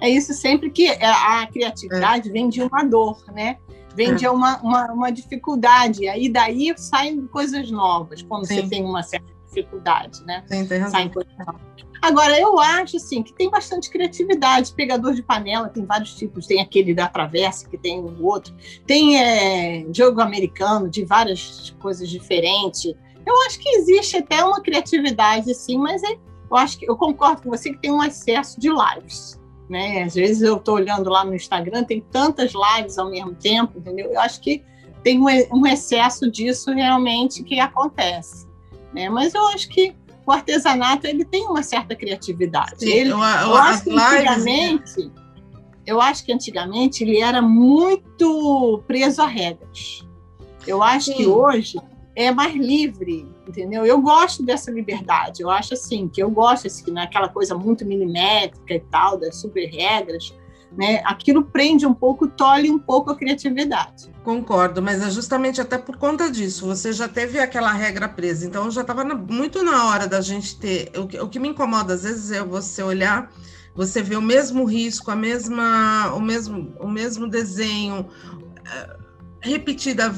é 0.00 0.08
isso 0.08 0.32
sempre 0.32 0.70
que 0.70 0.88
a 0.88 1.48
criatividade 1.52 2.28
é. 2.28 2.32
vem 2.32 2.48
de 2.48 2.62
uma 2.62 2.84
dor, 2.84 3.24
né? 3.34 3.56
Vem 3.94 4.14
de 4.14 4.26
uma, 4.26 4.60
uma, 4.60 4.92
uma, 4.92 5.10
dificuldade, 5.10 6.08
aí 6.08 6.28
daí 6.28 6.72
saem 6.76 7.26
coisas 7.26 7.70
novas, 7.70 8.22
quando 8.22 8.46
Sim. 8.46 8.62
você 8.62 8.68
tem 8.68 8.84
uma 8.84 9.02
certa 9.02 9.32
dificuldade, 9.46 10.24
né? 10.24 10.44
Sim, 10.46 10.66
tem 10.66 10.78
razão. 10.78 10.98
Saem 10.98 11.08
coisas 11.08 11.32
novas. 11.38 11.74
Agora, 12.04 12.38
eu 12.38 12.58
acho 12.58 12.98
assim 12.98 13.22
que 13.22 13.32
tem 13.32 13.48
bastante 13.48 13.88
criatividade. 13.88 14.74
Pegador 14.74 15.14
de 15.14 15.22
panela 15.22 15.70
tem 15.70 15.86
vários 15.86 16.14
tipos. 16.14 16.46
Tem 16.46 16.60
aquele 16.60 16.92
da 16.92 17.08
travessa, 17.08 17.66
que 17.66 17.78
tem 17.78 17.98
o 17.98 18.22
outro. 18.22 18.54
Tem 18.86 19.18
é, 19.18 19.86
jogo 19.90 20.20
americano 20.20 20.90
de 20.90 21.02
várias 21.02 21.74
coisas 21.80 22.10
diferentes. 22.10 22.84
Eu 23.26 23.42
acho 23.46 23.58
que 23.58 23.70
existe 23.70 24.18
até 24.18 24.44
uma 24.44 24.60
criatividade, 24.60 25.50
assim, 25.50 25.78
mas 25.78 26.02
é, 26.02 26.18
eu 26.50 26.56
acho 26.58 26.78
que 26.78 26.90
eu 26.90 26.94
concordo 26.94 27.40
com 27.40 27.48
você 27.48 27.70
que 27.70 27.78
tem 27.78 27.90
um 27.90 28.04
excesso 28.04 28.60
de 28.60 28.68
lives. 28.68 29.40
Né? 29.68 30.02
Às 30.02 30.14
vezes 30.14 30.42
eu 30.42 30.56
estou 30.56 30.74
olhando 30.74 31.08
lá 31.08 31.24
no 31.24 31.34
Instagram, 31.34 31.84
tem 31.84 32.00
tantas 32.00 32.52
lives 32.52 32.98
ao 32.98 33.10
mesmo 33.10 33.34
tempo, 33.34 33.78
entendeu? 33.78 34.12
Eu 34.12 34.20
acho 34.20 34.40
que 34.40 34.62
tem 35.02 35.20
um 35.20 35.66
excesso 35.66 36.30
disso 36.30 36.72
realmente 36.72 37.42
que 37.42 37.60
acontece. 37.60 38.46
Né? 38.94 39.08
Mas 39.08 39.34
eu 39.34 39.46
acho 39.48 39.68
que 39.68 39.94
o 40.26 40.32
artesanato 40.32 41.06
ele 41.06 41.24
tem 41.24 41.46
uma 41.46 41.62
certa 41.62 41.94
criatividade. 41.94 42.78
Sim, 42.78 42.90
ele, 42.90 43.10
eu, 43.10 43.18
eu, 43.18 43.22
eu 43.22 43.56
acho 43.56 43.84
que 43.84 43.90
antigamente, 43.90 45.12
eu 45.86 46.00
acho 46.00 46.24
que 46.24 46.32
antigamente 46.32 47.04
ele 47.04 47.20
era 47.20 47.42
muito 47.42 48.82
preso 48.86 49.20
a 49.20 49.26
regras. 49.26 50.06
Eu 50.66 50.82
acho 50.82 51.06
Sim. 51.06 51.16
que 51.16 51.26
hoje 51.26 51.78
é 52.16 52.30
mais 52.30 52.54
livre, 52.54 53.26
entendeu? 53.46 53.84
Eu 53.84 54.00
gosto 54.00 54.42
dessa 54.42 54.70
liberdade. 54.70 55.42
Eu 55.42 55.50
acho 55.50 55.74
assim 55.74 56.08
que 56.08 56.22
eu 56.22 56.30
gosto 56.30 56.66
assim, 56.66 56.90
naquela 56.90 57.28
coisa 57.28 57.54
muito 57.54 57.84
milimétrica 57.84 58.74
e 58.74 58.80
tal, 58.80 59.18
das 59.18 59.36
super 59.36 59.66
regras, 59.66 60.34
né? 60.76 61.00
Aquilo 61.04 61.44
prende 61.44 61.86
um 61.86 61.94
pouco, 61.94 62.26
tolhe 62.26 62.70
um 62.70 62.78
pouco 62.78 63.10
a 63.10 63.16
criatividade. 63.16 64.10
Concordo, 64.22 64.80
mas 64.82 65.02
é 65.02 65.10
justamente 65.10 65.60
até 65.60 65.78
por 65.78 65.96
conta 65.96 66.30
disso. 66.30 66.66
Você 66.66 66.92
já 66.92 67.08
teve 67.08 67.38
aquela 67.38 67.72
regra 67.72 68.08
presa, 68.08 68.46
então 68.46 68.70
já 68.70 68.80
estava 68.80 69.04
muito 69.04 69.62
na 69.62 69.88
hora 69.88 70.06
da 70.06 70.20
gente 70.20 70.58
ter. 70.58 70.90
O 70.98 71.06
que, 71.06 71.20
o 71.20 71.28
que 71.28 71.38
me 71.38 71.48
incomoda 71.48 71.94
às 71.94 72.02
vezes 72.02 72.32
é 72.32 72.42
você 72.42 72.82
olhar 72.82 73.30
você 73.74 74.02
vê 74.02 74.14
o 74.14 74.22
mesmo 74.22 74.64
risco, 74.64 75.10
a 75.10 75.16
mesma, 75.16 76.14
o 76.14 76.20
mesmo, 76.20 76.72
o 76.78 76.88
mesmo 76.88 77.26
desenho, 77.26 78.08
repetida, 79.44 80.12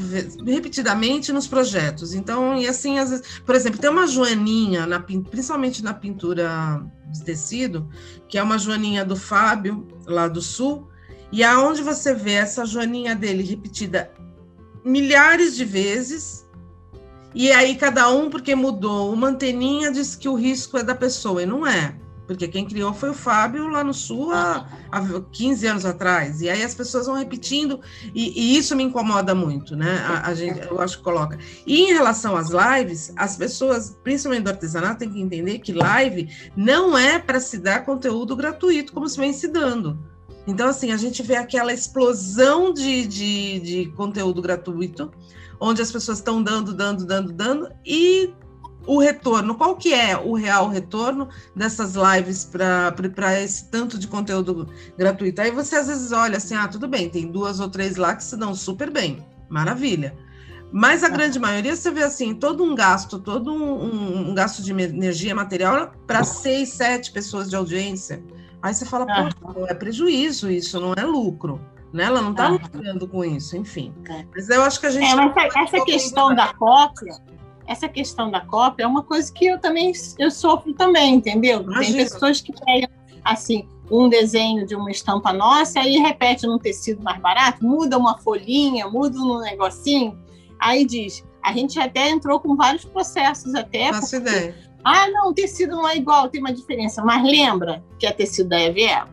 repetidamente 0.46 1.32
nos 1.32 1.48
projetos. 1.48 2.14
Então, 2.14 2.56
e 2.56 2.68
assim, 2.68 2.98
às 2.98 3.10
vezes, 3.10 3.40
por 3.44 3.54
exemplo, 3.54 3.80
tem 3.80 3.90
uma 3.90 4.06
joaninha, 4.06 4.86
na, 4.86 5.00
principalmente 5.00 5.82
na 5.82 5.92
pintura 5.92 6.80
de 7.10 7.24
tecido, 7.24 7.88
que 8.28 8.38
é 8.38 8.42
uma 8.42 8.56
joaninha 8.56 9.04
do 9.04 9.16
Fábio, 9.16 9.86
lá 10.06 10.28
do 10.28 10.40
Sul, 10.40 10.88
e 11.32 11.42
aonde 11.42 11.82
você 11.82 12.14
vê 12.14 12.34
essa 12.34 12.64
joaninha 12.64 13.16
dele 13.16 13.42
repetida 13.42 14.12
milhares 14.84 15.56
de 15.56 15.64
vezes, 15.64 16.46
e 17.34 17.50
aí 17.50 17.74
cada 17.74 18.08
um, 18.08 18.30
porque 18.30 18.54
mudou, 18.54 19.12
uma 19.12 19.28
anteninha 19.28 19.90
diz 19.90 20.14
que 20.14 20.28
o 20.28 20.36
risco 20.36 20.78
é 20.78 20.84
da 20.84 20.94
pessoa, 20.94 21.42
e 21.42 21.46
não 21.46 21.66
é 21.66 21.96
porque 22.26 22.48
quem 22.48 22.66
criou 22.66 22.92
foi 22.92 23.10
o 23.10 23.14
Fábio 23.14 23.68
lá 23.68 23.84
no 23.84 23.94
Sul 23.94 24.32
há, 24.32 24.68
há 24.90 25.20
15 25.32 25.66
anos 25.66 25.84
atrás. 25.84 26.40
E 26.40 26.48
aí 26.48 26.62
as 26.62 26.74
pessoas 26.74 27.06
vão 27.06 27.14
repetindo, 27.14 27.80
e, 28.14 28.54
e 28.54 28.58
isso 28.58 28.74
me 28.74 28.82
incomoda 28.82 29.34
muito, 29.34 29.76
né? 29.76 29.98
A, 30.06 30.28
a, 30.28 30.34
gente, 30.34 30.66
eu 30.66 30.80
acho 30.80 30.98
que 30.98 31.04
coloca. 31.04 31.38
E 31.66 31.82
em 31.82 31.92
relação 31.92 32.36
às 32.36 32.48
lives, 32.50 33.12
as 33.16 33.36
pessoas, 33.36 33.96
principalmente 34.02 34.44
do 34.44 34.50
artesanato, 34.50 34.98
têm 34.98 35.10
que 35.10 35.20
entender 35.20 35.58
que 35.60 35.72
live 35.72 36.28
não 36.56 36.98
é 36.98 37.18
para 37.18 37.38
se 37.38 37.58
dar 37.58 37.84
conteúdo 37.84 38.34
gratuito, 38.34 38.92
como 38.92 39.08
se 39.08 39.18
vem 39.18 39.32
se 39.32 39.48
dando. 39.48 39.98
Então, 40.46 40.68
assim, 40.68 40.92
a 40.92 40.96
gente 40.96 41.22
vê 41.22 41.36
aquela 41.36 41.72
explosão 41.72 42.72
de, 42.72 43.06
de, 43.06 43.60
de 43.60 43.86
conteúdo 43.96 44.40
gratuito, 44.40 45.10
onde 45.58 45.82
as 45.82 45.90
pessoas 45.90 46.18
estão 46.18 46.42
dando, 46.42 46.72
dando, 46.72 47.04
dando, 47.04 47.32
dando, 47.32 47.68
e 47.84 48.32
o 48.86 48.98
retorno, 49.00 49.54
qual 49.54 49.76
que 49.76 49.92
é 49.92 50.16
o 50.16 50.34
real 50.34 50.68
retorno 50.68 51.28
dessas 51.54 51.94
lives 51.94 52.44
para 52.44 53.40
esse 53.40 53.68
tanto 53.68 53.98
de 53.98 54.06
conteúdo 54.06 54.68
gratuito? 54.96 55.40
Aí 55.40 55.50
você 55.50 55.76
às 55.76 55.88
vezes 55.88 56.12
olha 56.12 56.36
assim, 56.36 56.54
ah, 56.54 56.68
tudo 56.68 56.86
bem, 56.86 57.08
tem 57.08 57.26
duas 57.30 57.60
ou 57.60 57.68
três 57.68 57.96
lá 57.96 58.14
que 58.14 58.22
se 58.22 58.36
dão 58.36 58.54
super 58.54 58.90
bem, 58.90 59.26
maravilha. 59.48 60.16
Mas 60.72 61.04
a 61.04 61.08
grande 61.08 61.38
maioria 61.38 61.74
você 61.74 61.90
vê 61.90 62.02
assim, 62.02 62.34
todo 62.34 62.62
um 62.62 62.74
gasto, 62.74 63.18
todo 63.18 63.52
um, 63.52 64.30
um, 64.30 64.34
gasto 64.34 64.62
de 64.62 64.72
energia 64.72 65.34
material 65.34 65.92
para 66.06 66.24
seis, 66.24 66.70
sete 66.70 67.12
pessoas 67.12 67.48
de 67.48 67.56
audiência. 67.56 68.22
Aí 68.60 68.74
você 68.74 68.84
fala, 68.84 69.06
pô, 69.06 69.66
é 69.66 69.74
prejuízo 69.74 70.50
isso, 70.50 70.80
não 70.80 70.92
é 70.94 71.04
lucro. 71.04 71.60
Né? 71.92 72.04
Ela 72.04 72.20
não 72.20 72.32
está 72.32 72.48
lucrando 72.48 73.06
com 73.06 73.24
isso, 73.24 73.56
enfim. 73.56 73.94
É. 74.08 74.24
Mas 74.34 74.50
eu 74.50 74.62
acho 74.62 74.80
que 74.80 74.86
a 74.86 74.90
gente. 74.90 75.06
É, 75.06 75.14
mas 75.14 75.34
essa, 75.56 75.84
questão 75.84 76.34
da 76.34 76.52
cópia 76.52 77.16
essa 77.66 77.88
questão 77.88 78.30
da 78.30 78.40
cópia 78.40 78.84
é 78.84 78.86
uma 78.86 79.02
coisa 79.02 79.32
que 79.32 79.46
eu 79.46 79.58
também 79.58 79.92
eu 80.18 80.30
sofro 80.30 80.72
também, 80.74 81.14
entendeu? 81.14 81.62
Imagina. 81.62 81.96
Tem 81.96 82.04
pessoas 82.04 82.40
que 82.40 82.52
pegam 82.52 82.88
assim 83.24 83.68
um 83.90 84.08
desenho 84.08 84.66
de 84.66 84.74
uma 84.74 84.90
estampa 84.90 85.32
nossa 85.32 85.80
e 85.80 85.98
repete 85.98 86.46
num 86.46 86.58
tecido 86.58 87.02
mais 87.02 87.20
barato, 87.20 87.64
muda 87.64 87.96
uma 87.96 88.18
folhinha, 88.18 88.88
muda 88.88 89.18
um 89.18 89.40
negocinho, 89.40 90.18
aí 90.58 90.84
diz, 90.84 91.24
a 91.42 91.52
gente 91.52 91.78
até 91.78 92.10
entrou 92.10 92.40
com 92.40 92.56
vários 92.56 92.84
processos 92.84 93.54
até. 93.54 93.92
Faço 93.92 94.16
porque, 94.16 94.30
ideia. 94.30 94.54
Ah, 94.84 95.08
não, 95.10 95.30
o 95.30 95.34
tecido 95.34 95.76
não 95.76 95.88
é 95.88 95.96
igual, 95.96 96.28
tem 96.28 96.40
uma 96.40 96.52
diferença. 96.52 97.04
Mas 97.04 97.22
lembra 97.22 97.84
que 97.98 98.06
é 98.06 98.12
tecido 98.12 98.48
da 98.48 98.60
EVL? 98.60 99.08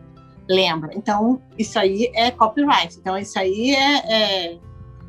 Lembra. 0.48 0.90
Então, 0.94 1.40
isso 1.56 1.78
aí 1.78 2.10
é 2.14 2.30
copyright. 2.30 2.96
Então, 2.98 3.16
isso 3.16 3.38
aí 3.38 3.74
é, 3.74 4.12
é, 4.12 4.58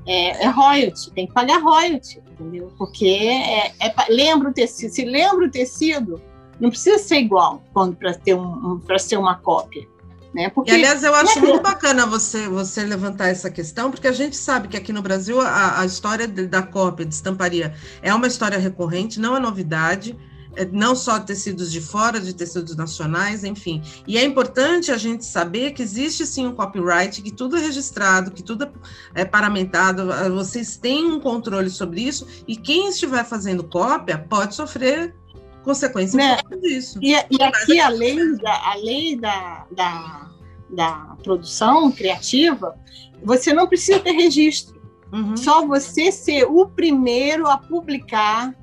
é, 0.06 0.44
é 0.44 0.48
royalty, 0.48 1.12
tem 1.12 1.28
que 1.28 1.34
pagar 1.34 1.62
royalty 1.62 2.26
entendeu? 2.40 2.72
Porque 2.78 3.06
é, 3.06 3.74
é, 3.80 3.94
lembra 4.10 4.50
o 4.50 4.54
tecido, 4.54 4.94
se 4.94 5.06
lembra 5.06 5.46
o 5.46 5.52
tecido, 5.52 6.22
não 6.60 6.70
precisa 6.70 6.98
ser 6.98 7.18
igual 7.18 7.64
quando 7.74 7.96
para 7.96 8.14
ter 8.14 8.36
um, 8.36 8.80
para 8.80 9.00
ser 9.00 9.18
uma 9.18 9.36
cópia. 9.36 9.88
Né? 10.34 10.50
Porque, 10.50 10.72
e, 10.72 10.76
aliás, 10.76 11.02
eu 11.02 11.16
acho 11.16 11.40
é 11.40 11.42
muito 11.42 11.62
bacana 11.62 12.06
você, 12.06 12.50
você 12.50 12.84
levantar 12.84 13.30
essa 13.30 13.50
questão, 13.50 13.90
porque 13.90 14.08
a 14.08 14.12
gente 14.12 14.36
sabe 14.36 14.68
que 14.68 14.76
aqui 14.76 14.92
no 14.92 15.02
Brasil 15.02 15.40
a, 15.40 15.80
a 15.80 15.86
história 15.86 16.28
da 16.28 16.62
cópia 16.62 17.06
de 17.06 17.14
estamparia 17.14 17.74
é 18.02 18.14
uma 18.14 18.28
história 18.28 18.58
recorrente, 18.58 19.20
não 19.20 19.36
é 19.38 19.40
novidade. 19.40 20.18
É, 20.56 20.66
não 20.66 20.96
só 20.96 21.20
tecidos 21.20 21.72
de 21.72 21.82
fora, 21.82 22.20
de 22.20 22.34
tecidos 22.34 22.76
nacionais, 22.76 23.44
enfim. 23.44 23.82
E 24.08 24.18
é 24.18 24.24
importante 24.24 24.92
a 24.92 24.98
gente 24.98 25.26
saber 25.26 25.72
que 25.72 25.82
existe 25.82 26.26
sim 26.26 26.48
um 26.48 26.54
copyright, 26.54 27.22
que 27.22 27.32
tudo 27.32 27.58
é 27.58 27.60
registrado, 27.60 28.32
que 28.32 28.44
tudo 28.44 28.68
é 29.14 29.26
paramentado, 29.26 30.08
vocês 30.34 30.78
têm 30.78 31.06
um 31.06 31.20
controle 31.20 31.70
sobre 31.70 32.02
isso, 32.02 32.28
e 32.48 32.56
quem 32.56 32.90
estiver 32.90 33.24
fazendo 33.26 33.64
cópia 33.64 34.18
pode 34.18 34.56
sofrer 34.56 35.16
consequências 35.64 36.16
né? 36.16 36.38
disso. 36.62 37.00
E, 37.02 37.14
e 37.14 37.44
aqui 37.44 37.80
a 37.80 37.90
lei, 37.90 38.38
da, 38.38 38.72
a 38.72 38.76
lei 38.76 39.16
da, 39.18 39.66
da, 39.72 40.32
da 40.70 41.18
produção 41.24 41.92
criativa, 41.92 42.76
você 43.24 43.52
não 43.52 43.68
precisa 43.68 44.00
ter 44.00 44.12
registro. 44.12 44.76
Uhum. 45.12 45.36
Só 45.36 45.66
você 45.66 46.12
ser 46.12 46.46
o 46.46 46.68
primeiro 46.68 47.48
a 47.48 47.58
publicar 47.58 48.56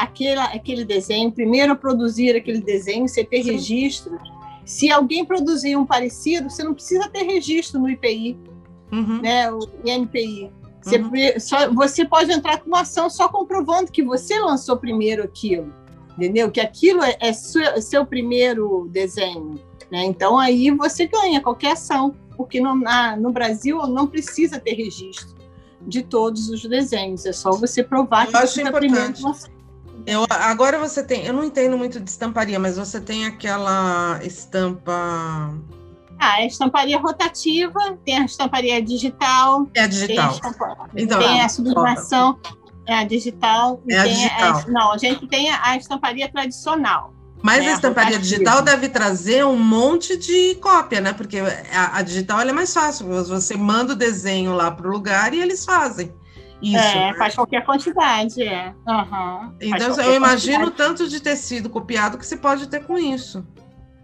aquele, 0.00 0.40
aquele 0.40 0.84
desenho, 0.84 1.30
primeiro 1.30 1.76
produzir 1.76 2.34
aquele 2.34 2.60
desenho, 2.60 3.06
você 3.06 3.22
ter 3.22 3.42
Sim. 3.42 3.52
registro. 3.52 4.18
Se 4.64 4.90
alguém 4.90 5.24
produzir 5.24 5.76
um 5.76 5.84
parecido, 5.84 6.48
você 6.48 6.62
não 6.62 6.74
precisa 6.74 7.08
ter 7.08 7.22
registro 7.22 7.80
no 7.80 7.88
IPI, 7.88 8.38
uhum. 8.92 9.20
né, 9.20 9.50
o 9.50 9.60
INPI. 9.84 10.50
Você, 10.82 10.96
uhum. 10.96 11.10
só, 11.38 11.70
você 11.72 12.04
pode 12.06 12.32
entrar 12.32 12.58
com 12.58 12.68
uma 12.68 12.80
ação 12.80 13.10
só 13.10 13.28
comprovando 13.28 13.92
que 13.92 14.02
você 14.02 14.38
lançou 14.38 14.76
primeiro 14.78 15.22
aquilo, 15.22 15.72
entendeu? 16.16 16.50
Que 16.50 16.60
aquilo 16.60 17.02
é, 17.02 17.16
é 17.20 17.32
seu, 17.32 17.62
é 17.62 17.80
seu 17.80 18.06
primeiro 18.06 18.88
desenho. 18.90 19.60
Né? 19.90 20.04
Então 20.04 20.38
aí 20.38 20.70
você 20.70 21.06
ganha 21.06 21.40
qualquer 21.40 21.72
ação, 21.72 22.14
porque 22.36 22.60
no, 22.60 22.74
na, 22.74 23.16
no 23.16 23.30
Brasil 23.30 23.78
não 23.86 24.06
precisa 24.06 24.58
ter 24.58 24.74
registro 24.74 25.34
de 25.82 26.02
todos 26.02 26.48
os 26.48 26.62
desenhos, 26.62 27.26
é 27.26 27.32
só 27.32 27.50
você 27.52 27.82
provar 27.82 28.26
que 28.26 28.32
você 28.32 28.62
está 28.62 28.72
primeiro. 28.72 29.14
Eu, 30.06 30.26
agora 30.28 30.78
você 30.78 31.02
tem, 31.02 31.24
eu 31.24 31.32
não 31.32 31.44
entendo 31.44 31.76
muito 31.76 32.00
de 32.00 32.08
estamparia, 32.08 32.58
mas 32.58 32.76
você 32.76 33.00
tem 33.00 33.26
aquela 33.26 34.20
estampa. 34.22 35.54
Ah, 36.18 36.34
a 36.34 36.44
estamparia 36.44 36.98
rotativa, 36.98 37.98
tem 38.04 38.18
a 38.18 38.24
estamparia 38.24 38.80
digital. 38.82 39.66
É 39.74 39.82
a 39.82 39.86
digital. 39.86 40.16
Tem 40.16 40.24
a, 40.24 40.30
estampa, 40.30 40.90
então, 40.94 41.18
tem 41.18 41.40
a 41.40 41.48
sublimação, 41.48 42.38
é 42.86 42.94
a 42.94 43.04
digital. 43.04 43.82
É 43.88 43.98
a 43.98 44.06
digital. 44.06 44.58
A, 44.58 44.66
não, 44.68 44.92
a 44.92 44.98
gente 44.98 45.26
tem 45.26 45.50
a, 45.50 45.76
estamparia 45.76 46.30
tradicional. 46.30 47.14
Mas 47.42 47.64
né, 47.64 47.70
a 47.70 47.74
estamparia 47.74 48.16
a 48.16 48.20
digital 48.20 48.60
deve 48.60 48.88
trazer 48.90 49.46
um 49.46 49.56
monte 49.56 50.16
de 50.16 50.56
cópia, 50.56 51.00
né? 51.00 51.14
Porque 51.14 51.38
a, 51.72 51.98
a 51.98 52.02
digital 52.02 52.40
é 52.40 52.52
mais 52.52 52.72
fácil. 52.74 53.06
Você 53.24 53.56
manda 53.56 53.94
o 53.94 53.96
desenho 53.96 54.52
lá 54.52 54.70
para 54.70 54.86
o 54.86 54.90
lugar 54.90 55.32
e 55.32 55.40
eles 55.40 55.64
fazem. 55.64 56.12
Isso, 56.62 56.76
é, 56.76 57.12
né? 57.12 57.14
faz 57.14 57.34
qualquer 57.34 57.64
quantidade, 57.64 58.42
é. 58.42 58.74
Uhum, 58.86 59.54
então, 59.60 60.00
eu 60.00 60.14
imagino 60.14 60.70
tanto 60.70 61.08
de 61.08 61.20
tecido 61.20 61.70
copiado 61.70 62.18
que 62.18 62.26
você 62.26 62.36
pode 62.36 62.68
ter 62.68 62.84
com 62.84 62.98
isso. 62.98 63.44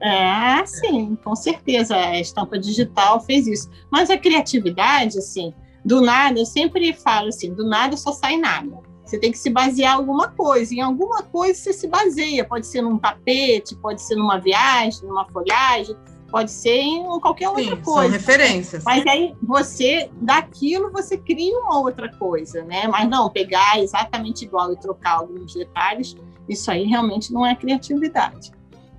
É, 0.00 0.64
sim, 0.66 1.16
com 1.22 1.34
certeza. 1.34 1.96
A 1.96 2.20
estampa 2.20 2.58
digital 2.58 3.20
fez 3.20 3.46
isso. 3.46 3.70
Mas 3.90 4.10
a 4.10 4.18
criatividade, 4.18 5.18
assim, 5.18 5.54
do 5.84 6.00
nada, 6.00 6.38
eu 6.38 6.46
sempre 6.46 6.92
falo 6.92 7.28
assim, 7.28 7.52
do 7.54 7.66
nada 7.66 7.96
só 7.96 8.12
sai 8.12 8.36
nada. 8.36 8.78
Você 9.04 9.18
tem 9.18 9.30
que 9.30 9.38
se 9.38 9.48
basear 9.48 9.94
em 9.94 9.96
alguma 9.96 10.28
coisa. 10.28 10.74
Em 10.74 10.80
alguma 10.80 11.22
coisa 11.22 11.58
você 11.58 11.72
se 11.72 11.86
baseia. 11.86 12.44
Pode 12.44 12.66
ser 12.66 12.82
num 12.82 12.98
tapete, 12.98 13.74
pode 13.76 14.02
ser 14.02 14.16
numa 14.16 14.38
viagem, 14.38 15.06
numa 15.06 15.24
folhagem, 15.26 15.96
pode 16.30 16.50
ser 16.50 16.78
em 16.78 17.04
qualquer 17.20 17.48
Sim, 17.48 17.54
outra 17.54 17.76
coisa. 17.76 18.02
São 18.02 18.10
referências. 18.10 18.84
Mas 18.84 19.06
aí 19.06 19.34
você, 19.42 20.10
daquilo, 20.20 20.90
você 20.90 21.16
cria 21.16 21.58
uma 21.60 21.80
outra 21.80 22.10
coisa, 22.16 22.62
né? 22.64 22.86
Mas 22.88 23.08
não, 23.08 23.30
pegar 23.30 23.80
exatamente 23.80 24.44
igual 24.44 24.72
e 24.72 24.76
trocar 24.76 25.18
alguns 25.18 25.54
detalhes, 25.54 26.16
isso 26.48 26.70
aí 26.70 26.84
realmente 26.84 27.32
não 27.32 27.46
é 27.46 27.54
criatividade. 27.54 28.52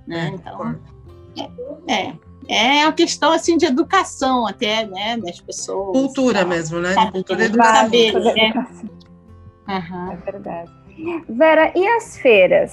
Né? 0.06 0.30
É, 0.30 0.34
então, 0.34 0.80
é, 1.86 2.08
é. 2.08 2.28
É 2.50 2.86
uma 2.86 2.94
questão 2.94 3.30
assim 3.30 3.58
de 3.58 3.66
educação 3.66 4.46
até, 4.46 4.86
né, 4.86 5.18
das 5.18 5.38
pessoas. 5.38 5.92
Cultura 5.92 6.46
mesmo, 6.46 6.80
né? 6.80 6.94
Cultura 7.12 7.44
educação. 7.44 7.82
Saber, 7.82 8.12
né? 8.14 8.66
Uhum. 9.68 10.12
É 10.12 10.16
verdade. 10.16 10.72
Vera, 11.28 11.72
e 11.76 11.86
as 11.86 12.16
feiras? 12.16 12.72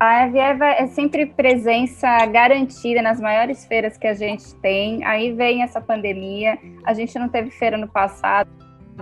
A 0.00 0.24
Avieva 0.24 0.66
é 0.66 0.86
sempre 0.86 1.26
presença 1.26 2.26
garantida 2.26 3.02
nas 3.02 3.20
maiores 3.20 3.64
feiras 3.64 3.96
que 3.96 4.06
a 4.06 4.14
gente 4.14 4.54
tem. 4.56 5.04
Aí 5.04 5.32
vem 5.32 5.62
essa 5.62 5.80
pandemia, 5.80 6.58
a 6.84 6.94
gente 6.94 7.18
não 7.18 7.28
teve 7.28 7.50
feira 7.50 7.76
no 7.76 7.88
passado. 7.88 8.50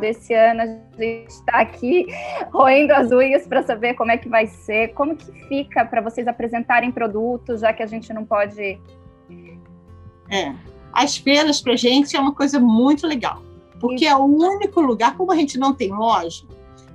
Esse 0.00 0.32
ano 0.32 0.62
a 0.62 0.66
gente 1.02 1.28
está 1.28 1.60
aqui 1.60 2.06
roendo 2.50 2.92
as 2.94 3.10
unhas 3.12 3.46
para 3.46 3.62
saber 3.62 3.94
como 3.94 4.10
é 4.10 4.16
que 4.16 4.28
vai 4.28 4.46
ser, 4.46 4.94
como 4.94 5.16
que 5.16 5.30
fica 5.48 5.84
para 5.84 6.00
vocês 6.00 6.26
apresentarem 6.26 6.90
produtos, 6.90 7.60
já 7.60 7.72
que 7.72 7.82
a 7.82 7.86
gente 7.86 8.12
não 8.12 8.24
pode. 8.24 8.80
É, 10.30 10.54
as 10.92 11.16
feiras 11.16 11.60
para 11.60 11.74
a 11.74 11.76
gente 11.76 12.16
é 12.16 12.20
uma 12.20 12.34
coisa 12.34 12.58
muito 12.58 13.06
legal, 13.06 13.42
porque 13.78 14.06
é 14.06 14.16
o 14.16 14.24
único 14.24 14.80
lugar, 14.80 15.16
como 15.16 15.30
a 15.30 15.36
gente 15.36 15.58
não 15.58 15.74
tem 15.74 15.90
loja, 15.90 16.44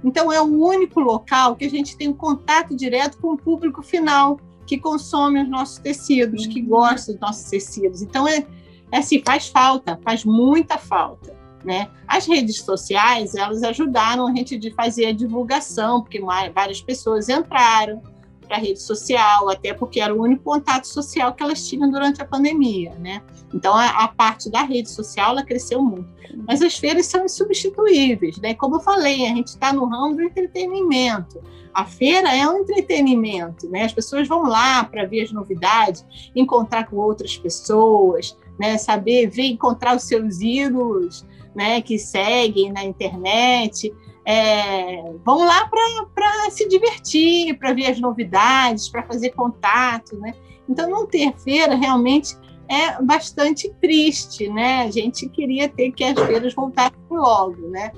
então, 0.04 0.32
é 0.32 0.42
o 0.42 0.46
único 0.46 1.00
local 1.00 1.56
que 1.56 1.66
a 1.66 1.70
gente 1.70 1.98
tem 1.98 2.08
um 2.08 2.14
contato 2.14 2.76
direto 2.76 3.18
com 3.20 3.34
o 3.34 3.38
público 3.38 3.82
final, 3.82 4.40
que 4.66 4.78
consome 4.78 5.42
os 5.42 5.50
nossos 5.50 5.80
tecidos, 5.80 6.46
uhum. 6.46 6.52
que 6.52 6.62
gosta 6.62 7.14
dos 7.14 7.22
nossos 7.22 7.50
tecidos. 7.50 8.02
Então, 8.02 8.28
é, 8.28 8.46
é 8.92 8.98
assim, 8.98 9.22
faz 9.26 9.48
falta, 9.48 10.00
faz 10.04 10.24
muita 10.24 10.78
falta. 10.78 11.36
Né? 11.64 11.90
As 12.08 12.26
redes 12.26 12.62
sociais, 12.62 13.36
elas 13.36 13.64
ajudaram 13.64 14.28
a 14.28 14.32
gente 14.34 14.58
de 14.58 14.72
fazer 14.72 15.08
a 15.08 15.12
divulgação, 15.12 16.02
porque 16.02 16.22
várias 16.54 16.82
pessoas 16.82 17.28
entraram, 17.28 18.02
para 18.48 18.58
a 18.58 18.60
rede 18.60 18.82
social, 18.82 19.50
até 19.50 19.74
porque 19.74 20.00
era 20.00 20.14
o 20.14 20.22
único 20.22 20.44
contato 20.44 20.86
social 20.86 21.34
que 21.34 21.44
elas 21.44 21.68
tinham 21.68 21.90
durante 21.90 22.22
a 22.22 22.26
pandemia, 22.26 22.96
né? 22.96 23.22
Então 23.54 23.76
a, 23.76 24.04
a 24.04 24.08
parte 24.08 24.50
da 24.50 24.64
rede 24.64 24.90
social 24.90 25.32
ela 25.32 25.44
cresceu 25.44 25.82
muito, 25.82 26.10
mas 26.48 26.62
as 26.62 26.78
feiras 26.78 27.06
são 27.06 27.26
insubstituíveis, 27.26 28.38
né? 28.38 28.54
Como 28.54 28.78
eu 28.78 28.80
falei, 28.80 29.26
a 29.26 29.30
gente 29.30 29.48
está 29.48 29.74
no 29.74 29.86
ramo 29.86 30.16
do 30.16 30.24
entretenimento. 30.24 31.42
A 31.74 31.86
feira 31.86 32.36
é 32.36 32.48
um 32.48 32.60
entretenimento, 32.60 33.70
né? 33.70 33.84
As 33.84 33.94
pessoas 33.94 34.28
vão 34.28 34.44
lá 34.44 34.84
para 34.84 35.06
ver 35.06 35.24
as 35.24 35.32
novidades, 35.32 36.04
encontrar 36.36 36.90
com 36.90 36.96
outras 36.96 37.38
pessoas, 37.38 38.36
né? 38.60 38.78
Saber 38.78 39.30
ver, 39.30 39.44
encontrar 39.44 39.96
os 39.96 40.04
seus 40.04 40.42
ídolos, 40.42 41.24
né? 41.54 41.82
Que 41.82 42.00
seguem 42.00 42.72
na 42.72 42.84
internet 42.84 43.94
é, 44.30 45.06
vão 45.24 45.46
lá 45.46 45.70
para 45.70 46.52
se 46.52 46.68
divertir, 46.68 47.58
para 47.58 47.72
ver 47.72 47.92
as 47.92 47.98
novidades, 47.98 48.90
para 48.90 49.02
fazer 49.04 49.30
contato, 49.30 50.18
né? 50.18 50.34
Então, 50.68 50.90
não 50.90 51.06
ter 51.06 51.34
feira 51.38 51.76
realmente 51.76 52.36
é 52.68 53.02
bastante 53.02 53.74
triste, 53.82 54.50
né? 54.50 54.82
A 54.82 54.92
gente 54.92 55.30
queria 55.30 55.70
ter 55.70 55.94
que 55.94 56.04
as 56.04 56.20
feiras 56.20 56.54
voltassem 56.54 57.00
logo, 57.10 57.70
né? 57.70 57.94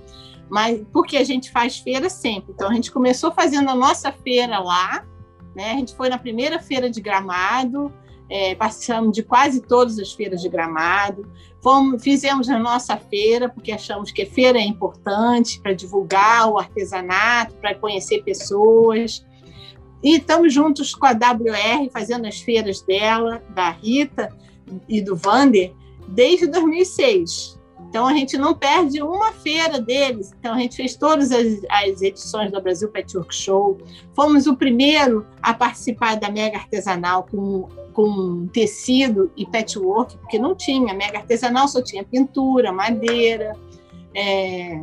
Mas 0.48 0.80
porque 0.94 1.18
a 1.18 1.24
gente 1.24 1.50
faz 1.50 1.80
feira 1.80 2.12
sempre. 2.12 2.52
Então, 2.54 2.70
a 2.70 2.74
gente 2.76 2.92
começou 2.92 3.32
fazendo 3.32 3.68
a 3.72 3.76
nossa 3.76 4.12
feira 4.12 4.60
lá, 4.60 5.04
né? 5.56 5.72
A 5.72 5.78
gente 5.78 5.96
foi 5.96 6.10
na 6.10 6.20
primeira 6.20 6.60
feira 6.60 6.92
de 6.92 7.02
Gramado, 7.02 7.92
é, 8.30 8.56
de 9.12 9.24
quase 9.24 9.62
todas 9.62 9.98
as 9.98 10.14
feiras 10.14 10.42
de 10.42 10.50
Gramado, 10.50 11.28
Fomos, 11.62 12.02
fizemos 12.02 12.50
a 12.50 12.58
nossa 12.58 12.96
feira, 12.96 13.50
porque 13.50 13.72
achamos 13.72 14.12
que 14.12 14.22
a 14.22 14.30
feira 14.30 14.58
é 14.58 14.64
importante 14.64 15.60
para 15.62 15.74
divulgar 15.74 16.50
o 16.50 16.58
artesanato, 16.58 17.56
para 17.56 17.76
conhecer 17.76 18.24
pessoas. 18.24 19.26
E 20.02 20.16
estamos 20.16 20.54
juntos 20.54 20.96
com 20.96 21.06
a 21.06 21.12
WR, 21.12 21.90
fazendo 21.92 22.26
as 22.26 22.40
feiras 22.40 22.82
dela, 22.82 23.44
da 23.50 23.72
Rita 23.72 24.34
e 24.88 25.02
do 25.02 25.16
Vander, 25.16 25.74
desde 26.08 26.48
2006. 26.48 27.60
Então 27.90 28.06
a 28.06 28.14
gente 28.14 28.38
não 28.38 28.54
perde 28.54 29.02
uma 29.02 29.34
feira 29.34 29.82
deles. 29.82 30.32
Então 30.40 30.54
a 30.54 30.60
gente 30.60 30.76
fez 30.76 30.96
todas 30.96 31.32
as, 31.32 31.60
as 31.70 32.02
edições 32.02 32.52
do 32.52 32.62
Brasil 32.62 32.90
Patchwork 32.90 33.34
Show. 33.34 33.78
Fomos 34.16 34.48
o 34.48 34.56
primeiro 34.56 35.26
a 35.42 35.54
participar 35.54 36.16
da 36.16 36.30
Mega 36.30 36.58
Artesanal 36.58 37.26
com 37.30 37.68
com 38.00 38.48
tecido 38.48 39.30
e 39.36 39.46
patchwork, 39.46 40.18
porque 40.20 40.40
não 40.40 40.56
tinha. 40.56 40.94
Mega 40.94 41.18
artesanal 41.18 41.68
só 41.68 41.84
tinha 41.84 42.02
pintura, 42.02 42.72
madeira, 42.72 43.52
é, 44.16 44.82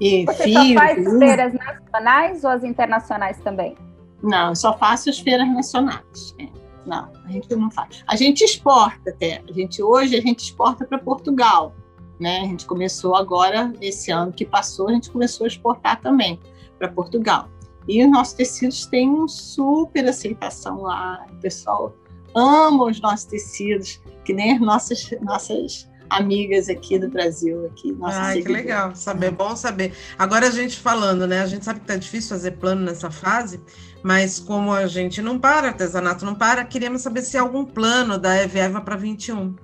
e 0.00 0.24
Você 0.24 0.42
fio. 0.42 0.54
Você 0.54 0.72
só 0.72 0.80
faz 0.80 0.98
fio. 0.98 1.18
feiras 1.20 1.52
nacionais 1.54 2.42
ou 2.42 2.50
as 2.50 2.64
internacionais 2.64 3.38
também? 3.38 3.76
Não, 4.20 4.48
eu 4.48 4.56
só 4.56 4.76
faço 4.76 5.10
as 5.10 5.20
feiras 5.20 5.46
nacionais. 5.46 6.34
É. 6.40 6.48
Não, 6.84 7.08
a 7.24 7.30
gente 7.30 7.54
não 7.54 7.70
faz. 7.70 8.02
A 8.08 8.16
gente 8.16 8.42
exporta 8.42 9.10
até. 9.10 9.40
A 9.48 9.52
gente 9.52 9.80
hoje 9.80 10.16
a 10.16 10.20
gente 10.20 10.40
exporta 10.40 10.84
para 10.84 10.98
Portugal, 10.98 11.72
né? 12.18 12.40
A 12.40 12.46
gente 12.46 12.66
começou 12.66 13.14
agora 13.14 13.72
esse 13.80 14.10
ano 14.10 14.32
que 14.32 14.44
passou, 14.44 14.88
a 14.88 14.92
gente 14.92 15.08
começou 15.08 15.44
a 15.44 15.46
exportar 15.46 16.00
também 16.00 16.40
para 16.80 16.88
Portugal. 16.88 17.48
E 17.88 18.04
os 18.04 18.10
nossos 18.10 18.34
tecidos 18.34 18.86
têm 18.86 19.08
uma 19.08 19.28
super 19.28 20.08
aceitação 20.08 20.82
lá. 20.82 21.26
O 21.30 21.36
pessoal 21.36 21.94
ama 22.34 22.84
os 22.84 23.00
nossos 23.00 23.26
tecidos, 23.26 24.00
que 24.24 24.32
nem 24.32 24.54
as 24.54 24.60
nossas, 24.60 25.10
nossas 25.20 25.88
amigas 26.08 26.68
aqui 26.68 26.98
do 26.98 27.08
Brasil. 27.08 27.66
Aqui, 27.66 27.96
Ai, 28.02 28.42
que 28.42 28.48
legal, 28.48 28.94
saber, 28.94 29.30
bom 29.30 29.56
saber. 29.56 29.92
Agora 30.18 30.46
a 30.46 30.50
gente 30.50 30.78
falando, 30.78 31.26
né? 31.26 31.40
A 31.40 31.46
gente 31.46 31.64
sabe 31.64 31.80
que 31.80 31.86
tá 31.86 31.96
difícil 31.96 32.30
fazer 32.30 32.52
plano 32.52 32.82
nessa 32.82 33.10
fase, 33.10 33.60
mas 34.02 34.38
como 34.38 34.72
a 34.72 34.86
gente 34.86 35.20
não 35.22 35.38
para, 35.38 35.68
artesanato 35.68 36.24
não 36.24 36.34
para, 36.34 36.64
queríamos 36.64 37.02
saber 37.02 37.22
se 37.22 37.36
há 37.36 37.40
algum 37.40 37.64
plano 37.64 38.18
da 38.18 38.42
Eveva 38.42 38.80
para 38.80 38.96
21. 38.96 39.54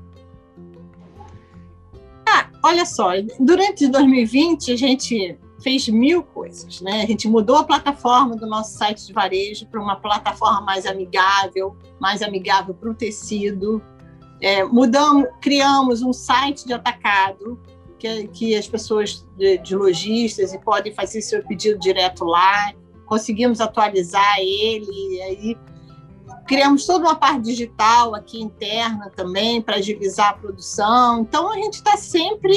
Ah, 2.28 2.48
olha 2.62 2.84
só, 2.84 3.10
durante 3.40 3.86
2020 3.88 4.72
a 4.72 4.76
gente 4.76 5.38
fez 5.60 5.88
mil 5.88 6.22
coisas, 6.22 6.80
né? 6.80 7.02
A 7.02 7.06
gente 7.06 7.28
mudou 7.28 7.56
a 7.56 7.64
plataforma 7.64 8.36
do 8.36 8.46
nosso 8.46 8.76
site 8.76 9.06
de 9.06 9.12
varejo 9.12 9.66
para 9.66 9.80
uma 9.80 9.96
plataforma 9.96 10.60
mais 10.60 10.86
amigável, 10.86 11.76
mais 12.00 12.22
amigável 12.22 12.74
para 12.74 12.90
o 12.90 12.94
tecido. 12.94 13.82
É, 14.40 14.62
mudamos, 14.64 15.26
criamos 15.40 16.02
um 16.02 16.12
site 16.12 16.64
de 16.64 16.72
atacado 16.72 17.60
que, 17.98 18.28
que 18.28 18.54
as 18.54 18.68
pessoas 18.68 19.26
de, 19.36 19.58
de 19.58 19.74
lojistas 19.74 20.54
e 20.54 20.58
podem 20.58 20.94
fazer 20.94 21.20
seu 21.20 21.42
pedido 21.44 21.78
direto 21.78 22.24
lá. 22.24 22.72
Conseguimos 23.04 23.60
atualizar 23.60 24.38
ele, 24.38 25.22
aí 25.22 25.56
criamos 26.48 26.86
toda 26.86 27.04
uma 27.04 27.14
parte 27.14 27.42
digital 27.42 28.14
aqui 28.14 28.40
interna 28.40 29.12
também 29.14 29.60
para 29.60 29.76
agilizar 29.76 30.30
a 30.30 30.32
produção. 30.32 31.20
Então 31.20 31.52
a 31.52 31.56
gente 31.56 31.74
está 31.74 31.96
sempre 31.96 32.56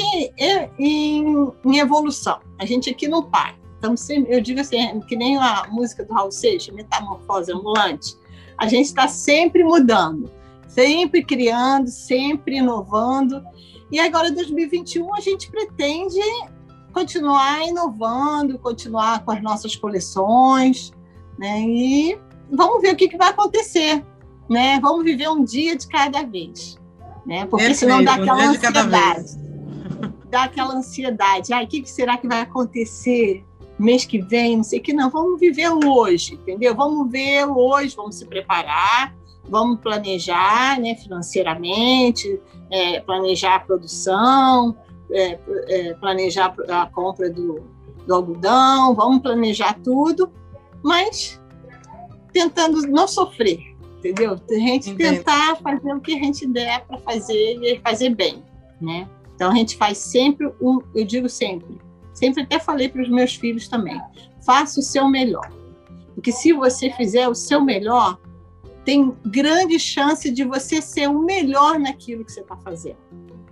em, 0.78 1.52
em, 1.64 1.78
evolução. 1.78 2.40
A 2.58 2.64
gente 2.64 2.88
aqui 2.88 3.06
não 3.06 3.22
para. 3.22 3.54
Então, 3.78 3.94
eu 4.28 4.40
digo 4.40 4.60
assim, 4.60 5.00
que 5.00 5.14
nem 5.14 5.36
a 5.36 5.66
música 5.68 6.04
do 6.04 6.14
Raul 6.14 6.30
Seixas, 6.30 6.74
Metamorfose 6.74 7.52
Ambulante. 7.52 8.16
A 8.56 8.66
gente 8.68 8.86
está 8.86 9.08
sempre 9.08 9.64
mudando, 9.64 10.30
sempre 10.68 11.22
criando, 11.22 11.88
sempre 11.88 12.58
inovando. 12.58 13.44
E 13.90 13.98
agora, 13.98 14.28
em 14.28 14.34
2021, 14.34 15.14
a 15.14 15.20
gente 15.20 15.50
pretende 15.50 16.20
continuar 16.92 17.66
inovando, 17.66 18.58
continuar 18.58 19.24
com 19.24 19.32
as 19.32 19.42
nossas 19.42 19.74
coleções, 19.74 20.92
né? 21.36 21.60
E 21.60 22.18
vamos 22.52 22.82
ver 22.82 22.92
o 22.92 22.96
que, 22.96 23.08
que 23.08 23.16
vai 23.16 23.30
acontecer, 23.30 24.04
né? 24.48 24.78
Vamos 24.80 25.04
viver 25.04 25.28
um 25.28 25.42
dia 25.42 25.76
de 25.76 25.88
cada 25.88 26.22
vez, 26.22 26.78
né? 27.26 27.46
Porque 27.46 27.64
Perfeito, 27.64 27.78
senão 27.78 28.04
dá 28.04 28.14
aquela 28.14 28.38
um 28.38 28.50
ansiedade, 28.50 29.38
dá 30.30 30.42
aquela 30.44 30.74
ansiedade. 30.74 31.52
Ai, 31.52 31.64
o 31.64 31.68
que, 31.68 31.80
que 31.80 31.90
será 31.90 32.18
que 32.18 32.28
vai 32.28 32.40
acontecer 32.40 33.44
mês 33.78 34.04
que 34.04 34.20
vem? 34.20 34.56
Não 34.56 34.64
sei 34.64 34.78
o 34.78 34.82
que 34.82 34.92
não. 34.92 35.10
Vamos 35.10 35.40
viver 35.40 35.70
hoje, 35.70 36.34
entendeu? 36.34 36.74
Vamos 36.74 37.10
ver 37.10 37.46
hoje, 37.46 37.96
vamos 37.96 38.16
se 38.16 38.26
preparar, 38.26 39.14
vamos 39.48 39.80
planejar, 39.80 40.78
né? 40.78 40.94
Financeiramente, 40.96 42.40
é, 42.70 43.00
planejar 43.00 43.56
a 43.56 43.60
produção, 43.60 44.76
é, 45.10 45.38
é, 45.68 45.94
planejar 45.94 46.54
a 46.68 46.86
compra 46.86 47.30
do, 47.30 47.62
do 48.06 48.14
algodão, 48.14 48.94
vamos 48.94 49.20
planejar 49.20 49.78
tudo, 49.82 50.30
mas 50.82 51.41
tentando 52.32 52.80
não 52.88 53.06
sofrer, 53.06 53.60
entendeu? 53.98 54.40
A 54.50 54.54
gente 54.54 54.90
Entendo. 54.90 55.16
tentar 55.16 55.56
fazer 55.56 55.92
o 55.92 56.00
que 56.00 56.14
a 56.14 56.18
gente 56.18 56.46
der 56.46 56.84
para 56.86 56.98
fazer 56.98 57.58
e 57.62 57.80
fazer 57.80 58.10
bem, 58.10 58.42
né? 58.80 59.08
Então 59.34 59.50
a 59.50 59.54
gente 59.54 59.76
faz 59.76 59.98
sempre 59.98 60.46
um, 60.60 60.80
eu 60.94 61.04
digo 61.04 61.28
sempre, 61.28 61.78
sempre 62.14 62.42
até 62.42 62.58
falei 62.58 62.88
para 62.88 63.02
os 63.02 63.08
meus 63.08 63.34
filhos 63.34 63.68
também, 63.68 64.00
faça 64.44 64.80
o 64.80 64.82
seu 64.82 65.08
melhor. 65.08 65.50
Porque 66.14 66.30
se 66.30 66.52
você 66.52 66.90
fizer 66.90 67.28
o 67.28 67.34
seu 67.34 67.60
melhor, 67.60 68.18
tem 68.84 69.14
grande 69.24 69.78
chance 69.78 70.30
de 70.30 70.44
você 70.44 70.82
ser 70.82 71.08
o 71.08 71.18
melhor 71.20 71.78
naquilo 71.78 72.24
que 72.24 72.32
você 72.32 72.40
está 72.40 72.56
fazendo. 72.56 72.98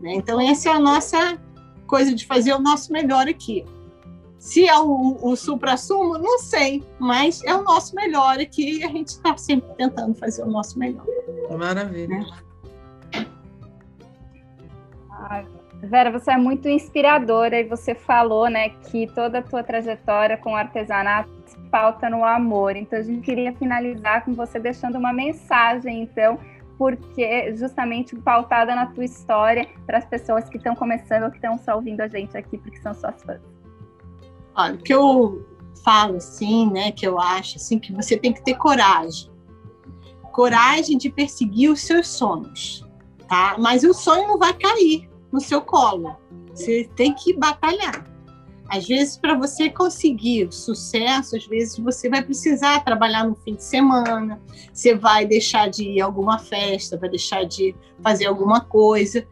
Né? 0.01 0.15
Então, 0.15 0.41
essa 0.41 0.71
é 0.71 0.73
a 0.73 0.79
nossa 0.79 1.39
coisa 1.87 2.15
de 2.15 2.27
fazer 2.27 2.53
o 2.53 2.59
nosso 2.59 2.93
melhor 2.93 3.29
aqui. 3.29 3.65
Se 4.41 4.67
é 4.67 4.79
o, 4.79 5.19
o 5.21 5.37
supra-sumo, 5.37 6.17
não 6.17 6.39
sei, 6.39 6.83
mas 6.99 7.45
é 7.45 7.55
o 7.55 7.63
nosso 7.63 7.95
melhor 7.95 8.41
aqui 8.41 8.79
e 8.79 8.85
a 8.85 8.89
gente 8.89 9.09
está 9.09 9.37
sempre 9.37 9.69
tentando 9.75 10.15
fazer 10.15 10.43
o 10.43 10.47
nosso 10.47 10.79
melhor. 10.79 11.05
Maravilha. 11.59 12.09
Né? 12.09 12.27
Vera, 15.83 16.11
você 16.11 16.33
é 16.33 16.39
muito 16.39 16.67
inspiradora 16.71 17.61
e 17.61 17.65
você 17.65 17.95
falou, 17.95 18.49
né, 18.49 18.71
que 18.71 19.07
toda 19.09 19.41
a 19.41 19.43
tua 19.43 19.63
trajetória 19.63 20.39
com 20.39 20.53
o 20.53 20.57
artesanato 20.57 21.31
pauta 21.71 22.09
no 22.09 22.25
amor. 22.25 22.77
Então 22.77 22.99
a 22.99 23.03
gente 23.03 23.21
queria 23.21 23.53
finalizar 23.53 24.25
com 24.25 24.33
você 24.33 24.59
deixando 24.59 24.97
uma 24.97 25.13
mensagem, 25.13 26.03
então, 26.03 26.39
porque 26.79 27.55
justamente 27.57 28.17
pautada 28.17 28.75
na 28.75 28.87
tua 28.87 29.05
história 29.05 29.69
para 29.85 29.99
as 29.99 30.07
pessoas 30.07 30.49
que 30.49 30.57
estão 30.57 30.75
começando 30.75 31.25
ou 31.25 31.31
que 31.31 31.37
estão 31.37 31.59
só 31.59 31.75
ouvindo 31.75 32.01
a 32.01 32.09
gente 32.09 32.35
aqui 32.39 32.57
porque 32.57 32.79
são 32.79 32.95
suas 32.95 33.23
fãs. 33.23 33.60
Olha, 34.61 34.75
o 34.75 34.79
que 34.79 34.93
eu 34.93 35.43
falo 35.83 36.17
assim, 36.17 36.71
né, 36.71 36.93
que 36.93 37.07
eu 37.07 37.19
acho 37.19 37.57
assim 37.57 37.79
que 37.79 37.95
você 37.95 38.19
tem 38.19 38.31
que 38.31 38.45
ter 38.45 38.55
coragem. 38.57 39.31
Coragem 40.33 40.99
de 40.99 41.09
perseguir 41.09 41.71
os 41.71 41.81
seus 41.81 42.09
sonhos, 42.09 42.87
tá? 43.27 43.57
Mas 43.59 43.85
o 43.85 43.95
sonho 43.95 44.29
não 44.29 44.39
vai 44.39 44.53
cair 44.53 45.09
no 45.33 45.41
seu 45.41 45.63
colo. 45.63 46.15
Você 46.55 46.91
tem 46.95 47.15
que 47.15 47.33
batalhar. 47.33 48.05
Às 48.69 48.87
vezes, 48.87 49.17
para 49.17 49.35
você 49.35 49.71
conseguir 49.71 50.53
sucesso, 50.53 51.37
às 51.37 51.47
vezes 51.47 51.79
você 51.79 52.11
vai 52.11 52.23
precisar 52.23 52.85
trabalhar 52.85 53.25
no 53.25 53.35
fim 53.35 53.55
de 53.55 53.65
semana, 53.65 54.41
você 54.73 54.95
vai 54.95 55.27
deixar 55.27 55.71
de 55.71 55.85
ir 55.85 56.03
a 56.03 56.05
alguma 56.05 56.39
festa, 56.39 56.99
vai 56.99 57.09
deixar 57.09 57.45
de 57.45 57.75
fazer 58.03 58.27
alguma 58.27 58.61
coisa. 58.61 59.27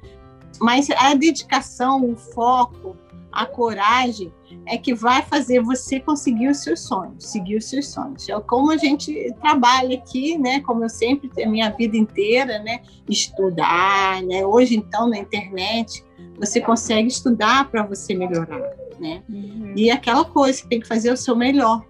Mas 0.58 0.88
a 0.90 1.14
dedicação, 1.14 2.02
o 2.10 2.16
foco, 2.16 2.96
a 3.30 3.44
coragem 3.44 4.32
é 4.66 4.76
que 4.76 4.94
vai 4.94 5.22
fazer 5.22 5.62
você 5.62 6.00
conseguir 6.00 6.48
os 6.48 6.58
seus 6.58 6.80
sonhos, 6.80 7.24
seguir 7.24 7.56
os 7.56 7.64
seus 7.66 7.88
sonhos. 7.88 8.28
É 8.28 8.38
como 8.40 8.70
a 8.70 8.76
gente 8.76 9.34
trabalha 9.40 9.96
aqui, 9.96 10.38
né? 10.38 10.60
Como 10.60 10.84
eu 10.84 10.88
sempre, 10.88 11.30
a 11.42 11.48
minha 11.48 11.70
vida 11.70 11.96
inteira, 11.96 12.58
né? 12.60 12.80
Estudar, 13.08 14.22
né? 14.22 14.44
Hoje, 14.44 14.76
então, 14.76 15.08
na 15.08 15.18
internet, 15.18 16.04
você 16.38 16.60
consegue 16.60 17.08
estudar 17.08 17.70
para 17.70 17.82
você 17.82 18.14
melhorar, 18.14 18.76
né? 18.98 19.22
Uhum. 19.28 19.72
E 19.76 19.90
aquela 19.90 20.24
coisa, 20.24 20.66
tem 20.68 20.80
que 20.80 20.88
fazer 20.88 21.12
o 21.12 21.16
seu 21.16 21.34
melhor, 21.34 21.84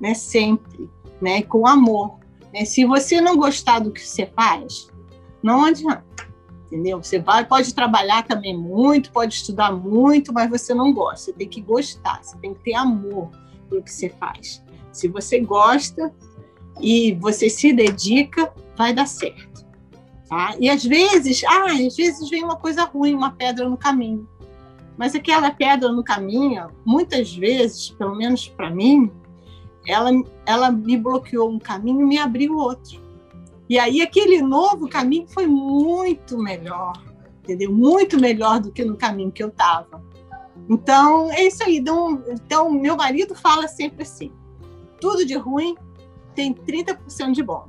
né? 0.00 0.14
Sempre, 0.14 0.88
né? 1.20 1.42
Com 1.42 1.66
amor. 1.66 2.18
Né? 2.52 2.64
Se 2.64 2.84
você 2.84 3.20
não 3.20 3.36
gostar 3.36 3.80
do 3.80 3.90
que 3.90 4.00
você 4.00 4.26
faz, 4.26 4.88
não 5.42 5.64
adianta 5.64 6.04
entendeu? 6.74 7.00
Você 7.00 7.20
vai, 7.20 7.44
pode 7.44 7.72
trabalhar 7.72 8.24
também 8.24 8.56
muito, 8.56 9.12
pode 9.12 9.34
estudar 9.34 9.72
muito, 9.72 10.32
mas 10.32 10.50
você 10.50 10.74
não 10.74 10.92
gosta. 10.92 11.26
Você 11.26 11.32
tem 11.32 11.48
que 11.48 11.60
gostar, 11.60 12.22
você 12.22 12.36
tem 12.38 12.52
que 12.52 12.60
ter 12.64 12.74
amor 12.74 13.30
pelo 13.70 13.82
que 13.82 13.92
você 13.92 14.08
faz. 14.08 14.62
Se 14.92 15.06
você 15.06 15.38
gosta 15.38 16.12
e 16.80 17.14
você 17.14 17.48
se 17.48 17.72
dedica, 17.72 18.52
vai 18.76 18.92
dar 18.92 19.06
certo. 19.06 19.64
Tá? 20.28 20.56
E 20.58 20.68
às 20.68 20.84
vezes, 20.84 21.44
ah, 21.44 21.66
às 21.66 21.96
vezes 21.96 22.28
vem 22.28 22.42
uma 22.42 22.56
coisa 22.56 22.84
ruim, 22.84 23.14
uma 23.14 23.30
pedra 23.30 23.68
no 23.68 23.76
caminho. 23.76 24.28
Mas 24.96 25.14
aquela 25.14 25.50
pedra 25.52 25.92
no 25.92 26.02
caminho, 26.02 26.68
muitas 26.84 27.34
vezes, 27.34 27.90
pelo 27.90 28.16
menos 28.16 28.48
para 28.48 28.70
mim, 28.70 29.12
ela, 29.86 30.10
ela 30.44 30.72
me 30.72 30.96
bloqueou 30.96 31.50
um 31.50 31.58
caminho 31.58 32.00
e 32.00 32.04
me 32.04 32.18
abriu 32.18 32.56
outro. 32.56 33.03
E 33.68 33.78
aí 33.78 34.02
aquele 34.02 34.42
novo 34.42 34.88
caminho 34.88 35.26
foi 35.28 35.46
muito 35.46 36.38
melhor, 36.38 36.92
entendeu? 37.42 37.72
Muito 37.72 38.20
melhor 38.20 38.60
do 38.60 38.70
que 38.70 38.84
no 38.84 38.96
caminho 38.96 39.32
que 39.32 39.42
eu 39.42 39.48
estava. 39.48 40.04
Então, 40.68 41.30
é 41.32 41.44
isso 41.44 41.62
aí. 41.62 41.78
Então, 41.78 42.22
então, 42.28 42.70
meu 42.70 42.96
marido 42.96 43.34
fala 43.34 43.66
sempre 43.68 44.02
assim: 44.02 44.32
tudo 45.00 45.24
de 45.24 45.34
ruim 45.34 45.76
tem 46.34 46.54
30% 46.54 47.32
de 47.32 47.42
bom. 47.42 47.68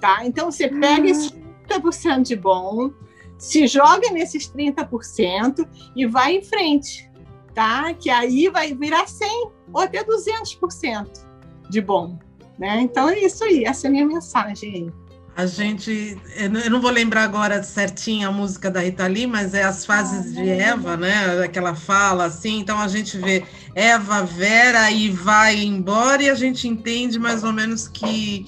Tá? 0.00 0.26
Então, 0.26 0.50
você 0.50 0.68
pega 0.68 1.08
esses 1.08 1.32
30% 1.68 2.22
de 2.22 2.36
bom, 2.36 2.90
se 3.38 3.66
joga 3.66 4.10
nesses 4.10 4.50
30% 4.50 5.68
e 5.96 6.06
vai 6.06 6.36
em 6.36 6.42
frente, 6.42 7.10
tá? 7.54 7.92
Que 7.94 8.10
aí 8.10 8.48
vai 8.48 8.74
virar 8.74 9.06
100 9.06 9.50
ou 9.72 9.80
até 9.80 10.04
200% 10.04 11.26
de 11.68 11.80
bom, 11.80 12.18
né? 12.58 12.80
Então 12.80 13.08
é 13.08 13.18
isso 13.18 13.44
aí, 13.44 13.64
essa 13.64 13.86
é 13.86 13.88
a 13.88 13.92
minha 13.92 14.06
mensagem 14.06 14.74
aí. 14.74 15.03
A 15.36 15.46
gente, 15.46 16.16
eu 16.36 16.70
não 16.70 16.80
vou 16.80 16.92
lembrar 16.92 17.24
agora 17.24 17.60
certinho 17.64 18.28
a 18.28 18.32
música 18.32 18.70
da 18.70 18.80
Rita 18.80 19.04
Lee, 19.08 19.26
mas 19.26 19.52
é 19.52 19.64
as 19.64 19.84
fases 19.84 20.32
de 20.32 20.48
Eva, 20.48 20.96
né? 20.96 21.42
Aquela 21.42 21.74
fala 21.74 22.26
assim. 22.26 22.60
Então 22.60 22.78
a 22.78 22.86
gente 22.86 23.18
vê 23.18 23.44
Eva, 23.74 24.22
Vera 24.22 24.92
e 24.92 25.10
vai 25.10 25.60
embora 25.60 26.22
e 26.22 26.30
a 26.30 26.34
gente 26.36 26.68
entende 26.68 27.18
mais 27.18 27.42
ou 27.42 27.52
menos 27.52 27.88
que 27.88 28.46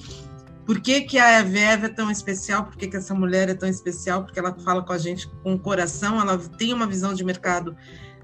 por 0.65 0.79
que, 0.79 1.01
que 1.01 1.19
a 1.19 1.29
Eva 1.29 1.85
é 1.87 1.89
tão 1.89 2.09
especial, 2.09 2.65
por 2.65 2.77
que, 2.77 2.87
que 2.87 2.95
essa 2.95 3.13
mulher 3.13 3.49
é 3.49 3.53
tão 3.53 3.67
especial, 3.67 4.23
porque 4.23 4.39
ela 4.39 4.53
fala 4.63 4.81
com 4.81 4.93
a 4.93 4.97
gente 4.97 5.27
com 5.43 5.55
o 5.55 5.59
coração, 5.59 6.21
ela 6.21 6.37
tem 6.37 6.73
uma 6.73 6.87
visão 6.87 7.13
de 7.13 7.23
mercado 7.23 7.75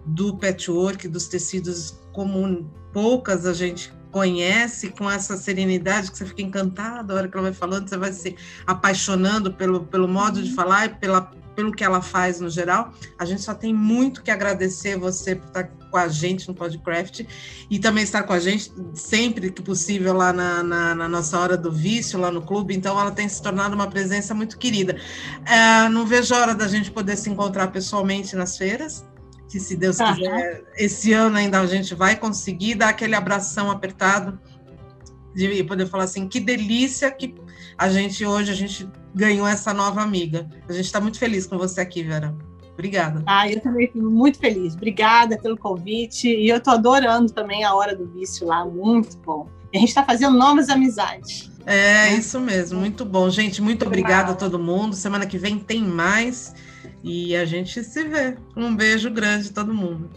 do 0.06 0.38
patchwork, 0.38 1.08
dos 1.08 1.28
tecidos 1.28 2.00
como 2.14 2.70
poucas 2.94 3.46
a 3.46 3.54
gente 3.54 3.92
conhece, 4.14 4.90
com 4.90 5.10
essa 5.10 5.36
serenidade 5.36 6.12
que 6.12 6.18
você 6.18 6.26
fica 6.26 6.44
encantado 6.44 7.12
a 7.12 7.16
hora 7.16 7.28
que 7.28 7.36
ela 7.36 7.50
vai 7.50 7.54
falando, 7.54 7.90
você 7.90 7.98
vai 7.98 8.14
se 8.14 8.36
apaixonando 8.66 9.52
pelo, 9.52 9.86
pelo 9.86 10.08
modo 10.08 10.42
de 10.42 10.54
falar 10.54 10.86
e 10.86 10.90
pela, 10.90 11.32
pelo 11.56 11.72
que 11.72 11.84
ela 11.84 12.00
faz 12.00 12.40
no 12.40 12.48
geral. 12.48 12.94
A 13.18 13.26
gente 13.26 13.42
só 13.42 13.56
tem 13.56 13.74
muito 13.74 14.22
que 14.22 14.30
agradecer 14.30 14.98
você 14.98 15.36
por 15.36 15.48
estar 15.48 15.64
com 15.90 15.98
a 15.98 16.08
gente 16.08 16.48
no 16.48 16.54
Podcraft 16.54 17.22
e 17.72 17.80
também 17.80 18.04
estar 18.04 18.22
com 18.22 18.34
a 18.34 18.40
gente 18.40 18.72
sempre 18.94 19.52
que 19.52 19.64
possível 19.64 20.14
lá 20.14 20.32
na, 20.32 20.62
na, 20.62 20.96
na 20.96 21.10
nossa 21.10 21.40
hora 21.40 21.58
do 21.58 21.72
vício, 21.72 22.20
lá 22.20 22.30
no 22.30 22.44
clube. 22.44 22.76
Então, 22.76 23.00
ela 23.00 23.12
tem 23.12 23.28
se 23.28 23.42
tornado 23.42 23.74
uma 23.74 23.90
presença 23.90 24.36
muito 24.36 24.60
querida. 24.60 24.96
É, 25.44 25.90
não 25.90 26.06
vejo 26.06 26.36
a 26.36 26.38
hora 26.40 26.54
da 26.54 26.68
gente 26.68 26.92
poder 26.92 27.18
se 27.18 27.32
encontrar 27.32 27.70
pessoalmente 27.70 28.36
nas 28.36 28.58
feiras 28.58 29.04
que 29.50 29.60
se 29.60 29.76
Deus 29.76 29.98
quiser, 29.98 30.64
esse 30.78 31.14
ano 31.14 31.38
ainda 31.38 31.60
a 31.60 31.66
gente 31.68 31.94
vai 31.94 32.16
conseguir 32.16 32.76
dar 32.76 32.90
aquele 32.90 33.16
abração 33.16 33.70
apertado 33.70 34.40
de 35.36 35.64
poder 35.64 35.88
falar 35.88 36.06
assim, 36.06 36.28
que 36.28 36.40
delícia 36.40 37.12
que 37.12 37.36
a 37.78 37.90
gente 37.90 38.26
hoje 38.26 38.52
a 38.52 38.56
gente 38.56 38.90
ganhou 39.14 39.48
essa 39.48 39.74
nova 39.74 40.02
amiga. 40.02 40.48
A 40.68 40.74
gente 40.74 40.86
está 40.86 41.00
muito 41.00 41.20
feliz 41.20 41.46
com 41.46 41.58
você 41.58 41.82
aqui, 41.82 42.04
Vera. 42.04 42.36
Obrigada. 42.74 43.24
Ah, 43.28 43.50
eu 43.50 43.60
também 43.62 43.88
fico 43.88 44.04
muito 44.10 44.40
feliz. 44.40 44.74
Obrigada 44.74 45.38
pelo 45.38 45.56
convite. 45.58 46.28
E 46.28 46.50
eu 46.50 46.58
estou 46.58 46.74
adorando 46.74 47.32
também 47.32 47.64
a 47.64 47.74
Hora 47.74 47.96
do 47.96 48.08
Vício 48.08 48.48
lá, 48.48 48.66
muito 48.66 49.18
bom. 49.20 49.48
E 49.72 49.78
a 49.78 49.80
gente 49.80 49.90
está 49.90 50.04
fazendo 50.04 50.38
novas 50.38 50.70
amizades. 50.70 51.52
É, 51.66 52.14
isso 52.14 52.40
mesmo, 52.40 52.80
muito 52.80 53.06
bom. 53.06 53.30
Gente, 53.30 53.62
muito 53.62 53.86
obrigada 53.86 54.32
a 54.32 54.36
todo 54.36 54.60
mundo. 54.60 54.96
Semana 54.96 55.26
que 55.26 55.38
vem 55.38 55.60
tem 55.60 55.84
mais. 55.84 56.54
E 57.04 57.36
a 57.36 57.44
gente 57.44 57.84
se 57.84 58.04
vê. 58.06 58.38
Um 58.56 58.76
beijo 58.76 59.12
grande 59.12 59.50
a 59.50 59.54
todo 59.54 59.74
mundo. 59.74 60.10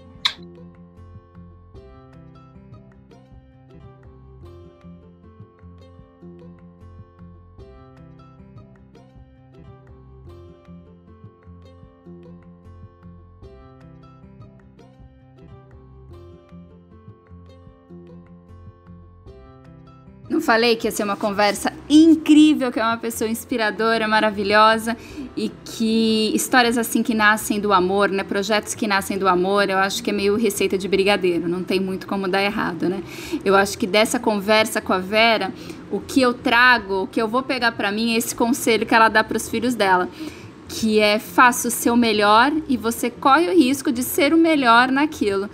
Não 20.29 20.41
falei 20.41 20.74
que 20.74 20.89
ia 20.89 20.91
ser 20.91 21.05
uma 21.05 21.16
conversa 21.16 21.72
incrível, 21.89 22.72
que 22.72 22.81
é 22.81 22.83
uma 22.83 22.97
pessoa 22.97 23.31
inspiradora, 23.31 24.09
maravilhosa 24.09 24.97
e 25.37 25.53
que 25.64 26.33
histórias 26.35 26.77
assim 26.77 27.01
que 27.01 27.14
nascem 27.14 27.61
do 27.61 27.72
amor, 27.72 28.09
né? 28.09 28.24
Projetos 28.24 28.74
que 28.74 28.89
nascem 28.89 29.16
do 29.16 29.29
amor, 29.29 29.70
eu 29.70 29.79
acho 29.79 30.03
que 30.03 30.11
é 30.11 30.12
meio 30.12 30.35
receita 30.37 30.77
de 30.77 30.89
brigadeiro, 30.89 31.49
não 31.49 31.62
tem 31.62 31.79
muito 31.79 32.09
como 32.09 32.27
dar 32.27 32.43
errado, 32.43 32.89
né? 32.89 33.03
Eu 33.45 33.55
acho 33.55 33.79
que 33.79 33.87
dessa 33.87 34.18
conversa 34.18 34.81
com 34.81 34.93
a 34.93 34.99
Vera, 34.99 35.53
o 35.93 36.01
que 36.01 36.20
eu 36.20 36.35
trago, 36.35 37.03
o 37.03 37.07
que 37.07 37.22
eu 37.22 37.29
vou 37.29 37.45
pegar 37.45 37.70
para 37.72 37.93
mim 37.93 38.14
é 38.14 38.16
esse 38.16 38.35
conselho 38.35 38.85
que 38.85 38.95
ela 38.95 39.09
dá 39.09 39.22
para 39.22 39.37
os 39.37 39.49
filhos 39.49 39.74
dela 39.74 40.09
que 40.68 40.99
é 40.99 41.20
faça 41.20 41.68
o 41.68 41.70
seu 41.70 41.97
melhor 41.97 42.53
e 42.68 42.77
você 42.77 43.09
corre 43.09 43.49
o 43.49 43.57
risco 43.57 43.93
de 43.93 44.03
ser 44.03 44.35
o 44.35 44.37
melhor 44.37 44.91
naquilo 44.91 45.49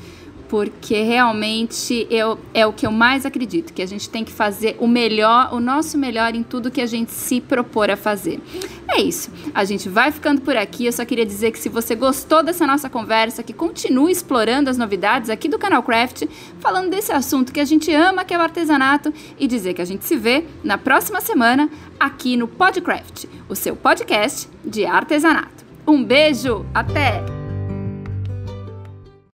porque 0.52 1.00
realmente 1.00 2.06
eu, 2.10 2.38
é 2.52 2.66
o 2.66 2.74
que 2.74 2.86
eu 2.86 2.92
mais 2.92 3.24
acredito, 3.24 3.72
que 3.72 3.80
a 3.80 3.86
gente 3.86 4.06
tem 4.10 4.22
que 4.22 4.30
fazer 4.30 4.76
o 4.78 4.86
melhor, 4.86 5.48
o 5.50 5.58
nosso 5.58 5.96
melhor 5.96 6.34
em 6.34 6.42
tudo 6.42 6.70
que 6.70 6.82
a 6.82 6.86
gente 6.86 7.10
se 7.10 7.40
propor 7.40 7.90
a 7.90 7.96
fazer. 7.96 8.38
É 8.86 9.00
isso. 9.00 9.30
A 9.54 9.64
gente 9.64 9.88
vai 9.88 10.12
ficando 10.12 10.42
por 10.42 10.54
aqui. 10.54 10.84
Eu 10.84 10.92
só 10.92 11.06
queria 11.06 11.24
dizer 11.24 11.52
que 11.52 11.58
se 11.58 11.70
você 11.70 11.94
gostou 11.94 12.42
dessa 12.42 12.66
nossa 12.66 12.90
conversa, 12.90 13.42
que 13.42 13.54
continue 13.54 14.12
explorando 14.12 14.68
as 14.68 14.76
novidades 14.76 15.30
aqui 15.30 15.48
do 15.48 15.58
canal 15.58 15.82
Craft, 15.82 16.24
falando 16.60 16.90
desse 16.90 17.12
assunto 17.12 17.50
que 17.50 17.58
a 17.58 17.64
gente 17.64 17.90
ama, 17.90 18.22
que 18.22 18.34
é 18.34 18.38
o 18.38 18.42
artesanato, 18.42 19.10
e 19.38 19.46
dizer 19.46 19.72
que 19.72 19.80
a 19.80 19.86
gente 19.86 20.04
se 20.04 20.16
vê 20.18 20.44
na 20.62 20.76
próxima 20.76 21.22
semana 21.22 21.70
aqui 21.98 22.36
no 22.36 22.46
Podcraft, 22.46 23.24
o 23.48 23.54
seu 23.54 23.74
podcast 23.74 24.50
de 24.62 24.84
artesanato. 24.84 25.64
Um 25.86 26.04
beijo, 26.04 26.66
até! 26.74 27.41